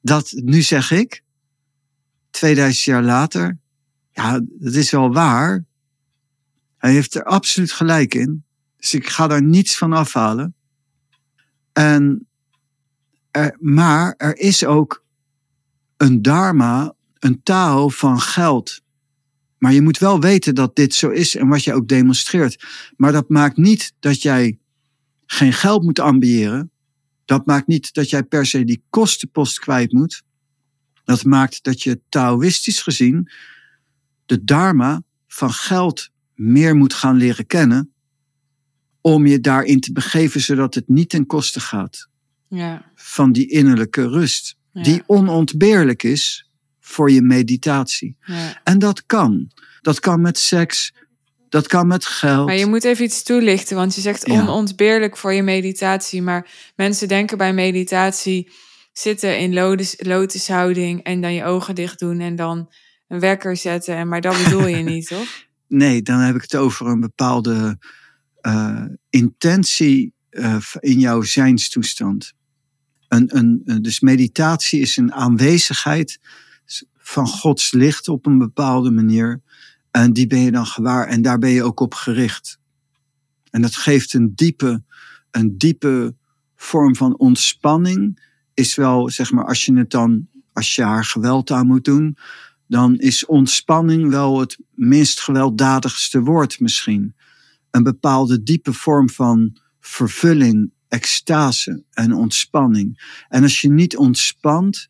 Dat 0.00 0.32
nu 0.34 0.62
zeg 0.62 0.90
ik, 0.90 1.22
2000 2.30 2.84
jaar 2.84 3.02
later, 3.02 3.58
ja, 4.12 4.40
dat 4.44 4.74
is 4.74 4.90
wel 4.90 5.12
waar. 5.12 5.64
Hij 6.76 6.92
heeft 6.92 7.14
er 7.14 7.24
absoluut 7.24 7.72
gelijk 7.72 8.14
in. 8.14 8.44
Dus 8.76 8.94
ik 8.94 9.08
ga 9.08 9.26
daar 9.26 9.42
niets 9.42 9.78
van 9.78 9.92
afhalen. 9.92 10.54
En 11.72 12.28
er, 13.30 13.56
maar 13.60 14.14
er 14.16 14.38
is 14.38 14.64
ook 14.64 15.04
een 15.96 16.22
dharma, 16.22 16.94
een 17.18 17.42
taal 17.42 17.90
van 17.90 18.20
geld. 18.20 18.80
Maar 19.58 19.72
je 19.72 19.82
moet 19.82 19.98
wel 19.98 20.20
weten 20.20 20.54
dat 20.54 20.76
dit 20.76 20.94
zo 20.94 21.08
is 21.08 21.36
en 21.36 21.48
wat 21.48 21.64
je 21.64 21.74
ook 21.74 21.88
demonstreert. 21.88 22.64
Maar 22.96 23.12
dat 23.12 23.28
maakt 23.28 23.56
niet 23.56 23.92
dat 23.98 24.22
jij 24.22 24.58
geen 25.26 25.52
geld 25.52 25.82
moet 25.82 25.98
ambiëren. 25.98 26.70
Dat 27.24 27.46
maakt 27.46 27.66
niet 27.66 27.94
dat 27.94 28.10
jij 28.10 28.22
per 28.22 28.46
se 28.46 28.64
die 28.64 28.82
kostenpost 28.90 29.58
kwijt 29.58 29.92
moet. 29.92 30.22
Dat 31.04 31.24
maakt 31.24 31.62
dat 31.62 31.82
je 31.82 32.00
Taoïstisch 32.08 32.82
gezien 32.82 33.30
de 34.26 34.44
dharma 34.44 35.02
van 35.26 35.52
geld 35.52 36.10
meer 36.34 36.76
moet 36.76 36.94
gaan 36.94 37.16
leren 37.16 37.46
kennen. 37.46 37.92
Om 39.00 39.26
je 39.26 39.40
daarin 39.40 39.80
te 39.80 39.92
begeven, 39.92 40.40
zodat 40.40 40.74
het 40.74 40.88
niet 40.88 41.08
ten 41.08 41.26
koste 41.26 41.60
gaat 41.60 42.08
ja. 42.48 42.90
van 42.94 43.32
die 43.32 43.50
innerlijke 43.50 44.08
rust. 44.08 44.56
Ja. 44.72 44.82
Die 44.82 45.02
onontbeerlijk 45.06 46.02
is 46.02 46.50
voor 46.80 47.10
je 47.10 47.22
meditatie. 47.22 48.16
Ja. 48.20 48.60
En 48.64 48.78
dat 48.78 49.06
kan. 49.06 49.50
Dat 49.80 50.00
kan 50.00 50.20
met 50.20 50.38
seks, 50.38 50.94
dat 51.52 51.66
kan 51.66 51.86
met 51.86 52.04
geld. 52.04 52.46
Maar 52.46 52.56
je 52.56 52.66
moet 52.66 52.84
even 52.84 53.04
iets 53.04 53.22
toelichten, 53.22 53.76
want 53.76 53.94
je 53.94 54.00
zegt 54.00 54.26
Ja. 54.26 54.40
onontbeerlijk 54.40 55.16
voor 55.16 55.32
je 55.32 55.42
meditatie. 55.42 56.22
Maar 56.22 56.72
mensen 56.76 57.08
denken 57.08 57.38
bij 57.38 57.52
meditatie 57.52 58.50
zitten 58.92 59.38
in 59.38 59.52
lotus, 59.54 59.94
lotushouding 59.98 61.02
en 61.02 61.20
dan 61.20 61.34
je 61.34 61.44
ogen 61.44 61.74
dicht 61.74 61.98
doen 61.98 62.20
en 62.20 62.36
dan 62.36 62.70
een 63.08 63.20
wekker 63.20 63.56
zetten. 63.56 63.96
En, 63.96 64.08
maar 64.08 64.20
dat 64.20 64.42
bedoel 64.44 64.66
je 64.66 64.76
niet, 64.92 65.06
toch? 65.06 65.26
Nee, 65.68 66.02
dan 66.02 66.18
heb 66.18 66.34
ik 66.34 66.42
het 66.42 66.56
over 66.56 66.86
een 66.86 67.00
bepaalde 67.00 67.78
eh, 68.40 68.84
intentie 69.10 70.12
eh, 70.30 70.56
in 70.80 70.98
jouw 70.98 71.22
zijnstoestand. 71.22 72.32
Een, 73.08 73.36
een, 73.36 73.60
een- 73.64 73.82
dus 73.82 74.00
meditatie 74.00 74.80
is 74.80 74.96
een 74.96 75.12
aanwezigheid 75.12 76.18
van 76.98 77.26
Gods 77.26 77.72
licht 77.72 78.08
op 78.08 78.26
een 78.26 78.38
bepaalde 78.38 78.90
manier. 78.90 79.40
En 79.92 80.12
die 80.12 80.26
ben 80.26 80.40
je 80.40 80.50
dan 80.50 80.66
gewaar 80.66 81.06
en 81.06 81.22
daar 81.22 81.38
ben 81.38 81.50
je 81.50 81.62
ook 81.62 81.80
op 81.80 81.94
gericht. 81.94 82.58
En 83.50 83.62
dat 83.62 83.76
geeft 83.76 84.12
een 84.12 84.34
diepe, 84.34 84.82
een 85.30 85.58
diepe 85.58 86.14
vorm 86.56 86.96
van 86.96 87.18
ontspanning. 87.18 88.30
Is 88.54 88.74
wel, 88.74 89.10
zeg 89.10 89.32
maar, 89.32 89.44
als 89.44 89.64
je 89.64 89.76
het 89.76 89.90
dan, 89.90 90.28
als 90.52 90.74
je 90.74 90.82
haar 90.82 91.04
geweld 91.04 91.50
aan 91.50 91.66
moet 91.66 91.84
doen, 91.84 92.16
dan 92.66 92.98
is 92.98 93.26
ontspanning 93.26 94.10
wel 94.10 94.40
het 94.40 94.58
minst 94.70 95.20
gewelddadigste 95.20 96.20
woord 96.20 96.60
misschien. 96.60 97.14
Een 97.70 97.82
bepaalde 97.82 98.42
diepe 98.42 98.72
vorm 98.72 99.10
van 99.10 99.56
vervulling, 99.80 100.72
extase 100.88 101.84
en 101.90 102.12
ontspanning. 102.12 103.16
En 103.28 103.42
als 103.42 103.60
je 103.60 103.70
niet 103.70 103.96
ontspant, 103.96 104.88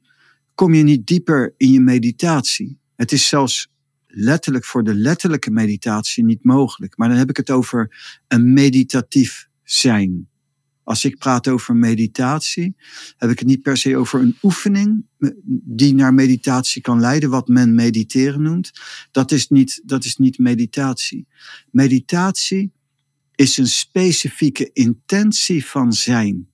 kom 0.54 0.74
je 0.74 0.82
niet 0.82 1.06
dieper 1.06 1.54
in 1.56 1.72
je 1.72 1.80
meditatie. 1.80 2.78
Het 2.96 3.12
is 3.12 3.28
zelfs 3.28 3.71
letterlijk 4.14 4.64
voor 4.64 4.84
de 4.84 4.94
letterlijke 4.94 5.50
meditatie 5.50 6.24
niet 6.24 6.44
mogelijk. 6.44 6.96
Maar 6.96 7.08
dan 7.08 7.18
heb 7.18 7.30
ik 7.30 7.36
het 7.36 7.50
over 7.50 7.96
een 8.28 8.52
meditatief 8.52 9.48
zijn. 9.62 10.30
als 10.84 11.04
ik 11.04 11.18
praat 11.18 11.48
over 11.48 11.76
meditatie, 11.76 12.76
heb 13.16 13.30
ik 13.30 13.38
het 13.38 13.48
niet 13.48 13.62
per 13.62 13.76
se 13.76 13.96
over 13.96 14.20
een 14.20 14.36
oefening 14.42 15.04
die 15.64 15.94
naar 15.94 16.14
meditatie 16.14 16.82
kan 16.82 17.00
leiden, 17.00 17.30
wat 17.30 17.48
men 17.48 17.74
mediteren 17.74 18.42
noemt. 18.42 18.70
Dat 19.10 19.30
is 19.30 19.48
niet, 19.48 19.82
dat 19.84 20.04
is 20.04 20.16
niet 20.16 20.38
meditatie. 20.38 21.26
Meditatie 21.70 22.72
is 23.34 23.56
een 23.56 23.68
specifieke 23.68 24.70
intentie 24.72 25.66
van 25.66 25.92
zijn. 25.92 26.48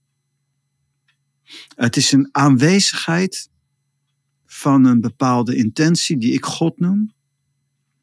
Het 1.74 1.96
is 1.96 2.12
een 2.12 2.28
aanwezigheid 2.32 3.50
van 4.46 4.84
een 4.84 5.00
bepaalde 5.00 5.56
intentie 5.56 6.18
die 6.18 6.32
ik 6.32 6.44
God 6.44 6.78
noem, 6.78 7.12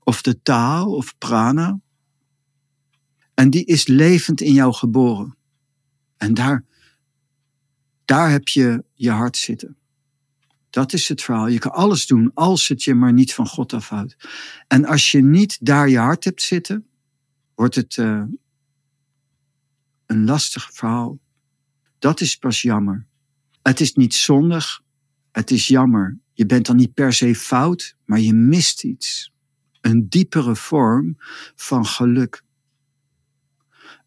of 0.05 0.21
de 0.21 0.41
taal 0.41 0.95
of 0.95 1.17
prana. 1.17 1.79
En 3.33 3.49
die 3.49 3.65
is 3.65 3.87
levend 3.87 4.41
in 4.41 4.53
jou 4.53 4.73
geboren. 4.73 5.37
En 6.17 6.33
daar, 6.33 6.65
daar 8.05 8.29
heb 8.29 8.47
je 8.47 8.83
je 8.93 9.09
hart 9.09 9.37
zitten. 9.37 9.77
Dat 10.69 10.93
is 10.93 11.07
het 11.07 11.21
verhaal. 11.21 11.47
Je 11.47 11.59
kan 11.59 11.71
alles 11.71 12.05
doen 12.05 12.31
als 12.33 12.67
het 12.67 12.83
je 12.83 12.93
maar 12.93 13.13
niet 13.13 13.33
van 13.33 13.47
God 13.47 13.73
afhoudt. 13.73 14.15
En 14.67 14.85
als 14.85 15.11
je 15.11 15.23
niet 15.23 15.65
daar 15.65 15.89
je 15.89 15.97
hart 15.97 16.23
hebt 16.23 16.41
zitten, 16.41 16.87
wordt 17.55 17.75
het 17.75 17.97
uh, 17.97 18.23
een 20.05 20.25
lastig 20.25 20.69
verhaal. 20.73 21.19
Dat 21.99 22.21
is 22.21 22.35
pas 22.35 22.61
jammer. 22.61 23.05
Het 23.61 23.79
is 23.79 23.93
niet 23.93 24.13
zondig, 24.13 24.81
het 25.31 25.51
is 25.51 25.67
jammer. 25.67 26.17
Je 26.33 26.45
bent 26.45 26.65
dan 26.65 26.75
niet 26.75 26.93
per 26.93 27.13
se 27.13 27.35
fout, 27.35 27.95
maar 28.05 28.19
je 28.19 28.33
mist 28.33 28.83
iets. 28.83 29.33
Een 29.85 30.09
diepere 30.09 30.55
vorm 30.55 31.15
van 31.55 31.85
geluk. 31.85 32.43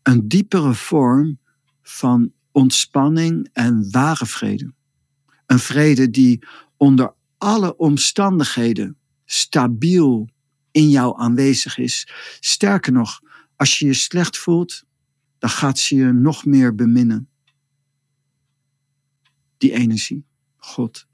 Een 0.02 0.28
diepere 0.28 0.74
vorm 0.74 1.38
van 1.82 2.32
ontspanning 2.52 3.48
en 3.52 3.90
ware 3.90 4.26
vrede. 4.26 4.72
Een 5.46 5.58
vrede 5.58 6.10
die 6.10 6.46
onder 6.76 7.14
alle 7.36 7.76
omstandigheden 7.76 8.96
stabiel 9.24 10.28
in 10.70 10.90
jou 10.90 11.20
aanwezig 11.20 11.78
is. 11.78 12.08
Sterker 12.40 12.92
nog, 12.92 13.20
als 13.56 13.78
je 13.78 13.86
je 13.86 13.94
slecht 13.94 14.38
voelt, 14.38 14.84
dan 15.38 15.50
gaat 15.50 15.78
ze 15.78 15.96
je 15.96 16.12
nog 16.12 16.44
meer 16.44 16.74
beminnen. 16.74 17.28
Die 19.56 19.72
energie, 19.72 20.24
God. 20.56 21.06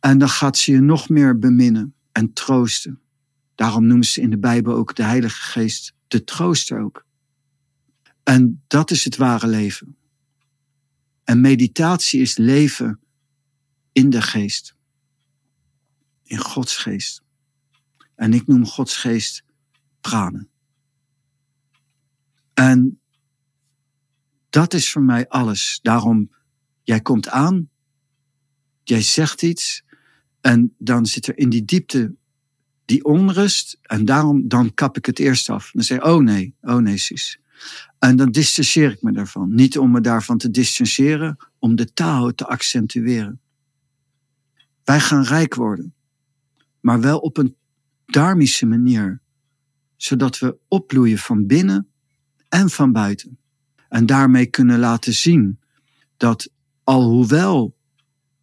En 0.00 0.18
dan 0.18 0.28
gaat 0.28 0.56
ze 0.56 0.72
je 0.72 0.80
nog 0.80 1.08
meer 1.08 1.38
beminnen 1.38 1.94
en 2.12 2.32
troosten. 2.32 3.00
Daarom 3.58 3.86
noemen 3.86 4.06
ze 4.06 4.20
in 4.20 4.30
de 4.30 4.38
Bijbel 4.38 4.74
ook 4.74 4.94
de 4.94 5.02
Heilige 5.02 5.42
Geest 5.42 5.94
de 6.08 6.24
trooster 6.24 6.80
ook. 6.80 7.06
En 8.22 8.62
dat 8.66 8.90
is 8.90 9.04
het 9.04 9.16
ware 9.16 9.46
leven. 9.46 9.96
En 11.24 11.40
meditatie 11.40 12.20
is 12.20 12.36
leven 12.36 13.00
in 13.92 14.10
de 14.10 14.22
geest. 14.22 14.74
In 16.22 16.38
Gods 16.38 16.76
geest. 16.76 17.22
En 18.14 18.32
ik 18.32 18.46
noem 18.46 18.66
Gods 18.66 18.96
geest 18.96 19.44
pranen. 20.00 20.48
En 22.54 23.00
dat 24.48 24.74
is 24.74 24.90
voor 24.90 25.02
mij 25.02 25.28
alles. 25.28 25.78
Daarom, 25.82 26.30
jij 26.82 27.00
komt 27.00 27.28
aan, 27.28 27.70
jij 28.82 29.02
zegt 29.02 29.42
iets 29.42 29.82
en 30.40 30.74
dan 30.78 31.06
zit 31.06 31.26
er 31.26 31.38
in 31.38 31.48
die 31.48 31.64
diepte 31.64 32.16
die 32.88 33.04
onrust 33.04 33.78
en 33.82 34.04
daarom 34.04 34.48
dan 34.48 34.74
kap 34.74 34.96
ik 34.96 35.06
het 35.06 35.18
eerst 35.18 35.50
af. 35.50 35.70
Dan 35.72 35.82
zeg 35.82 35.98
ik, 35.98 36.04
oh 36.04 36.22
nee, 36.22 36.54
oh 36.60 36.76
nee, 36.76 36.96
zus. 36.96 37.40
En 37.98 38.16
dan 38.16 38.30
distancieer 38.30 38.90
ik 38.90 39.02
me 39.02 39.12
daarvan. 39.12 39.54
Niet 39.54 39.78
om 39.78 39.90
me 39.90 40.00
daarvan 40.00 40.38
te 40.38 40.50
distancieren, 40.50 41.36
om 41.58 41.76
de 41.76 41.92
taal 41.92 42.34
te 42.34 42.46
accentueren. 42.46 43.40
Wij 44.84 45.00
gaan 45.00 45.22
rijk 45.22 45.54
worden, 45.54 45.94
maar 46.80 47.00
wel 47.00 47.18
op 47.18 47.36
een 47.36 47.56
dharmische 48.06 48.66
manier, 48.66 49.20
zodat 49.96 50.38
we 50.38 50.56
opbloeien 50.68 51.18
van 51.18 51.46
binnen 51.46 51.88
en 52.48 52.70
van 52.70 52.92
buiten. 52.92 53.38
En 53.88 54.06
daarmee 54.06 54.46
kunnen 54.46 54.78
laten 54.78 55.14
zien 55.14 55.58
dat 56.16 56.50
alhoewel 56.84 57.76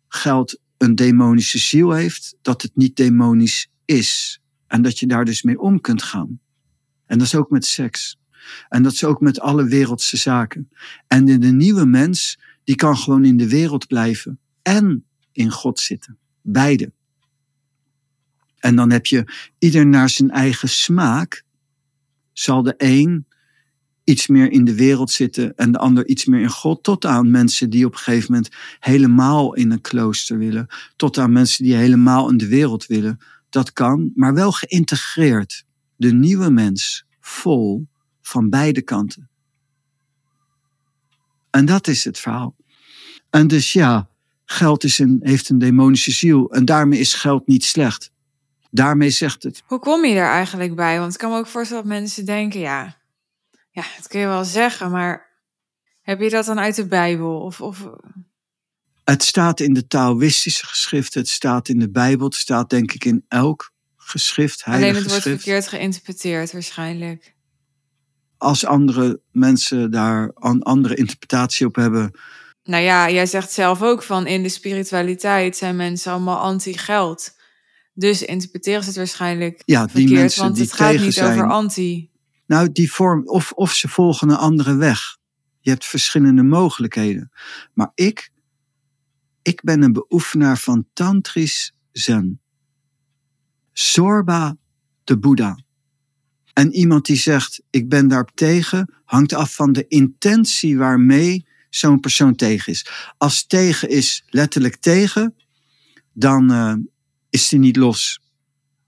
geld 0.08 0.60
een 0.78 0.96
demonische 0.96 1.60
ziel 1.60 1.91
heeft, 1.91 2.36
dat 2.41 2.62
het 2.62 2.76
niet 2.76 2.96
demonisch 2.96 3.70
is. 3.86 4.42
En 4.68 4.82
dat 4.82 5.00
je 5.00 5.08
daar 5.08 5.26
dus 5.26 5.44
mee 5.44 5.60
om 5.60 5.82
kunt 5.82 6.04
gaan. 6.04 6.40
En 7.06 7.18
dat 7.18 7.28
is 7.28 7.36
ook 7.36 7.50
met 7.50 7.66
seks. 7.66 8.20
En 8.70 8.84
dat 8.84 8.92
is 8.92 9.04
ook 9.04 9.22
met 9.22 9.40
alle 9.40 9.66
wereldse 9.66 10.18
zaken. 10.18 10.70
En 11.08 11.26
de, 11.26 11.52
nieuwe 11.52 11.86
mens, 11.86 12.40
die 12.64 12.76
kan 12.76 12.98
gewoon 12.98 13.26
in 13.26 13.38
de 13.38 13.50
wereld 13.50 13.88
blijven 13.88 14.40
en 14.62 15.06
in 15.32 15.52
God 15.52 15.80
zitten. 15.80 16.18
Beide. 16.42 16.92
En 18.60 18.76
dan 18.76 18.92
heb 18.92 19.06
je 19.06 19.26
ieder 19.60 19.88
naar 19.88 20.10
zijn 20.10 20.30
eigen 20.30 20.70
smaak. 20.70 21.44
Zal 22.34 22.64
de 22.64 22.74
een 22.78 23.26
iets 24.04 24.28
meer 24.28 24.52
in 24.52 24.66
de 24.66 24.76
wereld 24.76 25.12
zitten 25.12 25.56
en 25.56 25.72
de 25.72 25.78
ander 25.78 26.08
iets 26.08 26.26
meer 26.26 26.42
in 26.42 26.50
God. 26.50 26.84
Tot 26.84 27.06
aan 27.06 27.32
mensen 27.32 27.70
die 27.70 27.86
op 27.86 27.92
een 27.92 27.98
gegeven 27.98 28.32
moment 28.32 28.54
helemaal 28.80 29.54
in 29.56 29.72
een 29.72 29.82
klooster 29.82 30.38
willen. 30.38 30.68
Tot 30.96 31.18
aan 31.18 31.32
mensen 31.32 31.64
die 31.64 31.76
helemaal 31.76 32.30
in 32.30 32.38
de 32.38 32.48
wereld 32.48 32.86
willen. 32.86 33.20
Dat 33.56 33.74
kan, 33.74 34.12
maar 34.16 34.34
wel 34.34 34.51
geïntegreerd. 34.51 35.66
De 35.95 36.14
nieuwe 36.14 36.49
mens 36.49 37.06
vol 37.20 37.88
van 38.22 38.49
beide 38.49 38.82
kanten. 38.82 39.30
En 41.49 41.66
dat 41.66 41.88
is 41.88 42.03
het 42.03 42.20
verhaal. 42.20 42.56
En 43.30 43.47
dus 43.47 43.74
ja, 43.74 44.10
geld 44.45 44.84
is 44.84 44.99
een, 44.99 45.20
heeft 45.22 45.49
een 45.49 45.58
demonische 45.58 46.12
ziel 46.12 46.51
en 46.51 46.66
daarmee 46.66 46.99
is 46.99 47.14
geld 47.14 47.47
niet 47.47 47.64
slecht. 47.64 48.12
Daarmee 48.72 49.10
zegt 49.10 49.43
het. 49.43 49.64
Hoe 49.66 49.80
kom 49.80 50.06
je 50.06 50.16
daar 50.16 50.32
eigenlijk 50.32 50.76
bij? 50.76 50.99
Want 50.99 51.14
ik 51.14 51.20
kan 51.20 51.32
me 51.32 51.38
ook 51.38 51.47
voorstellen 51.47 51.84
dat 51.84 51.91
mensen 51.91 52.26
denken, 52.26 52.60
ja, 52.60 52.97
ja, 53.72 53.84
dat 53.97 54.08
kun 54.08 54.20
je 54.20 54.28
wel 54.28 54.45
zeggen, 54.45 54.91
maar 54.91 55.30
heb 56.01 56.20
je 56.20 56.30
dat 56.30 56.45
dan 56.45 56.60
uit 56.60 56.76
de 56.76 56.88
Bijbel? 56.88 57.39
Of, 57.39 57.62
of... 57.62 57.89
Het 59.06 59.24
staat 59.24 59.60
in 59.60 59.74
de 59.74 59.88
Taoïstische 59.88 60.66
geschriften, 60.66 61.22
het 61.22 61.30
staat 61.30 61.68
in 61.68 61.80
de 61.80 61.89
Bijbel, 61.89 62.26
het 62.26 62.36
staat 62.36 62.70
denk 62.70 62.91
ik 62.91 63.06
in 63.06 63.26
elk 63.28 63.72
geschrift. 63.97 64.64
Alleen 64.66 64.95
het 64.95 65.08
wordt 65.08 65.22
verkeerd 65.22 65.68
geïnterpreteerd 65.68 66.51
waarschijnlijk 66.51 67.36
als 68.38 68.66
andere 68.66 69.22
mensen 69.32 69.91
daar 69.91 70.32
een 70.36 70.64
andere 70.64 70.95
interpretatie 70.95 71.66
op 71.66 71.76
hebben. 71.76 72.20
Nou 72.64 72.84
ja, 72.84 73.10
jij 73.10 73.26
zegt 73.26 73.51
zelf 73.51 73.82
ook 73.82 74.03
van 74.03 74.28
in 74.28 74.43
de 74.43 74.49
spiritualiteit 74.49 75.58
zijn 75.58 75.76
mensen 75.76 76.12
allemaal 76.12 76.39
anti-geld. 76.39 77.36
Dus 77.93 78.24
interpreteren 78.24 78.82
ze 78.82 78.88
het 78.88 78.97
waarschijnlijk 78.97 79.62
ja, 79.66 79.86
die 79.93 80.14
mensen 80.14 80.43
want 80.43 80.58
het 80.58 80.74
gaat 80.74 80.97
niet 80.97 81.14
zijn, 81.14 81.32
over 81.32 81.49
anti. 81.49 82.10
Nou, 82.47 82.72
die 82.72 82.91
vorm, 82.91 83.28
of, 83.28 83.51
of 83.51 83.74
ze 83.74 83.88
volgen 83.88 84.30
een 84.30 84.36
andere 84.36 84.76
weg. 84.76 85.18
Je 85.60 85.70
hebt 85.70 85.86
verschillende 85.86 86.43
mogelijkheden. 86.43 87.32
Maar 87.74 87.91
ik, 87.95 88.30
ik 89.46 89.62
ben 89.64 89.82
een 89.82 89.93
beoefenaar 89.93 90.58
van 90.58 90.86
Tantrisch 90.93 91.74
Zen. 91.91 92.41
Zorba 93.74 94.58
de 95.04 95.18
Boeddha. 95.18 95.60
En 96.54 96.74
iemand 96.74 97.06
die 97.06 97.16
zegt, 97.16 97.62
ik 97.70 97.89
ben 97.89 98.08
daarop 98.08 98.32
tegen, 98.34 98.93
hangt 99.04 99.34
af 99.34 99.56
van 99.56 99.74
de 99.74 99.88
intentie 99.88 100.78
waarmee 100.78 101.46
zo'n 101.70 102.00
persoon 102.00 102.36
tegen 102.36 102.74
is. 102.74 102.86
Als 103.18 103.46
tegen 103.46 103.89
is 103.89 104.24
letterlijk 104.28 104.76
tegen, 104.76 105.36
dan 106.14 106.52
uh, 106.52 106.76
is 107.30 107.48
die 107.50 107.60
niet 107.60 107.76
los. 107.76 108.22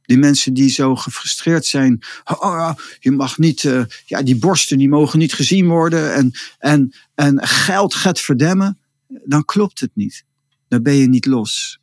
Die 0.01 0.18
mensen 0.18 0.53
die 0.53 0.70
zo 0.70 0.95
gefrustreerd 0.95 1.66
zijn, 1.66 1.99
oh, 2.24 2.72
je 2.99 3.12
mag 3.12 3.38
niet, 3.38 3.64
uh, 3.64 3.84
ja, 4.05 4.22
die 4.22 4.38
borsten 4.38 4.78
die 4.78 4.89
mogen 4.89 5.20
niet 5.20 5.34
gezien 5.34 5.68
worden 5.68 6.14
en, 6.14 6.32
en, 6.60 6.93
en 7.16 7.47
geld 7.47 7.93
gaat 7.93 8.20
verdemmen, 8.20 8.80
dan 9.08 9.45
klopt 9.45 9.80
het 9.80 9.91
niet. 9.93 10.26
Dan 10.68 10.84
ben 10.84 10.93
je 10.93 11.07
niet 11.07 11.26
los. 11.26 11.80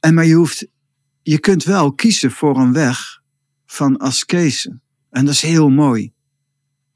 En 0.00 0.14
maar 0.14 0.26
je 0.26 0.34
hoeft, 0.34 0.66
je 1.22 1.38
kunt 1.38 1.64
wel 1.64 1.92
kiezen 1.92 2.30
voor 2.30 2.56
een 2.56 2.72
weg 2.72 3.22
van 3.66 3.96
askese. 3.96 4.80
En 5.10 5.24
dat 5.24 5.34
is 5.34 5.42
heel 5.42 5.70
mooi. 5.70 6.12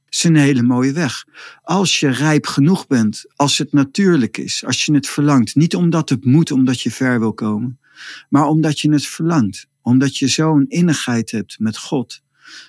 Het 0.05 0.15
is 0.15 0.25
een 0.25 0.37
hele 0.37 0.63
mooie 0.63 0.93
weg. 0.93 1.25
Als 1.63 2.01
je 2.01 2.09
rijp 2.09 2.47
genoeg 2.47 2.87
bent, 2.87 3.25
als 3.37 3.59
het 3.59 3.73
natuurlijk 3.73 4.39
is, 4.39 4.65
als 4.65 4.85
je 4.85 4.95
het 4.95 5.09
verlangt. 5.09 5.55
Niet 5.55 5.75
omdat 5.75 6.09
het 6.09 6.25
moet, 6.25 6.51
omdat 6.51 6.81
je 6.81 6.91
ver 6.91 7.19
wil 7.21 7.33
komen, 7.33 7.81
maar 8.29 8.47
omdat 8.47 8.81
je 8.81 8.93
het 8.93 9.07
verlangt. 9.07 9.67
Omdat 9.83 10.17
je 10.17 10.29
zo'n 10.29 10.69
innigheid 10.69 11.31
hebt 11.31 11.59
met 11.59 11.79
God. 11.79 12.23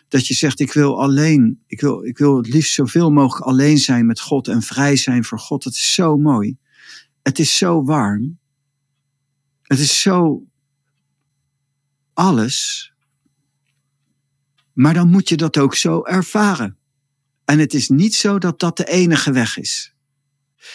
Dat 0.08 0.28
je 0.28 0.34
zegt, 0.34 0.60
ik 0.60 0.74
wil 0.74 1.02
alleen, 1.02 1.64
ik 1.68 1.82
wil, 1.82 2.06
ik 2.06 2.18
wil 2.18 2.38
het 2.38 2.48
liefst 2.48 2.74
zoveel 2.74 3.12
mogelijk 3.12 3.46
alleen 3.46 3.78
zijn 3.78 4.06
met 4.06 4.20
God 4.20 4.48
en 4.48 4.62
vrij 4.62 4.96
zijn 4.96 5.24
voor 5.24 5.40
God. 5.40 5.64
Het 5.64 5.74
is 5.74 5.94
zo 5.94 6.18
mooi. 6.18 6.58
Het 7.26 7.40
is 7.40 7.58
zo 7.58 7.84
warm. 7.84 8.40
Het 9.62 9.80
is 9.80 10.02
zo 10.02 10.44
alles 12.14 12.94
maar 14.76 14.94
dan 14.94 15.10
moet 15.10 15.30
je 15.30 15.38
dat 15.38 15.58
ook 15.58 15.76
zo 15.76 16.04
ervaren. 16.04 16.78
En 17.46 17.60
het 17.60 17.74
is 17.74 17.90
niet 17.90 18.16
zo 18.16 18.38
dat 18.38 18.60
dat 18.60 18.78
de 18.78 18.86
enige 18.86 19.32
weg 19.32 19.58
is. 19.58 19.94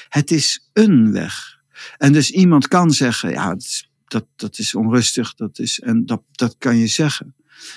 Het 0.09 0.31
is 0.31 0.69
een 0.73 1.13
weg. 1.13 1.59
En 1.97 2.13
dus 2.13 2.31
iemand 2.31 2.69
kan 2.69 2.91
zeggen, 2.91 3.31
ja, 3.31 3.49
dat 3.49 3.63
is, 3.63 3.91
dat, 4.37 4.59
is 4.59 4.75
onrustig, 4.75 5.35
dat 5.35 5.59
is, 5.59 5.81
en 5.81 6.07
dat, 6.07 6.23
dat 6.33 6.57
kan 6.59 6.77
je 6.77 6.87
zeggen. 6.87 7.35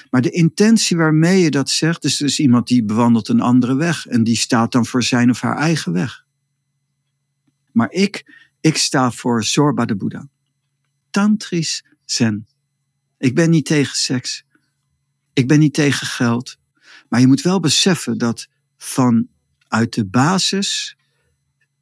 Maar 0.10 0.22
de 0.22 0.30
intentie 0.30 0.98
waarmee 0.98 1.42
je 1.42 1.52
dat 1.52 1.70
zegt, 1.70 2.02
dus 2.02 2.22
is 2.22 2.40
iemand 2.40 2.68
die 2.68 2.84
bewandelt 2.84 3.28
een 3.28 3.42
andere 3.42 3.76
weg 3.76 4.06
en 4.06 4.24
die 4.24 4.36
staat 4.36 4.72
dan 4.72 4.86
voor 4.86 5.04
zijn 5.04 5.30
of 5.30 5.42
haar 5.42 5.58
eigen 5.58 5.92
weg. 5.92 6.26
Maar 7.72 7.92
ik, 7.92 8.43
ik 8.64 8.78
sta 8.78 9.12
voor 9.12 9.44
Zorba 9.44 9.86
de 9.86 9.96
Boeddha. 9.96 10.28
Tantrisch 11.10 11.86
zen. 12.06 12.48
Ik 13.18 13.36
ben 13.36 13.50
niet 13.50 13.66
tegen 13.66 13.96
seks. 13.96 14.46
Ik 15.34 15.48
ben 15.48 15.60
niet 15.60 15.74
tegen 15.74 16.08
geld. 16.08 16.58
Maar 17.10 17.20
je 17.20 17.28
moet 17.28 17.42
wel 17.42 17.60
beseffen 17.60 18.18
dat 18.18 18.48
vanuit 18.78 19.94
de 19.94 20.06
basis 20.06 20.98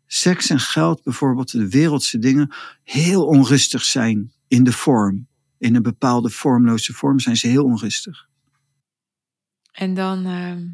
seks 0.08 0.50
en 0.50 0.60
geld, 0.60 1.04
bijvoorbeeld 1.04 1.52
de 1.52 1.70
wereldse 1.70 2.20
dingen, 2.20 2.56
heel 2.84 3.26
onrustig 3.26 3.84
zijn 3.84 4.34
in 4.48 4.64
de 4.64 4.72
vorm. 4.72 5.28
In 5.58 5.76
een 5.76 5.82
bepaalde 5.82 6.30
vormloze 6.30 6.94
vorm 6.94 7.20
zijn 7.20 7.38
ze 7.38 7.48
heel 7.48 7.64
onrustig. 7.64 8.30
En 9.72 9.94
dan 9.94 10.28
uh, 10.28 10.70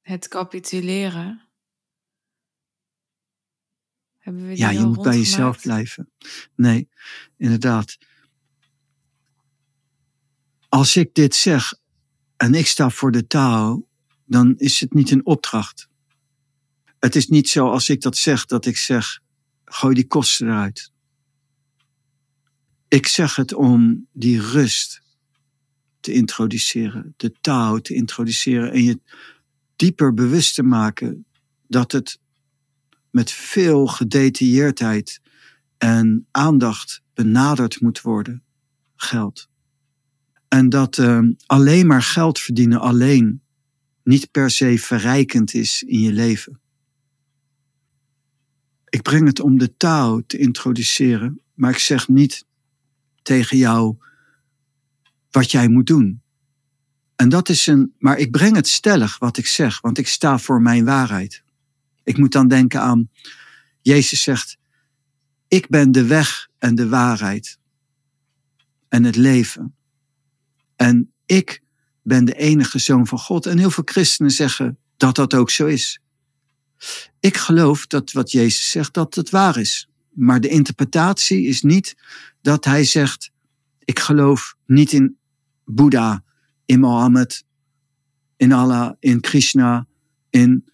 het 0.00 0.28
capituleren. 0.28 1.43
Hebben 4.24 4.42
we 4.42 4.48
die 4.48 4.58
ja, 4.58 4.70
je 4.70 4.86
moet 4.86 5.02
bij 5.02 5.16
jezelf 5.16 5.60
blijven. 5.60 6.10
Nee, 6.54 6.88
inderdaad. 7.36 7.98
Als 10.68 10.96
ik 10.96 11.14
dit 11.14 11.34
zeg 11.34 11.74
en 12.36 12.54
ik 12.54 12.66
sta 12.66 12.90
voor 12.90 13.12
de 13.12 13.26
taal, 13.26 13.86
dan 14.24 14.54
is 14.56 14.80
het 14.80 14.94
niet 14.94 15.10
een 15.10 15.26
opdracht. 15.26 15.88
Het 16.98 17.16
is 17.16 17.28
niet 17.28 17.48
zo 17.48 17.68
als 17.68 17.88
ik 17.88 18.00
dat 18.00 18.16
zeg, 18.16 18.46
dat 18.46 18.66
ik 18.66 18.76
zeg, 18.76 19.20
gooi 19.64 19.94
die 19.94 20.06
kosten 20.06 20.46
eruit. 20.46 20.92
Ik 22.88 23.06
zeg 23.06 23.36
het 23.36 23.54
om 23.54 24.06
die 24.12 24.40
rust 24.40 25.02
te 26.00 26.12
introduceren, 26.12 27.14
de 27.16 27.32
taal 27.40 27.80
te 27.80 27.94
introduceren 27.94 28.72
en 28.72 28.82
je 28.82 29.00
dieper 29.76 30.14
bewust 30.14 30.54
te 30.54 30.62
maken 30.62 31.26
dat 31.66 31.92
het 31.92 32.22
met 33.14 33.30
veel 33.30 33.86
gedetailleerdheid 33.86 35.20
en 35.78 36.26
aandacht 36.30 37.02
benaderd 37.14 37.80
moet 37.80 38.00
worden, 38.00 38.42
geld. 38.96 39.48
En 40.48 40.68
dat 40.68 40.96
uh, 40.96 41.18
alleen 41.46 41.86
maar 41.86 42.02
geld 42.02 42.40
verdienen 42.40 42.80
alleen 42.80 43.42
niet 44.02 44.30
per 44.30 44.50
se 44.50 44.78
verrijkend 44.78 45.54
is 45.54 45.82
in 45.82 46.00
je 46.00 46.12
leven. 46.12 46.60
Ik 48.88 49.02
breng 49.02 49.26
het 49.26 49.40
om 49.40 49.58
de 49.58 49.76
taal 49.76 50.22
te 50.26 50.38
introduceren, 50.38 51.40
maar 51.54 51.70
ik 51.70 51.78
zeg 51.78 52.08
niet 52.08 52.46
tegen 53.22 53.56
jou 53.56 53.96
wat 55.30 55.50
jij 55.50 55.68
moet 55.68 55.86
doen. 55.86 56.22
En 57.16 57.28
dat 57.28 57.48
is 57.48 57.66
een, 57.66 57.94
maar 57.98 58.18
ik 58.18 58.30
breng 58.30 58.56
het 58.56 58.68
stellig 58.68 59.18
wat 59.18 59.36
ik 59.36 59.46
zeg, 59.46 59.80
want 59.80 59.98
ik 59.98 60.08
sta 60.08 60.38
voor 60.38 60.62
mijn 60.62 60.84
waarheid. 60.84 61.43
Ik 62.04 62.18
moet 62.18 62.32
dan 62.32 62.48
denken 62.48 62.80
aan, 62.80 63.10
Jezus 63.80 64.22
zegt, 64.22 64.56
ik 65.48 65.68
ben 65.68 65.92
de 65.92 66.06
weg 66.06 66.48
en 66.58 66.74
de 66.74 66.88
waarheid 66.88 67.58
en 68.88 69.04
het 69.04 69.16
leven. 69.16 69.74
En 70.76 71.12
ik 71.26 71.62
ben 72.02 72.24
de 72.24 72.34
enige 72.34 72.78
zoon 72.78 73.06
van 73.06 73.18
God. 73.18 73.46
En 73.46 73.58
heel 73.58 73.70
veel 73.70 73.82
christenen 73.86 74.30
zeggen 74.30 74.78
dat 74.96 75.14
dat 75.14 75.34
ook 75.34 75.50
zo 75.50 75.66
is. 75.66 76.00
Ik 77.20 77.36
geloof 77.36 77.86
dat 77.86 78.12
wat 78.12 78.32
Jezus 78.32 78.70
zegt, 78.70 78.94
dat 78.94 79.14
het 79.14 79.30
waar 79.30 79.56
is. 79.56 79.88
Maar 80.10 80.40
de 80.40 80.48
interpretatie 80.48 81.46
is 81.46 81.62
niet 81.62 81.96
dat 82.42 82.64
hij 82.64 82.84
zegt, 82.84 83.30
ik 83.78 83.98
geloof 83.98 84.56
niet 84.66 84.92
in 84.92 85.16
Boeddha, 85.64 86.24
in 86.64 86.80
Mohammed, 86.80 87.44
in 88.36 88.52
Allah, 88.52 88.92
in 89.00 89.20
Krishna, 89.20 89.86
in... 90.30 90.72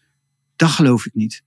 Dat 0.60 0.70
geloof 0.70 1.06
ik 1.06 1.14
niet. 1.14 1.42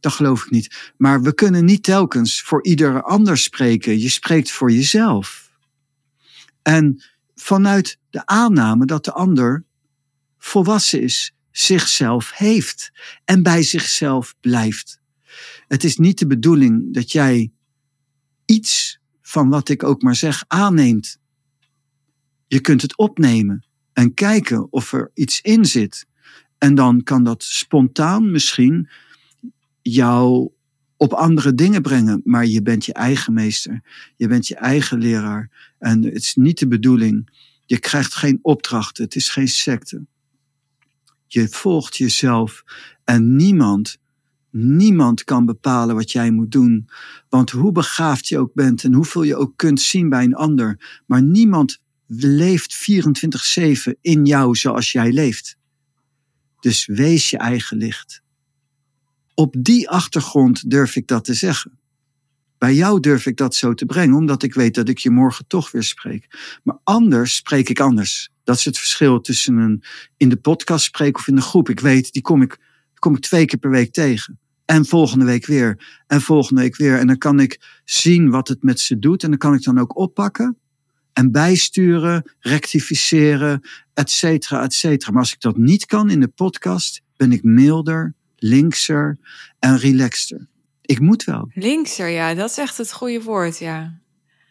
Dat 0.00 0.12
geloof 0.12 0.44
ik 0.44 0.50
niet. 0.50 0.92
Maar 0.96 1.22
we 1.22 1.34
kunnen 1.34 1.64
niet 1.64 1.82
telkens 1.82 2.42
voor 2.42 2.64
ieder 2.64 3.02
ander 3.02 3.38
spreken. 3.38 3.98
Je 3.98 4.08
spreekt 4.08 4.50
voor 4.50 4.72
jezelf. 4.72 5.50
En 6.62 7.02
vanuit 7.34 7.98
de 8.10 8.26
aanname 8.26 8.86
dat 8.86 9.04
de 9.04 9.12
ander 9.12 9.64
volwassen 10.38 11.02
is, 11.02 11.34
zichzelf 11.50 12.32
heeft 12.34 12.90
en 13.24 13.42
bij 13.42 13.62
zichzelf 13.62 14.34
blijft. 14.40 15.00
Het 15.66 15.84
is 15.84 15.96
niet 15.96 16.18
de 16.18 16.26
bedoeling 16.26 16.94
dat 16.94 17.12
jij 17.12 17.52
iets 18.44 19.00
van 19.22 19.48
wat 19.48 19.68
ik 19.68 19.82
ook 19.82 20.02
maar 20.02 20.16
zeg 20.16 20.44
aanneemt. 20.46 21.18
Je 22.46 22.60
kunt 22.60 22.82
het 22.82 22.96
opnemen 22.96 23.66
en 23.92 24.14
kijken 24.14 24.72
of 24.72 24.92
er 24.92 25.10
iets 25.14 25.40
in 25.40 25.64
zit. 25.64 26.06
En 26.58 26.74
dan 26.74 27.02
kan 27.02 27.24
dat 27.24 27.42
spontaan 27.42 28.30
misschien 28.30 28.88
jou 29.82 30.50
op 30.96 31.12
andere 31.12 31.54
dingen 31.54 31.82
brengen. 31.82 32.20
Maar 32.24 32.46
je 32.46 32.62
bent 32.62 32.84
je 32.84 32.92
eigen 32.92 33.32
meester. 33.32 33.80
Je 34.16 34.28
bent 34.28 34.46
je 34.46 34.54
eigen 34.54 34.98
leraar. 34.98 35.74
En 35.78 36.04
het 36.04 36.14
is 36.14 36.34
niet 36.34 36.58
de 36.58 36.68
bedoeling. 36.68 37.30
Je 37.66 37.78
krijgt 37.78 38.14
geen 38.14 38.38
opdrachten. 38.42 39.04
Het 39.04 39.14
is 39.14 39.30
geen 39.30 39.48
secte. 39.48 40.04
Je 41.26 41.48
volgt 41.48 41.96
jezelf. 41.96 42.64
En 43.04 43.36
niemand, 43.36 43.98
niemand 44.50 45.24
kan 45.24 45.46
bepalen 45.46 45.94
wat 45.94 46.12
jij 46.12 46.30
moet 46.30 46.52
doen. 46.52 46.88
Want 47.28 47.50
hoe 47.50 47.72
begaafd 47.72 48.28
je 48.28 48.38
ook 48.38 48.54
bent 48.54 48.84
en 48.84 48.92
hoeveel 48.92 49.22
je 49.22 49.36
ook 49.36 49.56
kunt 49.56 49.80
zien 49.80 50.08
bij 50.08 50.24
een 50.24 50.34
ander. 50.34 51.02
Maar 51.06 51.22
niemand 51.22 51.78
leeft 52.06 52.90
24-7 53.90 53.92
in 54.00 54.24
jou 54.24 54.54
zoals 54.56 54.92
jij 54.92 55.12
leeft. 55.12 55.57
Dus 56.60 56.86
wees 56.86 57.30
je 57.30 57.38
eigen 57.38 57.76
licht. 57.76 58.22
Op 59.34 59.54
die 59.58 59.88
achtergrond 59.88 60.70
durf 60.70 60.96
ik 60.96 61.06
dat 61.06 61.24
te 61.24 61.34
zeggen. 61.34 61.78
Bij 62.58 62.74
jou 62.74 63.00
durf 63.00 63.26
ik 63.26 63.36
dat 63.36 63.54
zo 63.54 63.74
te 63.74 63.86
brengen, 63.86 64.16
omdat 64.16 64.42
ik 64.42 64.54
weet 64.54 64.74
dat 64.74 64.88
ik 64.88 64.98
je 64.98 65.10
morgen 65.10 65.46
toch 65.46 65.70
weer 65.70 65.82
spreek. 65.82 66.26
Maar 66.62 66.78
anders 66.84 67.34
spreek 67.34 67.68
ik 67.68 67.80
anders. 67.80 68.30
Dat 68.44 68.56
is 68.56 68.64
het 68.64 68.78
verschil 68.78 69.20
tussen 69.20 69.56
een 69.56 69.82
in 70.16 70.28
de 70.28 70.36
podcast 70.36 70.84
spreken 70.84 71.20
of 71.20 71.28
in 71.28 71.34
de 71.34 71.40
groep. 71.40 71.68
Ik 71.68 71.80
weet, 71.80 72.12
die 72.12 72.22
kom 72.22 72.42
ik, 72.42 72.58
kom 72.94 73.14
ik 73.14 73.20
twee 73.20 73.44
keer 73.44 73.58
per 73.58 73.70
week 73.70 73.92
tegen. 73.92 74.38
En 74.64 74.86
volgende 74.86 75.24
week 75.24 75.46
weer. 75.46 76.02
En 76.06 76.20
volgende 76.20 76.60
week 76.60 76.76
weer. 76.76 76.98
En 76.98 77.06
dan 77.06 77.18
kan 77.18 77.40
ik 77.40 77.80
zien 77.84 78.30
wat 78.30 78.48
het 78.48 78.62
met 78.62 78.80
ze 78.80 78.98
doet. 78.98 79.22
En 79.22 79.28
dan 79.28 79.38
kan 79.38 79.54
ik 79.54 79.62
dan 79.62 79.78
ook 79.78 79.96
oppakken. 79.96 80.56
En 81.18 81.32
bijsturen, 81.32 82.32
rectificeren, 82.40 83.68
et 83.94 84.10
cetera, 84.10 84.62
et 84.62 84.74
cetera. 84.74 85.10
Maar 85.10 85.20
als 85.20 85.32
ik 85.32 85.40
dat 85.40 85.56
niet 85.56 85.86
kan 85.86 86.10
in 86.10 86.20
de 86.20 86.28
podcast, 86.28 87.02
ben 87.16 87.32
ik 87.32 87.42
milder, 87.42 88.14
linkser 88.36 89.18
en 89.58 89.78
relaxter. 89.78 90.48
Ik 90.82 91.00
moet 91.00 91.24
wel. 91.24 91.50
Linkser, 91.54 92.08
ja, 92.08 92.34
dat 92.34 92.50
is 92.50 92.58
echt 92.58 92.76
het 92.76 92.92
goede 92.92 93.22
woord, 93.22 93.58
ja. 93.58 94.00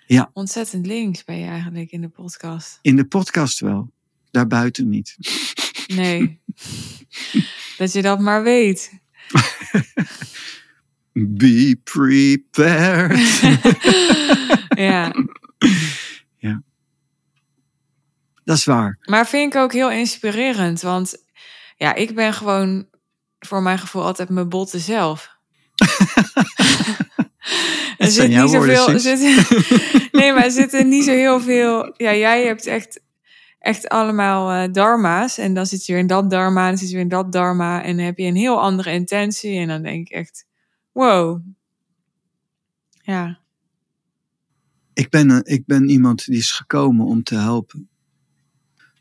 Ja. 0.05 0.29
Ontzettend 0.33 0.85
links 0.85 1.23
ben 1.23 1.37
je 1.37 1.45
eigenlijk 1.45 1.91
in 1.91 2.01
de 2.01 2.09
podcast. 2.09 2.79
In 2.81 2.95
de 2.95 3.05
podcast 3.05 3.59
wel, 3.59 3.91
daarbuiten 4.31 4.89
niet. 4.89 5.17
Nee. 5.87 6.41
dat 7.77 7.93
je 7.93 8.01
dat 8.01 8.19
maar 8.19 8.43
weet. 8.43 8.91
Be 11.13 11.79
prepared. 11.83 13.39
ja. 14.87 15.13
Ja. 16.37 16.61
Dat 18.43 18.57
is 18.57 18.65
waar. 18.65 18.97
Maar 19.01 19.27
vind 19.27 19.53
ik 19.53 19.59
ook 19.59 19.73
heel 19.73 19.91
inspirerend, 19.91 20.81
want 20.81 21.25
ja, 21.77 21.95
ik 21.95 22.15
ben 22.15 22.33
gewoon 22.33 22.87
voor 23.39 23.61
mijn 23.61 23.79
gevoel 23.79 24.03
altijd 24.03 24.29
mijn 24.29 24.49
botte 24.49 24.79
zelf. 24.79 25.35
er 27.97 28.07
zit 28.07 28.29
niet 28.29 28.49
zoveel. 28.49 28.99
Zit, 28.99 29.19
nee, 30.11 30.33
maar 30.33 30.43
er 30.43 30.51
zitten 30.51 30.87
niet 30.87 31.03
zo 31.03 31.11
heel 31.11 31.39
veel. 31.39 31.93
Ja, 31.97 32.13
jij 32.13 32.45
hebt 32.45 32.65
echt, 32.65 33.01
echt 33.59 33.89
allemaal 33.89 34.53
uh, 34.53 34.73
dharma's. 34.73 35.37
En 35.37 35.53
dan 35.53 35.65
zit 35.65 35.85
je 35.85 35.91
weer 35.91 36.01
in 36.01 36.07
dat 36.07 36.29
dharma. 36.29 36.63
En 36.63 36.69
dan 36.69 36.77
zit 36.77 36.87
je 36.87 36.93
weer 36.93 37.03
in 37.03 37.09
dat 37.09 37.31
dharma. 37.31 37.83
En 37.83 37.95
dan 37.95 38.05
heb 38.05 38.17
je 38.17 38.25
een 38.25 38.35
heel 38.35 38.61
andere 38.61 38.91
intentie. 38.91 39.59
En 39.59 39.67
dan 39.67 39.81
denk 39.81 40.07
ik 40.07 40.13
echt: 40.13 40.45
wow. 40.91 41.41
Ja. 43.01 43.39
Ik 44.97 45.09
ben, 45.09 45.45
ik 45.45 45.65
ben 45.65 45.89
iemand 45.89 46.25
die 46.25 46.37
is 46.37 46.51
gekomen 46.51 47.05
om 47.05 47.23
te 47.23 47.35
helpen. 47.35 47.89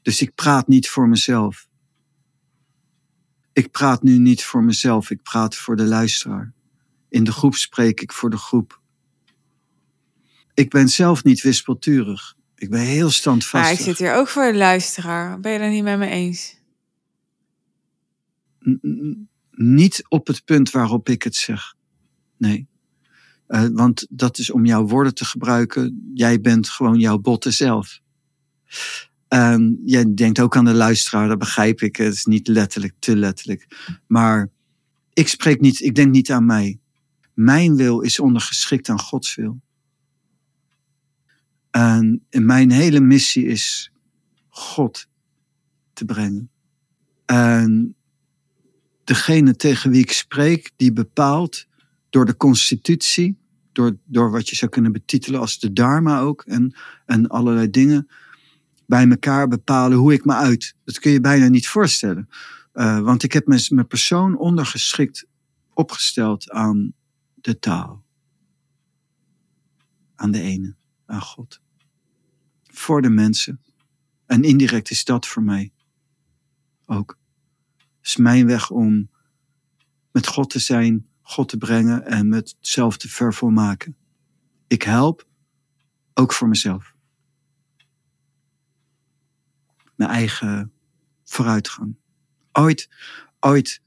Dus 0.02 0.20
ik 0.20 0.34
praat 0.34 0.68
niet 0.68 0.88
voor 0.88 1.08
mezelf. 1.08 1.68
Ik 3.52 3.70
praat 3.70 4.02
nu 4.02 4.18
niet 4.18 4.44
voor 4.44 4.64
mezelf, 4.64 5.10
ik 5.10 5.22
praat 5.22 5.56
voor 5.56 5.76
de 5.76 5.84
luisteraar. 5.84 6.52
In 7.08 7.24
de 7.24 7.32
groep 7.32 7.54
spreek 7.54 8.00
ik 8.00 8.12
voor 8.12 8.30
de 8.30 8.36
groep. 8.36 8.80
Ik 10.54 10.70
ben 10.70 10.88
zelf 10.88 11.24
niet 11.24 11.42
wispelturig. 11.42 12.34
Ik 12.54 12.70
ben 12.70 12.80
heel 12.80 13.10
standvastig. 13.10 13.70
Maar 13.70 13.80
ik 13.80 13.86
zit 13.86 13.98
hier 13.98 14.14
ook 14.14 14.28
voor 14.28 14.52
de 14.52 14.58
luisteraar. 14.58 15.40
Ben 15.40 15.52
je 15.52 15.58
het 15.58 15.72
niet 15.72 15.84
met 15.84 15.98
me 15.98 16.06
eens? 16.06 16.60
niet 19.50 20.04
op 20.08 20.26
het 20.26 20.44
punt 20.44 20.70
waarop 20.70 21.08
ik 21.08 21.22
het 21.22 21.34
zeg. 21.34 21.74
Nee. 22.36 22.68
Uh, 23.48 23.66
want 23.72 24.06
dat 24.10 24.38
is 24.38 24.50
om 24.50 24.66
jouw 24.66 24.86
woorden 24.86 25.14
te 25.14 25.24
gebruiken. 25.24 26.10
Jij 26.14 26.40
bent 26.40 26.68
gewoon 26.68 26.98
jouw 26.98 27.18
botte 27.18 27.50
zelf. 27.50 28.00
En 29.28 29.80
jij 29.84 30.14
denkt 30.14 30.40
ook 30.40 30.56
aan 30.56 30.64
de 30.64 30.74
luisteraar, 30.74 31.28
dat 31.28 31.38
begrijp 31.38 31.80
ik. 31.80 31.96
Het 31.96 32.12
is 32.12 32.24
niet 32.24 32.48
letterlijk, 32.48 32.94
te 32.98 33.16
letterlijk. 33.16 33.90
Maar 34.06 34.50
ik 35.12 35.28
spreek 35.28 35.60
niet, 35.60 35.80
ik 35.80 35.94
denk 35.94 36.10
niet 36.10 36.30
aan 36.30 36.46
mij. 36.46 36.78
Mijn 37.34 37.76
wil 37.76 38.00
is 38.00 38.20
ondergeschikt 38.20 38.88
aan 38.88 39.00
Gods 39.00 39.34
wil. 39.34 39.60
En 41.70 42.22
mijn 42.30 42.70
hele 42.70 43.00
missie 43.00 43.46
is 43.46 43.92
God 44.48 45.08
te 45.92 46.04
brengen. 46.04 46.50
En 47.24 47.94
degene 49.04 49.56
tegen 49.56 49.90
wie 49.90 50.00
ik 50.00 50.12
spreek, 50.12 50.70
die 50.76 50.92
bepaalt 50.92 51.66
door 52.10 52.24
de 52.24 52.36
constitutie, 52.36 53.38
door, 53.72 53.96
door 54.04 54.30
wat 54.30 54.48
je 54.48 54.56
zou 54.56 54.70
kunnen 54.70 54.92
betitelen 54.92 55.40
als 55.40 55.58
de 55.58 55.72
dharma 55.72 56.20
ook 56.20 56.42
en, 56.42 56.74
en 57.06 57.28
allerlei 57.28 57.70
dingen, 57.70 58.08
bij 58.86 59.08
elkaar 59.08 59.48
bepalen 59.48 59.98
hoe 59.98 60.12
ik 60.12 60.24
me 60.24 60.34
uit. 60.34 60.74
Dat 60.84 60.98
kun 60.98 61.10
je 61.10 61.20
bijna 61.20 61.48
niet 61.48 61.68
voorstellen. 61.68 62.28
Uh, 62.74 63.00
want 63.00 63.22
ik 63.22 63.32
heb 63.32 63.46
mijn 63.46 63.86
persoon 63.86 64.38
ondergeschikt 64.38 65.26
opgesteld 65.74 66.50
aan 66.50 66.92
de 67.34 67.58
taal. 67.58 68.04
Aan 70.14 70.30
de 70.30 70.40
ene, 70.40 70.74
aan 71.06 71.20
God. 71.20 71.60
Voor 72.64 73.02
de 73.02 73.10
mensen. 73.10 73.60
En 74.26 74.42
indirect 74.42 74.90
is 74.90 75.04
dat 75.04 75.26
voor 75.26 75.42
mij 75.42 75.72
ook. 76.86 77.18
Is 78.02 78.16
mijn 78.16 78.46
weg 78.46 78.70
om 78.70 79.10
met 80.12 80.26
God 80.26 80.50
te 80.50 80.58
zijn, 80.58 81.06
God 81.28 81.48
te 81.48 81.56
brengen 81.56 82.04
en 82.04 82.28
met 82.28 82.56
zelf 82.60 82.96
te 82.96 83.08
vervolmaken. 83.08 83.96
Ik 84.66 84.82
help 84.82 85.26
ook 86.14 86.32
voor 86.32 86.48
mezelf. 86.48 86.94
Mijn 89.94 90.10
eigen 90.10 90.72
vooruitgang. 91.24 91.96
Ooit, 92.52 92.88
ooit 93.40 93.82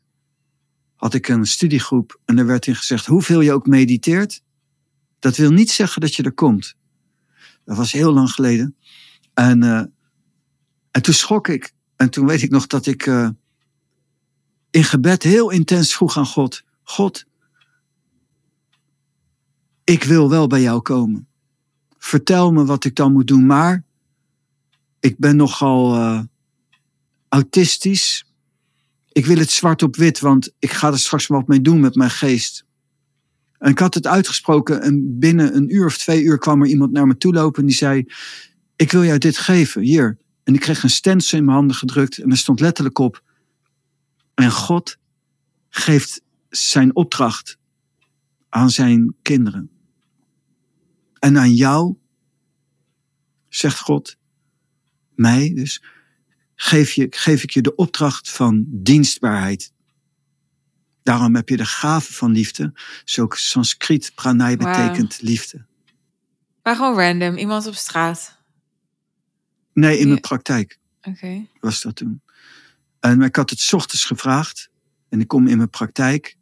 had 0.95 1.13
ik 1.13 1.27
een 1.27 1.45
studiegroep 1.45 2.19
en 2.25 2.37
er 2.37 2.45
werd 2.45 2.67
in 2.67 2.75
gezegd: 2.75 3.05
hoeveel 3.05 3.41
je 3.41 3.53
ook 3.53 3.67
mediteert, 3.67 4.41
dat 5.19 5.37
wil 5.37 5.51
niet 5.51 5.71
zeggen 5.71 6.01
dat 6.01 6.15
je 6.15 6.23
er 6.23 6.33
komt. 6.33 6.75
Dat 7.65 7.77
was 7.77 7.91
heel 7.91 8.13
lang 8.13 8.29
geleden. 8.31 8.75
En, 9.33 9.63
uh, 9.63 9.83
en 10.91 11.01
toen 11.01 11.13
schrok 11.13 11.47
ik. 11.47 11.73
En 11.95 12.09
toen 12.09 12.25
weet 12.25 12.41
ik 12.41 12.49
nog 12.49 12.67
dat 12.67 12.85
ik 12.85 13.05
uh, 13.05 13.29
in 14.69 14.83
gebed 14.83 15.23
heel 15.23 15.49
intens 15.49 15.95
vroeg 15.95 16.17
aan 16.17 16.25
God: 16.25 16.63
God, 16.83 17.27
ik 19.89 20.03
wil 20.03 20.29
wel 20.29 20.47
bij 20.47 20.61
jou 20.61 20.81
komen. 20.81 21.27
Vertel 21.97 22.51
me 22.51 22.65
wat 22.65 22.85
ik 22.85 22.95
dan 22.95 23.11
moet 23.11 23.27
doen, 23.27 23.45
maar 23.45 23.83
ik 24.99 25.17
ben 25.17 25.35
nogal 25.35 25.95
uh, 25.95 26.21
autistisch. 27.29 28.25
Ik 29.11 29.25
wil 29.25 29.37
het 29.37 29.49
zwart 29.49 29.83
op 29.83 29.95
wit, 29.95 30.19
want 30.19 30.51
ik 30.59 30.71
ga 30.71 30.91
er 30.91 30.99
straks 30.99 31.27
wat 31.27 31.47
mee 31.47 31.61
doen 31.61 31.79
met 31.79 31.95
mijn 31.95 32.09
geest. 32.09 32.65
En 33.57 33.71
ik 33.71 33.79
had 33.79 33.93
het 33.93 34.07
uitgesproken 34.07 34.81
en 34.81 35.19
binnen 35.19 35.55
een 35.55 35.75
uur 35.75 35.85
of 35.85 35.97
twee 35.97 36.23
uur 36.23 36.37
kwam 36.37 36.61
er 36.61 36.67
iemand 36.67 36.91
naar 36.91 37.07
me 37.07 37.17
toe 37.17 37.33
lopen 37.33 37.61
en 37.61 37.67
die 37.67 37.77
zei: 37.77 38.05
Ik 38.75 38.91
wil 38.91 39.03
jou 39.03 39.17
dit 39.17 39.37
geven, 39.37 39.81
hier. 39.81 40.17
En 40.43 40.53
ik 40.53 40.59
kreeg 40.59 40.83
een 40.83 40.89
stencil 40.89 41.37
in 41.37 41.45
mijn 41.45 41.57
handen 41.57 41.75
gedrukt 41.75 42.17
en 42.17 42.31
er 42.31 42.37
stond 42.37 42.59
letterlijk 42.59 42.97
op: 42.97 43.23
En 44.33 44.51
God 44.51 44.97
geeft 45.69 46.21
zijn 46.49 46.95
opdracht 46.95 47.57
aan 48.49 48.69
zijn 48.69 49.15
kinderen. 49.21 49.78
En 51.19 51.37
aan 51.37 51.53
jou, 51.53 51.95
zegt 53.49 53.79
God, 53.79 54.17
mij 55.15 55.53
dus, 55.53 55.83
geef, 56.55 56.91
je, 56.91 57.07
geef 57.09 57.43
ik 57.43 57.49
je 57.49 57.61
de 57.61 57.75
opdracht 57.75 58.29
van 58.29 58.65
dienstbaarheid. 58.67 59.73
Daarom 61.03 61.35
heb 61.35 61.49
je 61.49 61.57
de 61.57 61.65
gave 61.65 62.13
van 62.13 62.31
liefde. 62.31 62.73
Zo 63.03 63.25
Sanskriet 63.29 64.11
pranay 64.15 64.57
betekent 64.57 65.21
liefde. 65.21 65.65
Maar 66.63 66.75
gewoon 66.75 66.95
random, 66.95 67.37
iemand 67.37 67.67
op 67.67 67.73
straat? 67.73 68.37
Nee, 69.73 69.97
in 69.97 70.07
mijn 70.07 70.19
praktijk. 70.19 70.79
Oké. 71.01 71.47
Was 71.59 71.81
dat 71.81 71.95
toen. 71.95 72.21
En 72.99 73.21
ik 73.21 73.35
had 73.35 73.49
het 73.49 73.73
ochtends 73.73 74.05
gevraagd. 74.05 74.69
En 75.09 75.19
ik 75.19 75.27
kom 75.27 75.47
in 75.47 75.57
mijn 75.57 75.69
praktijk. 75.69 76.37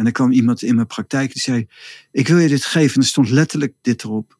En 0.00 0.06
er 0.06 0.12
kwam 0.12 0.32
iemand 0.32 0.62
in 0.62 0.74
mijn 0.74 0.86
praktijk 0.86 1.32
die 1.32 1.42
zei: 1.42 1.66
Ik 2.10 2.28
wil 2.28 2.38
je 2.38 2.48
dit 2.48 2.64
geven. 2.64 2.94
En 2.94 3.00
er 3.00 3.06
stond 3.06 3.30
letterlijk 3.30 3.74
dit 3.80 4.04
erop. 4.04 4.38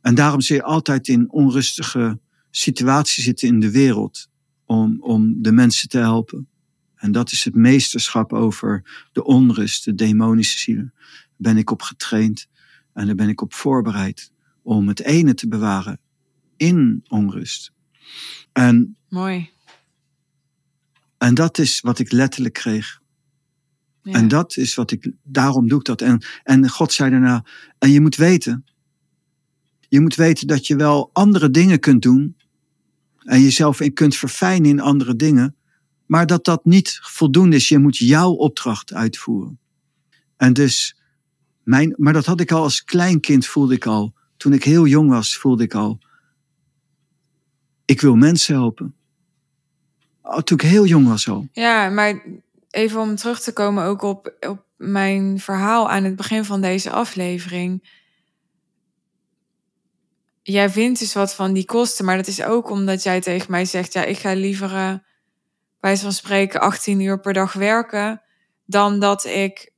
En 0.00 0.14
daarom 0.14 0.40
zul 0.40 0.56
je 0.56 0.62
altijd 0.62 1.08
in 1.08 1.30
onrustige 1.30 2.18
situaties 2.50 3.24
zitten 3.24 3.48
in 3.48 3.60
de 3.60 3.70
wereld 3.70 4.28
om, 4.64 4.96
om 5.00 5.42
de 5.42 5.52
mensen 5.52 5.88
te 5.88 5.98
helpen. 5.98 6.48
En 6.94 7.12
dat 7.12 7.32
is 7.32 7.44
het 7.44 7.54
meesterschap 7.54 8.32
over 8.32 9.06
de 9.12 9.24
onrust, 9.24 9.84
de 9.84 9.94
demonische 9.94 10.58
zielen. 10.58 10.92
Daar 10.94 11.52
ben 11.52 11.56
ik 11.56 11.70
op 11.70 11.82
getraind 11.82 12.46
en 12.92 13.06
daar 13.06 13.14
ben 13.14 13.28
ik 13.28 13.40
op 13.40 13.54
voorbereid 13.54 14.32
om 14.62 14.88
het 14.88 15.00
ene 15.00 15.34
te 15.34 15.48
bewaren 15.48 16.00
in 16.56 17.04
onrust. 17.08 17.72
En, 18.52 18.96
Mooi. 19.08 19.50
En 21.18 21.34
dat 21.34 21.58
is 21.58 21.80
wat 21.80 21.98
ik 21.98 22.12
letterlijk 22.12 22.54
kreeg. 22.54 23.02
Ja. 24.04 24.12
En 24.12 24.28
dat 24.28 24.56
is 24.56 24.74
wat 24.74 24.90
ik, 24.90 25.12
daarom 25.22 25.68
doe 25.68 25.78
ik 25.78 25.84
dat. 25.84 26.00
En, 26.00 26.24
en 26.42 26.68
God 26.68 26.92
zei 26.92 27.10
daarna, 27.10 27.44
en 27.78 27.90
je 27.90 28.00
moet 28.00 28.16
weten, 28.16 28.64
je 29.88 30.00
moet 30.00 30.14
weten 30.14 30.46
dat 30.46 30.66
je 30.66 30.76
wel 30.76 31.10
andere 31.12 31.50
dingen 31.50 31.80
kunt 31.80 32.02
doen 32.02 32.36
en 33.18 33.42
jezelf 33.42 33.80
in 33.80 33.92
kunt 33.92 34.16
verfijnen 34.16 34.70
in 34.70 34.80
andere 34.80 35.16
dingen, 35.16 35.56
maar 36.06 36.26
dat 36.26 36.44
dat 36.44 36.64
niet 36.64 36.98
voldoende 37.02 37.56
is. 37.56 37.68
Je 37.68 37.78
moet 37.78 37.96
jouw 37.96 38.30
opdracht 38.30 38.92
uitvoeren. 38.92 39.58
En 40.36 40.52
dus, 40.52 40.96
mijn, 41.62 41.94
maar 41.96 42.12
dat 42.12 42.26
had 42.26 42.40
ik 42.40 42.52
al 42.52 42.62
als 42.62 42.84
kleinkind, 42.84 43.46
voelde 43.46 43.74
ik 43.74 43.86
al. 43.86 44.14
Toen 44.36 44.52
ik 44.52 44.64
heel 44.64 44.86
jong 44.86 45.08
was, 45.10 45.36
voelde 45.36 45.62
ik 45.62 45.74
al. 45.74 45.98
Ik 47.84 48.00
wil 48.00 48.14
mensen 48.14 48.54
helpen. 48.54 48.94
Oh, 50.22 50.38
toen 50.38 50.58
ik 50.58 50.64
heel 50.64 50.86
jong 50.86 51.06
was 51.06 51.28
al. 51.28 51.48
Ja, 51.52 51.88
maar 51.88 52.22
even 52.74 53.00
om 53.00 53.16
terug 53.16 53.40
te 53.40 53.52
komen 53.52 53.84
ook 53.84 54.02
op, 54.02 54.36
op 54.40 54.64
mijn 54.76 55.40
verhaal 55.40 55.90
aan 55.90 56.04
het 56.04 56.16
begin 56.16 56.44
van 56.44 56.60
deze 56.60 56.90
aflevering 56.90 57.82
jij 60.44 60.70
vindt 60.70 60.98
dus 60.98 61.14
wat 61.14 61.34
van 61.34 61.52
die 61.52 61.64
kosten, 61.64 62.04
maar 62.04 62.16
dat 62.16 62.26
is 62.26 62.42
ook 62.42 62.70
omdat 62.70 63.02
jij 63.02 63.20
tegen 63.20 63.50
mij 63.50 63.64
zegt: 63.64 63.92
ja, 63.92 64.04
ik 64.04 64.18
ga 64.18 64.32
liever 64.32 64.72
uh, 64.72 64.94
bij 65.80 65.96
van 65.96 66.12
spreken 66.12 66.60
18 66.60 67.00
uur 67.00 67.20
per 67.20 67.32
dag 67.32 67.52
werken 67.52 68.22
dan 68.66 69.00
dat 69.00 69.24
ik. 69.24 69.72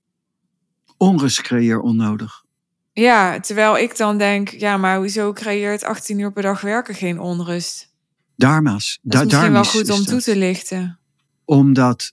Onrust 0.96 1.40
creëer 1.40 1.80
onnodig. 1.80 2.44
Ja, 2.92 3.40
terwijl 3.40 3.78
ik 3.78 3.96
dan 3.96 4.18
denk: 4.18 4.48
ja, 4.48 4.76
maar 4.76 4.96
hoezo 4.96 5.32
creëert 5.32 5.84
18 5.84 6.18
uur 6.18 6.32
per 6.32 6.42
dag 6.42 6.60
werken 6.60 6.94
geen 6.94 7.20
onrust? 7.20 7.94
Dharma's. 8.34 8.98
Dat 9.02 9.20
is 9.20 9.32
misschien 9.32 9.52
wel 9.52 9.64
goed 9.64 9.90
om 9.90 10.04
toe 10.04 10.20
te 10.20 10.36
lichten. 10.36 10.98
Omdat 11.44 12.12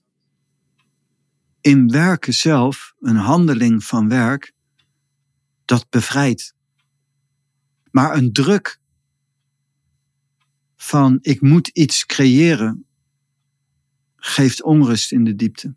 in 1.64 1.88
werken 1.90 2.34
zelf, 2.34 2.94
een 3.00 3.16
handeling 3.16 3.84
van 3.84 4.08
werk, 4.08 4.52
dat 5.64 5.86
bevrijdt 5.90 6.54
maar 7.94 8.16
een 8.16 8.32
druk 8.32 8.80
van 10.76 11.18
ik 11.20 11.40
moet 11.40 11.68
iets 11.68 12.06
creëren 12.06 12.84
geeft 14.16 14.62
onrust 14.62 15.12
in 15.12 15.24
de 15.24 15.36
diepte. 15.36 15.74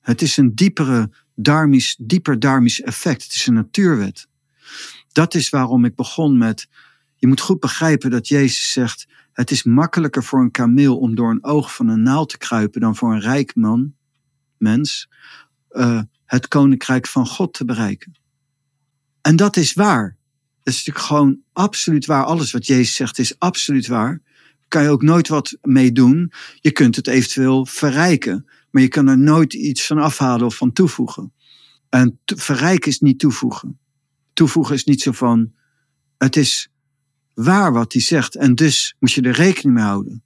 Het 0.00 0.22
is 0.22 0.36
een 0.36 0.54
diepere 0.54 1.10
darmisch, 1.34 1.96
dieper 2.00 2.38
darmisch 2.38 2.82
effect. 2.82 3.22
Het 3.22 3.34
is 3.34 3.46
een 3.46 3.54
natuurwet. 3.54 4.28
Dat 5.12 5.34
is 5.34 5.48
waarom 5.48 5.84
ik 5.84 5.94
begon 5.94 6.38
met. 6.38 6.68
Je 7.16 7.26
moet 7.26 7.40
goed 7.40 7.60
begrijpen 7.60 8.10
dat 8.10 8.28
Jezus 8.28 8.72
zegt: 8.72 9.06
Het 9.32 9.50
is 9.50 9.62
makkelijker 9.62 10.24
voor 10.24 10.40
een 10.40 10.50
kameel 10.50 10.98
om 10.98 11.14
door 11.14 11.30
een 11.30 11.44
oog 11.44 11.74
van 11.74 11.88
een 11.88 12.02
naald 12.02 12.28
te 12.28 12.38
kruipen 12.38 12.80
dan 12.80 12.96
voor 12.96 13.12
een 13.12 13.20
rijk 13.20 13.54
man, 13.54 13.94
mens, 14.58 15.08
uh, 15.70 16.00
het 16.24 16.48
koninkrijk 16.48 17.06
van 17.06 17.26
God 17.26 17.52
te 17.52 17.64
bereiken. 17.64 18.12
En 19.20 19.36
dat 19.36 19.56
is 19.56 19.72
waar. 19.72 20.16
Dat 20.62 20.74
is 20.74 20.76
natuurlijk 20.76 21.06
gewoon 21.06 21.38
absoluut 21.52 22.06
waar. 22.06 22.24
Alles 22.24 22.52
wat 22.52 22.66
Jezus 22.66 22.94
zegt 22.94 23.18
is 23.18 23.38
absoluut 23.38 23.86
waar. 23.86 24.22
Kan 24.68 24.82
je 24.82 24.88
ook 24.88 25.02
nooit 25.02 25.28
wat 25.28 25.58
mee 25.62 25.92
doen. 25.92 26.32
Je 26.60 26.70
kunt 26.70 26.96
het 26.96 27.06
eventueel 27.06 27.66
verrijken, 27.66 28.46
maar 28.70 28.82
je 28.82 28.88
kan 28.88 29.08
er 29.08 29.18
nooit 29.18 29.54
iets 29.54 29.86
van 29.86 29.98
afhalen 29.98 30.46
of 30.46 30.56
van 30.56 30.72
toevoegen. 30.72 31.32
En 31.88 32.18
verrijken 32.24 32.90
is 32.90 33.00
niet 33.00 33.18
toevoegen. 33.18 33.78
Toevoegen 34.32 34.74
is 34.74 34.84
niet 34.84 35.02
zo 35.02 35.12
van, 35.12 35.52
het 36.18 36.36
is 36.36 36.70
waar 37.34 37.72
wat 37.72 37.92
hij 37.92 38.02
zegt 38.02 38.34
en 38.34 38.54
dus 38.54 38.96
moet 38.98 39.12
je 39.12 39.22
er 39.22 39.32
rekening 39.32 39.76
mee 39.76 39.84
houden. 39.84 40.22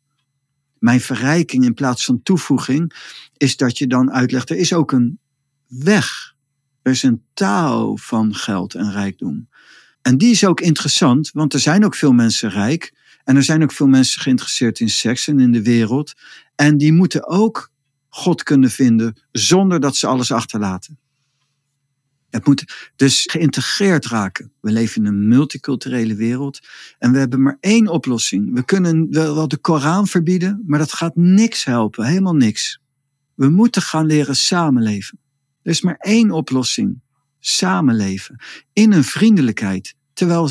Mijn 0.83 1.01
verrijking 1.01 1.65
in 1.65 1.75
plaats 1.75 2.05
van 2.05 2.23
toevoeging, 2.23 2.93
is 3.37 3.57
dat 3.57 3.79
je 3.79 3.87
dan 3.87 4.13
uitlegt, 4.13 4.51
er 4.51 4.57
is 4.57 4.73
ook 4.73 4.93
een 4.93 5.19
weg. 5.67 6.35
Er 6.83 6.93
is 6.93 7.03
een 7.03 7.23
taal 7.35 7.97
van 7.97 8.35
geld 8.35 8.75
en 8.75 8.93
rijkdom. 8.93 9.49
En 10.03 10.19
die 10.19 10.31
is 10.31 10.45
ook 10.45 10.61
interessant, 10.61 11.31
want 11.33 11.55
er 11.55 11.61
zijn 11.61 11.85
ook 11.85 11.95
veel 11.95 12.13
mensen 12.13 12.51
rijk. 12.51 12.93
En 13.25 13.37
er 13.37 13.43
zijn 13.43 13.63
ook 13.63 13.73
veel 13.73 13.87
mensen 13.87 14.21
geïnteresseerd 14.21 14.81
in 14.81 14.91
seks 14.91 15.29
en 15.29 15.41
in 15.41 15.53
de 15.53 15.63
wereld. 15.63 16.13
En 16.55 16.79
die 16.79 16.93
moeten 16.93 17.27
ook 17.29 17.71
God 18.09 18.43
kunnen 18.43 18.71
vinden 18.71 19.17
zonder 19.33 19.81
dat 19.81 19.97
ze 19.97 20.07
alles 20.07 20.33
achterlaten. 20.33 20.99
Het 22.33 22.47
moet 22.47 22.91
dus 22.97 23.27
geïntegreerd 23.31 24.07
raken. 24.07 24.53
We 24.61 24.73
leven 24.73 25.03
in 25.03 25.09
een 25.09 25.29
multiculturele 25.29 26.15
wereld 26.15 26.61
en 26.99 27.13
we 27.13 27.19
hebben 27.19 27.43
maar 27.43 27.57
één 27.61 27.89
oplossing. 27.89 28.55
We 28.55 28.65
kunnen 28.65 29.07
wel 29.11 29.49
de 29.49 29.57
Koran 29.57 30.07
verbieden, 30.07 30.63
maar 30.67 30.79
dat 30.79 30.93
gaat 30.93 31.17
niks 31.17 31.65
helpen, 31.65 32.05
helemaal 32.05 32.35
niks. 32.35 32.81
We 33.35 33.49
moeten 33.49 33.83
gaan 33.83 34.07
leren 34.07 34.37
samenleven. 34.37 35.19
Er 35.63 35.71
is 35.71 35.81
maar 35.81 35.97
één 35.99 36.31
oplossing. 36.31 37.01
Samenleven. 37.41 38.41
In 38.73 38.93
een 38.93 39.05
vriendelijkheid. 39.05 39.95
Terwijl 40.13 40.49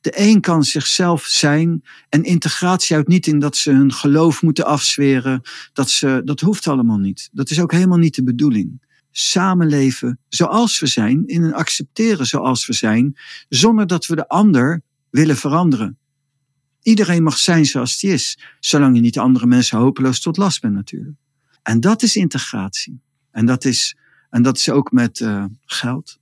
de 0.00 0.12
een 0.14 0.40
kan 0.40 0.64
zichzelf 0.64 1.24
zijn 1.24 1.82
en 2.08 2.22
integratie 2.22 2.94
houdt 2.94 3.10
niet 3.10 3.26
in 3.26 3.38
dat 3.38 3.56
ze 3.56 3.70
hun 3.70 3.92
geloof 3.92 4.42
moeten 4.42 4.66
afzweren. 4.66 5.42
Dat, 5.72 5.90
ze, 5.90 6.22
dat 6.24 6.40
hoeft 6.40 6.68
allemaal 6.68 6.98
niet. 6.98 7.28
Dat 7.32 7.50
is 7.50 7.60
ook 7.60 7.72
helemaal 7.72 7.98
niet 7.98 8.14
de 8.14 8.24
bedoeling. 8.24 8.82
Samenleven 9.16 10.18
zoals 10.28 10.80
we 10.80 10.86
zijn, 10.86 11.26
in 11.26 11.42
een 11.42 11.54
accepteren 11.54 12.26
zoals 12.26 12.66
we 12.66 12.72
zijn, 12.72 13.16
zonder 13.48 13.86
dat 13.86 14.06
we 14.06 14.16
de 14.16 14.28
ander 14.28 14.82
willen 15.10 15.36
veranderen. 15.36 15.98
Iedereen 16.82 17.22
mag 17.22 17.38
zijn 17.38 17.66
zoals 17.66 18.00
hij 18.00 18.10
is, 18.10 18.38
zolang 18.60 18.94
je 18.94 19.00
niet 19.00 19.18
andere 19.18 19.46
mensen 19.46 19.78
hopeloos 19.78 20.20
tot 20.20 20.36
last 20.36 20.60
bent 20.60 20.74
natuurlijk. 20.74 21.16
En 21.62 21.80
dat 21.80 22.02
is 22.02 22.16
integratie. 22.16 23.00
En 23.30 23.46
dat 23.46 23.64
is, 23.64 23.96
en 24.30 24.42
dat 24.42 24.56
is 24.56 24.70
ook 24.70 24.92
met 24.92 25.20
uh, 25.20 25.44
geld. 25.64 26.18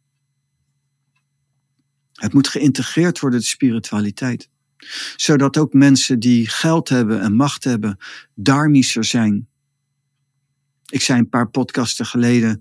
Het 2.13 2.33
moet 2.33 2.49
geïntegreerd 2.49 3.21
worden, 3.21 3.41
de 3.41 3.47
spiritualiteit. 3.47 4.49
Zodat 5.17 5.57
ook 5.57 5.73
mensen 5.73 6.21
die 6.21 6.49
geld 6.49 6.89
hebben 6.89 7.21
en 7.21 7.35
macht 7.35 7.65
hebben, 7.65 7.99
darmischer 8.35 9.05
zijn. 9.05 9.49
Ik 10.93 11.01
zei 11.01 11.19
een 11.19 11.29
paar 11.29 11.51
podcasten 11.51 12.07
geleden, 12.07 12.61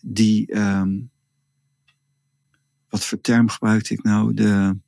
die, 0.00 0.56
um, 0.56 1.10
wat 2.88 3.04
voor 3.04 3.20
term 3.20 3.48
gebruikte 3.48 3.92
ik 3.92 4.02
nou? 4.02 4.34
De, 4.34 4.78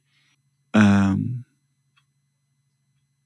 um, 0.71 1.47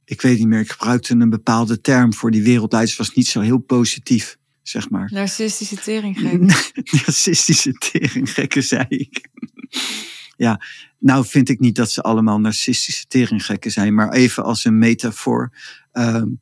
ik 0.04 0.20
weet 0.20 0.38
niet 0.38 0.46
meer, 0.46 0.60
ik 0.60 0.70
gebruikte 0.70 1.14
een 1.14 1.30
bepaalde 1.30 1.80
term 1.80 2.14
voor 2.14 2.30
die 2.30 2.42
wereldleiders, 2.42 2.96
was 2.96 3.14
niet 3.14 3.26
zo 3.26 3.40
heel 3.40 3.58
positief, 3.58 4.36
zeg 4.62 4.90
maar. 4.90 5.10
Narcistische 5.12 5.76
teringgekken. 5.76 6.46
Narcistische 7.04 7.72
teringgekken, 7.72 8.62
zei 8.62 8.86
ik. 8.88 9.28
ja, 10.36 10.60
nou 10.98 11.26
vind 11.26 11.48
ik 11.48 11.60
niet 11.60 11.76
dat 11.76 11.90
ze 11.90 12.02
allemaal 12.02 12.40
narcistische 12.40 13.06
teringgekken 13.06 13.70
zijn, 13.70 13.94
maar 13.94 14.12
even 14.12 14.44
als 14.44 14.64
een 14.64 14.78
metafoor. 14.78 15.52
Um, 15.92 16.40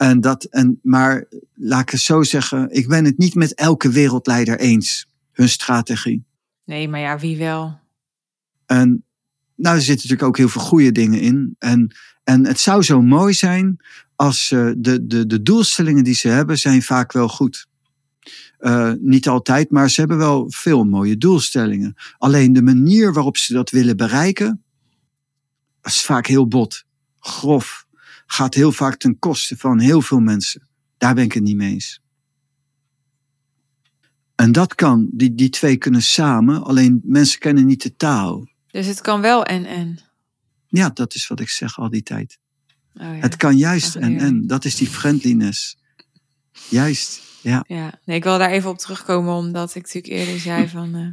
en 0.00 0.20
dat, 0.20 0.44
en, 0.44 0.80
maar 0.82 1.24
laat 1.54 1.80
ik 1.80 1.90
het 1.90 2.00
zo 2.00 2.22
zeggen, 2.22 2.70
ik 2.70 2.88
ben 2.88 3.04
het 3.04 3.18
niet 3.18 3.34
met 3.34 3.54
elke 3.54 3.90
wereldleider 3.90 4.58
eens, 4.58 5.06
hun 5.32 5.48
strategie. 5.48 6.24
Nee, 6.64 6.88
maar 6.88 7.00
ja, 7.00 7.18
wie 7.18 7.38
wel? 7.38 7.78
En 8.66 9.04
nou, 9.54 9.76
er 9.76 9.82
zitten 9.82 10.08
natuurlijk 10.08 10.22
ook 10.22 10.36
heel 10.36 10.48
veel 10.48 10.60
goede 10.60 10.92
dingen 10.92 11.20
in. 11.20 11.56
En, 11.58 11.94
en 12.24 12.46
het 12.46 12.60
zou 12.60 12.82
zo 12.82 13.02
mooi 13.02 13.34
zijn 13.34 13.76
als 14.16 14.50
uh, 14.50 14.72
de, 14.76 15.06
de, 15.06 15.26
de 15.26 15.42
doelstellingen 15.42 16.04
die 16.04 16.14
ze 16.14 16.28
hebben, 16.28 16.58
zijn 16.58 16.82
vaak 16.82 17.12
wel 17.12 17.28
goed. 17.28 17.66
Uh, 18.60 18.92
niet 18.98 19.28
altijd, 19.28 19.70
maar 19.70 19.90
ze 19.90 20.00
hebben 20.00 20.18
wel 20.18 20.50
veel 20.50 20.84
mooie 20.84 21.16
doelstellingen. 21.16 21.94
Alleen 22.18 22.52
de 22.52 22.62
manier 22.62 23.12
waarop 23.12 23.36
ze 23.36 23.52
dat 23.52 23.70
willen 23.70 23.96
bereiken, 23.96 24.62
is 25.82 26.02
vaak 26.02 26.26
heel 26.26 26.46
bot, 26.48 26.84
grof, 27.18 27.86
gaat 28.32 28.54
heel 28.54 28.72
vaak 28.72 28.96
ten 28.96 29.18
koste 29.18 29.56
van 29.56 29.78
heel 29.78 30.02
veel 30.02 30.20
mensen. 30.20 30.68
Daar 30.98 31.14
ben 31.14 31.24
ik 31.24 31.32
het 31.32 31.42
niet 31.42 31.56
mee 31.56 31.72
eens. 31.72 32.00
En 34.34 34.52
dat 34.52 34.74
kan, 34.74 35.08
die, 35.12 35.34
die 35.34 35.48
twee 35.48 35.76
kunnen 35.76 36.02
samen, 36.02 36.62
alleen 36.64 37.00
mensen 37.04 37.38
kennen 37.38 37.66
niet 37.66 37.82
de 37.82 37.96
taal. 37.96 38.48
Dus 38.66 38.86
het 38.86 39.00
kan 39.00 39.20
wel 39.20 39.44
en 39.44 39.64
en. 39.64 39.98
Ja, 40.66 40.88
dat 40.88 41.14
is 41.14 41.26
wat 41.26 41.40
ik 41.40 41.48
zeg 41.48 41.78
al 41.78 41.90
die 41.90 42.02
tijd. 42.02 42.38
Oh 42.94 43.02
ja. 43.02 43.12
Het 43.12 43.36
kan 43.36 43.56
juist 43.56 43.94
en 43.94 44.18
en. 44.18 44.46
Dat 44.46 44.64
is 44.64 44.76
die 44.76 44.88
friendliness. 44.88 45.78
Juist, 46.68 47.22
ja. 47.42 47.64
Ja, 47.66 48.00
nee, 48.04 48.16
ik 48.16 48.24
wil 48.24 48.38
daar 48.38 48.50
even 48.50 48.70
op 48.70 48.78
terugkomen, 48.78 49.34
omdat 49.34 49.74
ik 49.74 49.82
natuurlijk 49.82 50.12
eerder 50.12 50.40
zei 50.40 50.68
van... 50.78 50.96
Uh, 50.96 51.08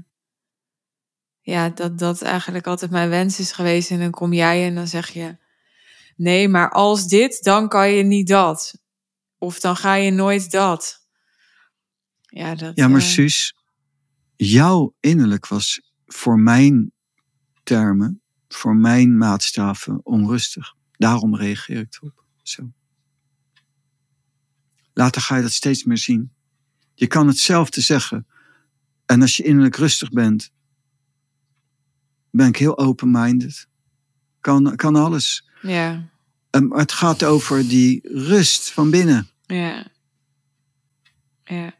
ja, 1.41 1.70
dat 1.70 1.99
dat 1.99 2.22
eigenlijk 2.22 2.68
altijd 2.68 2.91
mijn 2.91 3.09
wens 3.09 3.39
is 3.39 3.51
geweest. 3.51 3.91
En 3.91 3.99
dan 3.99 4.11
kom 4.11 4.34
jij 4.34 4.68
en 4.68 4.76
dan 4.76 4.88
zeg 4.88 5.09
je... 5.09 5.45
Nee, 6.18 6.47
maar 6.47 6.72
als 6.72 7.07
dit, 7.07 7.43
dan 7.43 7.68
kan 7.68 7.91
je 7.91 8.03
niet 8.03 8.28
dat. 8.28 8.82
Of 9.38 9.59
dan 9.59 9.76
ga 9.76 9.93
je 9.93 10.11
nooit 10.11 10.51
dat. 10.51 11.07
Ja, 12.22 12.55
dat, 12.55 12.76
ja 12.76 12.88
maar 12.88 13.01
uh... 13.01 13.07
Suus, 13.07 13.55
jouw 14.36 14.95
innerlijk 14.99 15.47
was 15.47 15.91
voor 16.05 16.39
mijn 16.39 16.91
termen, 17.63 18.22
voor 18.47 18.76
mijn 18.76 19.18
maatstaven 19.18 19.99
onrustig. 20.03 20.76
Daarom 20.91 21.36
reageer 21.36 21.80
ik 21.80 21.97
erop. 22.01 22.24
Zo. 22.43 22.72
Later 24.93 25.22
ga 25.22 25.36
je 25.36 25.41
dat 25.41 25.51
steeds 25.51 25.84
meer 25.84 25.97
zien. 25.97 26.32
Je 26.93 27.07
kan 27.07 27.28
hetzelfde 27.28 27.82
zeggen. 27.82 28.28
En 29.05 29.22
als 29.22 29.38
je 29.38 29.43
innerlijk 29.43 29.76
rustig 29.76 30.09
bent, 30.09 30.51
ben 32.32 32.47
ik 32.47 32.55
heel 32.55 32.78
open-minded. 32.78 33.68
Kan, 34.39 34.76
kan 34.76 34.95
alles. 34.95 35.47
Ja. 35.68 36.09
Um, 36.51 36.74
het 36.74 36.91
gaat 36.91 37.24
over 37.24 37.68
die 37.68 38.01
rust 38.03 38.72
van 38.72 38.89
binnen. 38.89 39.30
Ja. 39.45 39.86
Ja. 41.43 41.74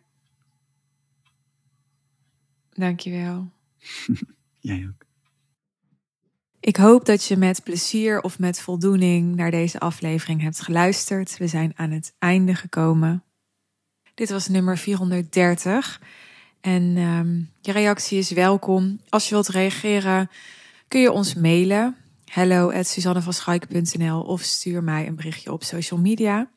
Dankjewel. 2.74 3.52
Jij 4.60 4.88
ook. 4.88 5.06
Ik 6.60 6.76
hoop 6.76 7.06
dat 7.06 7.26
je 7.26 7.38
met 7.38 7.64
plezier 7.64 8.22
of 8.22 8.40
met 8.40 8.62
voldoening 8.62 9.36
naar 9.36 9.52
deze 9.52 9.80
aflevering 9.80 10.42
hebt 10.42 10.62
geluisterd. 10.62 11.38
We 11.38 11.48
zijn 11.48 11.74
aan 11.76 11.92
het 11.92 12.14
einde 12.20 12.56
gekomen. 12.56 13.24
Dit 14.14 14.30
was 14.30 14.48
nummer 14.48 14.78
430. 14.78 16.02
En 16.62 16.98
um, 16.98 17.52
je 17.62 17.72
reactie 17.72 18.18
is 18.18 18.32
welkom. 18.32 19.00
Als 19.10 19.28
je 19.28 19.34
wilt 19.34 19.48
reageren, 19.48 20.30
kun 20.88 21.02
je 21.02 21.12
ons 21.12 21.34
mailen. 21.34 21.96
Hello 22.32 22.70
of 24.22 24.42
stuur 24.42 24.84
mij 24.84 25.08
een 25.08 25.16
berichtje 25.16 25.52
op 25.52 25.64
social 25.64 26.00
media. 26.00 26.50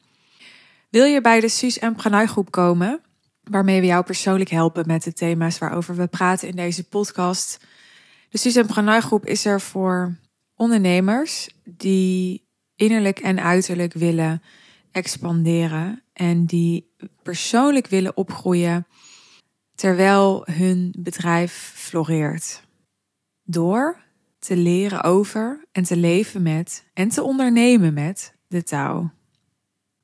Wil 0.88 1.04
je 1.04 1.20
bij 1.20 1.40
de 1.40 1.48
Suus 1.48 1.78
en 1.78 1.96
groep 2.28 2.50
komen, 2.50 3.00
waarmee 3.42 3.80
we 3.80 3.86
jou 3.86 4.04
persoonlijk 4.04 4.50
helpen 4.50 4.86
met 4.86 5.02
de 5.02 5.12
thema's 5.12 5.58
waarover 5.58 5.96
we 5.96 6.06
praten 6.06 6.48
in 6.48 6.56
deze 6.56 6.88
podcast? 6.88 7.58
De 8.28 8.38
Suus 8.38 8.56
en 8.56 9.00
groep 9.02 9.26
is 9.26 9.44
er 9.44 9.60
voor 9.60 10.18
ondernemers 10.54 11.48
die 11.64 12.48
innerlijk 12.76 13.18
en 13.18 13.40
uiterlijk 13.40 13.92
willen 13.92 14.42
expanderen 14.92 16.02
en 16.12 16.44
die 16.44 16.94
persoonlijk 17.22 17.86
willen 17.86 18.16
opgroeien 18.16 18.86
terwijl 19.74 20.42
hun 20.44 20.94
bedrijf 20.98 21.72
floreert. 21.74 22.62
Door 23.42 24.08
te 24.40 24.56
leren 24.56 25.02
over 25.02 25.64
en 25.72 25.82
te 25.82 25.96
leven 25.96 26.42
met 26.42 26.84
en 26.94 27.08
te 27.08 27.22
ondernemen 27.22 27.94
met 27.94 28.34
de 28.46 28.62
touw. 28.62 29.10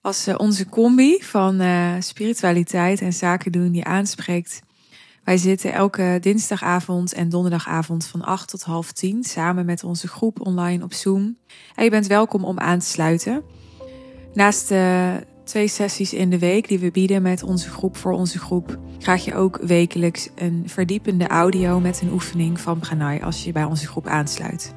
Als 0.01 0.29
onze 0.37 0.69
combi 0.69 1.19
van 1.23 1.61
uh, 1.61 1.95
spiritualiteit 1.99 3.01
en 3.01 3.13
zaken 3.13 3.53
doen 3.53 3.73
die 3.73 3.85
aanspreekt, 3.85 4.61
wij 5.25 5.37
zitten 5.37 5.73
elke 5.73 6.19
dinsdagavond 6.21 7.13
en 7.13 7.29
donderdagavond 7.29 8.07
van 8.07 8.23
8 8.23 8.49
tot 8.49 8.63
half 8.63 8.93
10 8.93 9.25
samen 9.25 9.67
met 9.67 9.85
onze 9.85 10.09
groep 10.09 10.41
online 10.41 10.85
op 10.85 10.93
Zoom. 10.93 11.39
En 11.75 11.85
je 11.85 11.91
bent 11.91 12.07
welkom 12.07 12.45
om 12.45 12.59
aan 12.59 12.79
te 12.79 12.87
sluiten. 12.87 13.43
Naast 14.35 14.69
de 14.69 15.17
twee 15.47 15.69
sessies 15.69 16.13
in 16.13 16.31
de 16.31 16.39
week 16.39 16.69
die 16.69 16.79
we 16.79 16.91
bieden 16.91 17.23
met 17.23 17.43
onze 17.43 17.71
groep 17.71 17.97
voor 17.97 18.13
onze 18.13 18.39
groep, 18.39 18.79
krijg 18.99 19.25
je 19.25 19.35
ook 19.35 19.59
wekelijks 19.63 20.29
een 20.35 20.63
verdiepende 20.67 21.27
audio 21.27 21.81
met 21.81 22.01
een 22.01 22.13
oefening 22.13 22.61
van 22.61 22.79
Pranay 22.79 23.21
als 23.23 23.45
je 23.45 23.53
bij 23.53 23.65
onze 23.65 23.87
groep 23.87 24.07
aansluit. 24.07 24.75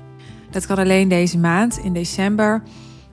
Dat 0.51 0.65
kan 0.65 0.77
alleen 0.77 1.07
deze 1.07 1.37
maand 1.37 1.79
in 1.83 1.93
december 1.93 2.63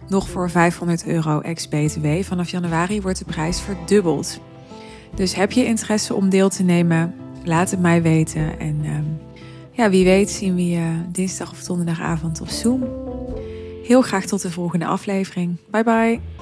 nog 0.08 0.28
voor 0.28 0.50
500 0.50 1.06
euro 1.06 1.40
ex-BTW. 1.40 2.06
Vanaf 2.22 2.50
januari 2.50 3.00
wordt 3.00 3.18
de 3.18 3.24
prijs 3.24 3.60
verdubbeld. 3.60 4.40
Dus 5.14 5.34
heb 5.34 5.52
je 5.52 5.64
interesse 5.64 6.14
om 6.14 6.28
deel 6.28 6.48
te 6.48 6.62
nemen? 6.62 7.14
Laat 7.44 7.70
het 7.70 7.80
mij 7.80 8.02
weten. 8.02 8.58
En 8.58 8.84
um, 8.84 9.18
ja, 9.72 9.90
wie 9.90 10.04
weet 10.04 10.30
zien 10.30 10.54
we 10.54 10.66
je 10.66 11.02
dinsdag 11.12 11.50
of 11.50 11.62
donderdagavond 11.62 12.40
op 12.40 12.48
Zoom. 12.48 12.84
Heel 13.82 14.02
graag 14.02 14.24
tot 14.24 14.42
de 14.42 14.50
volgende 14.50 14.86
aflevering. 14.86 15.56
Bye 15.70 15.84
bye. 15.84 16.35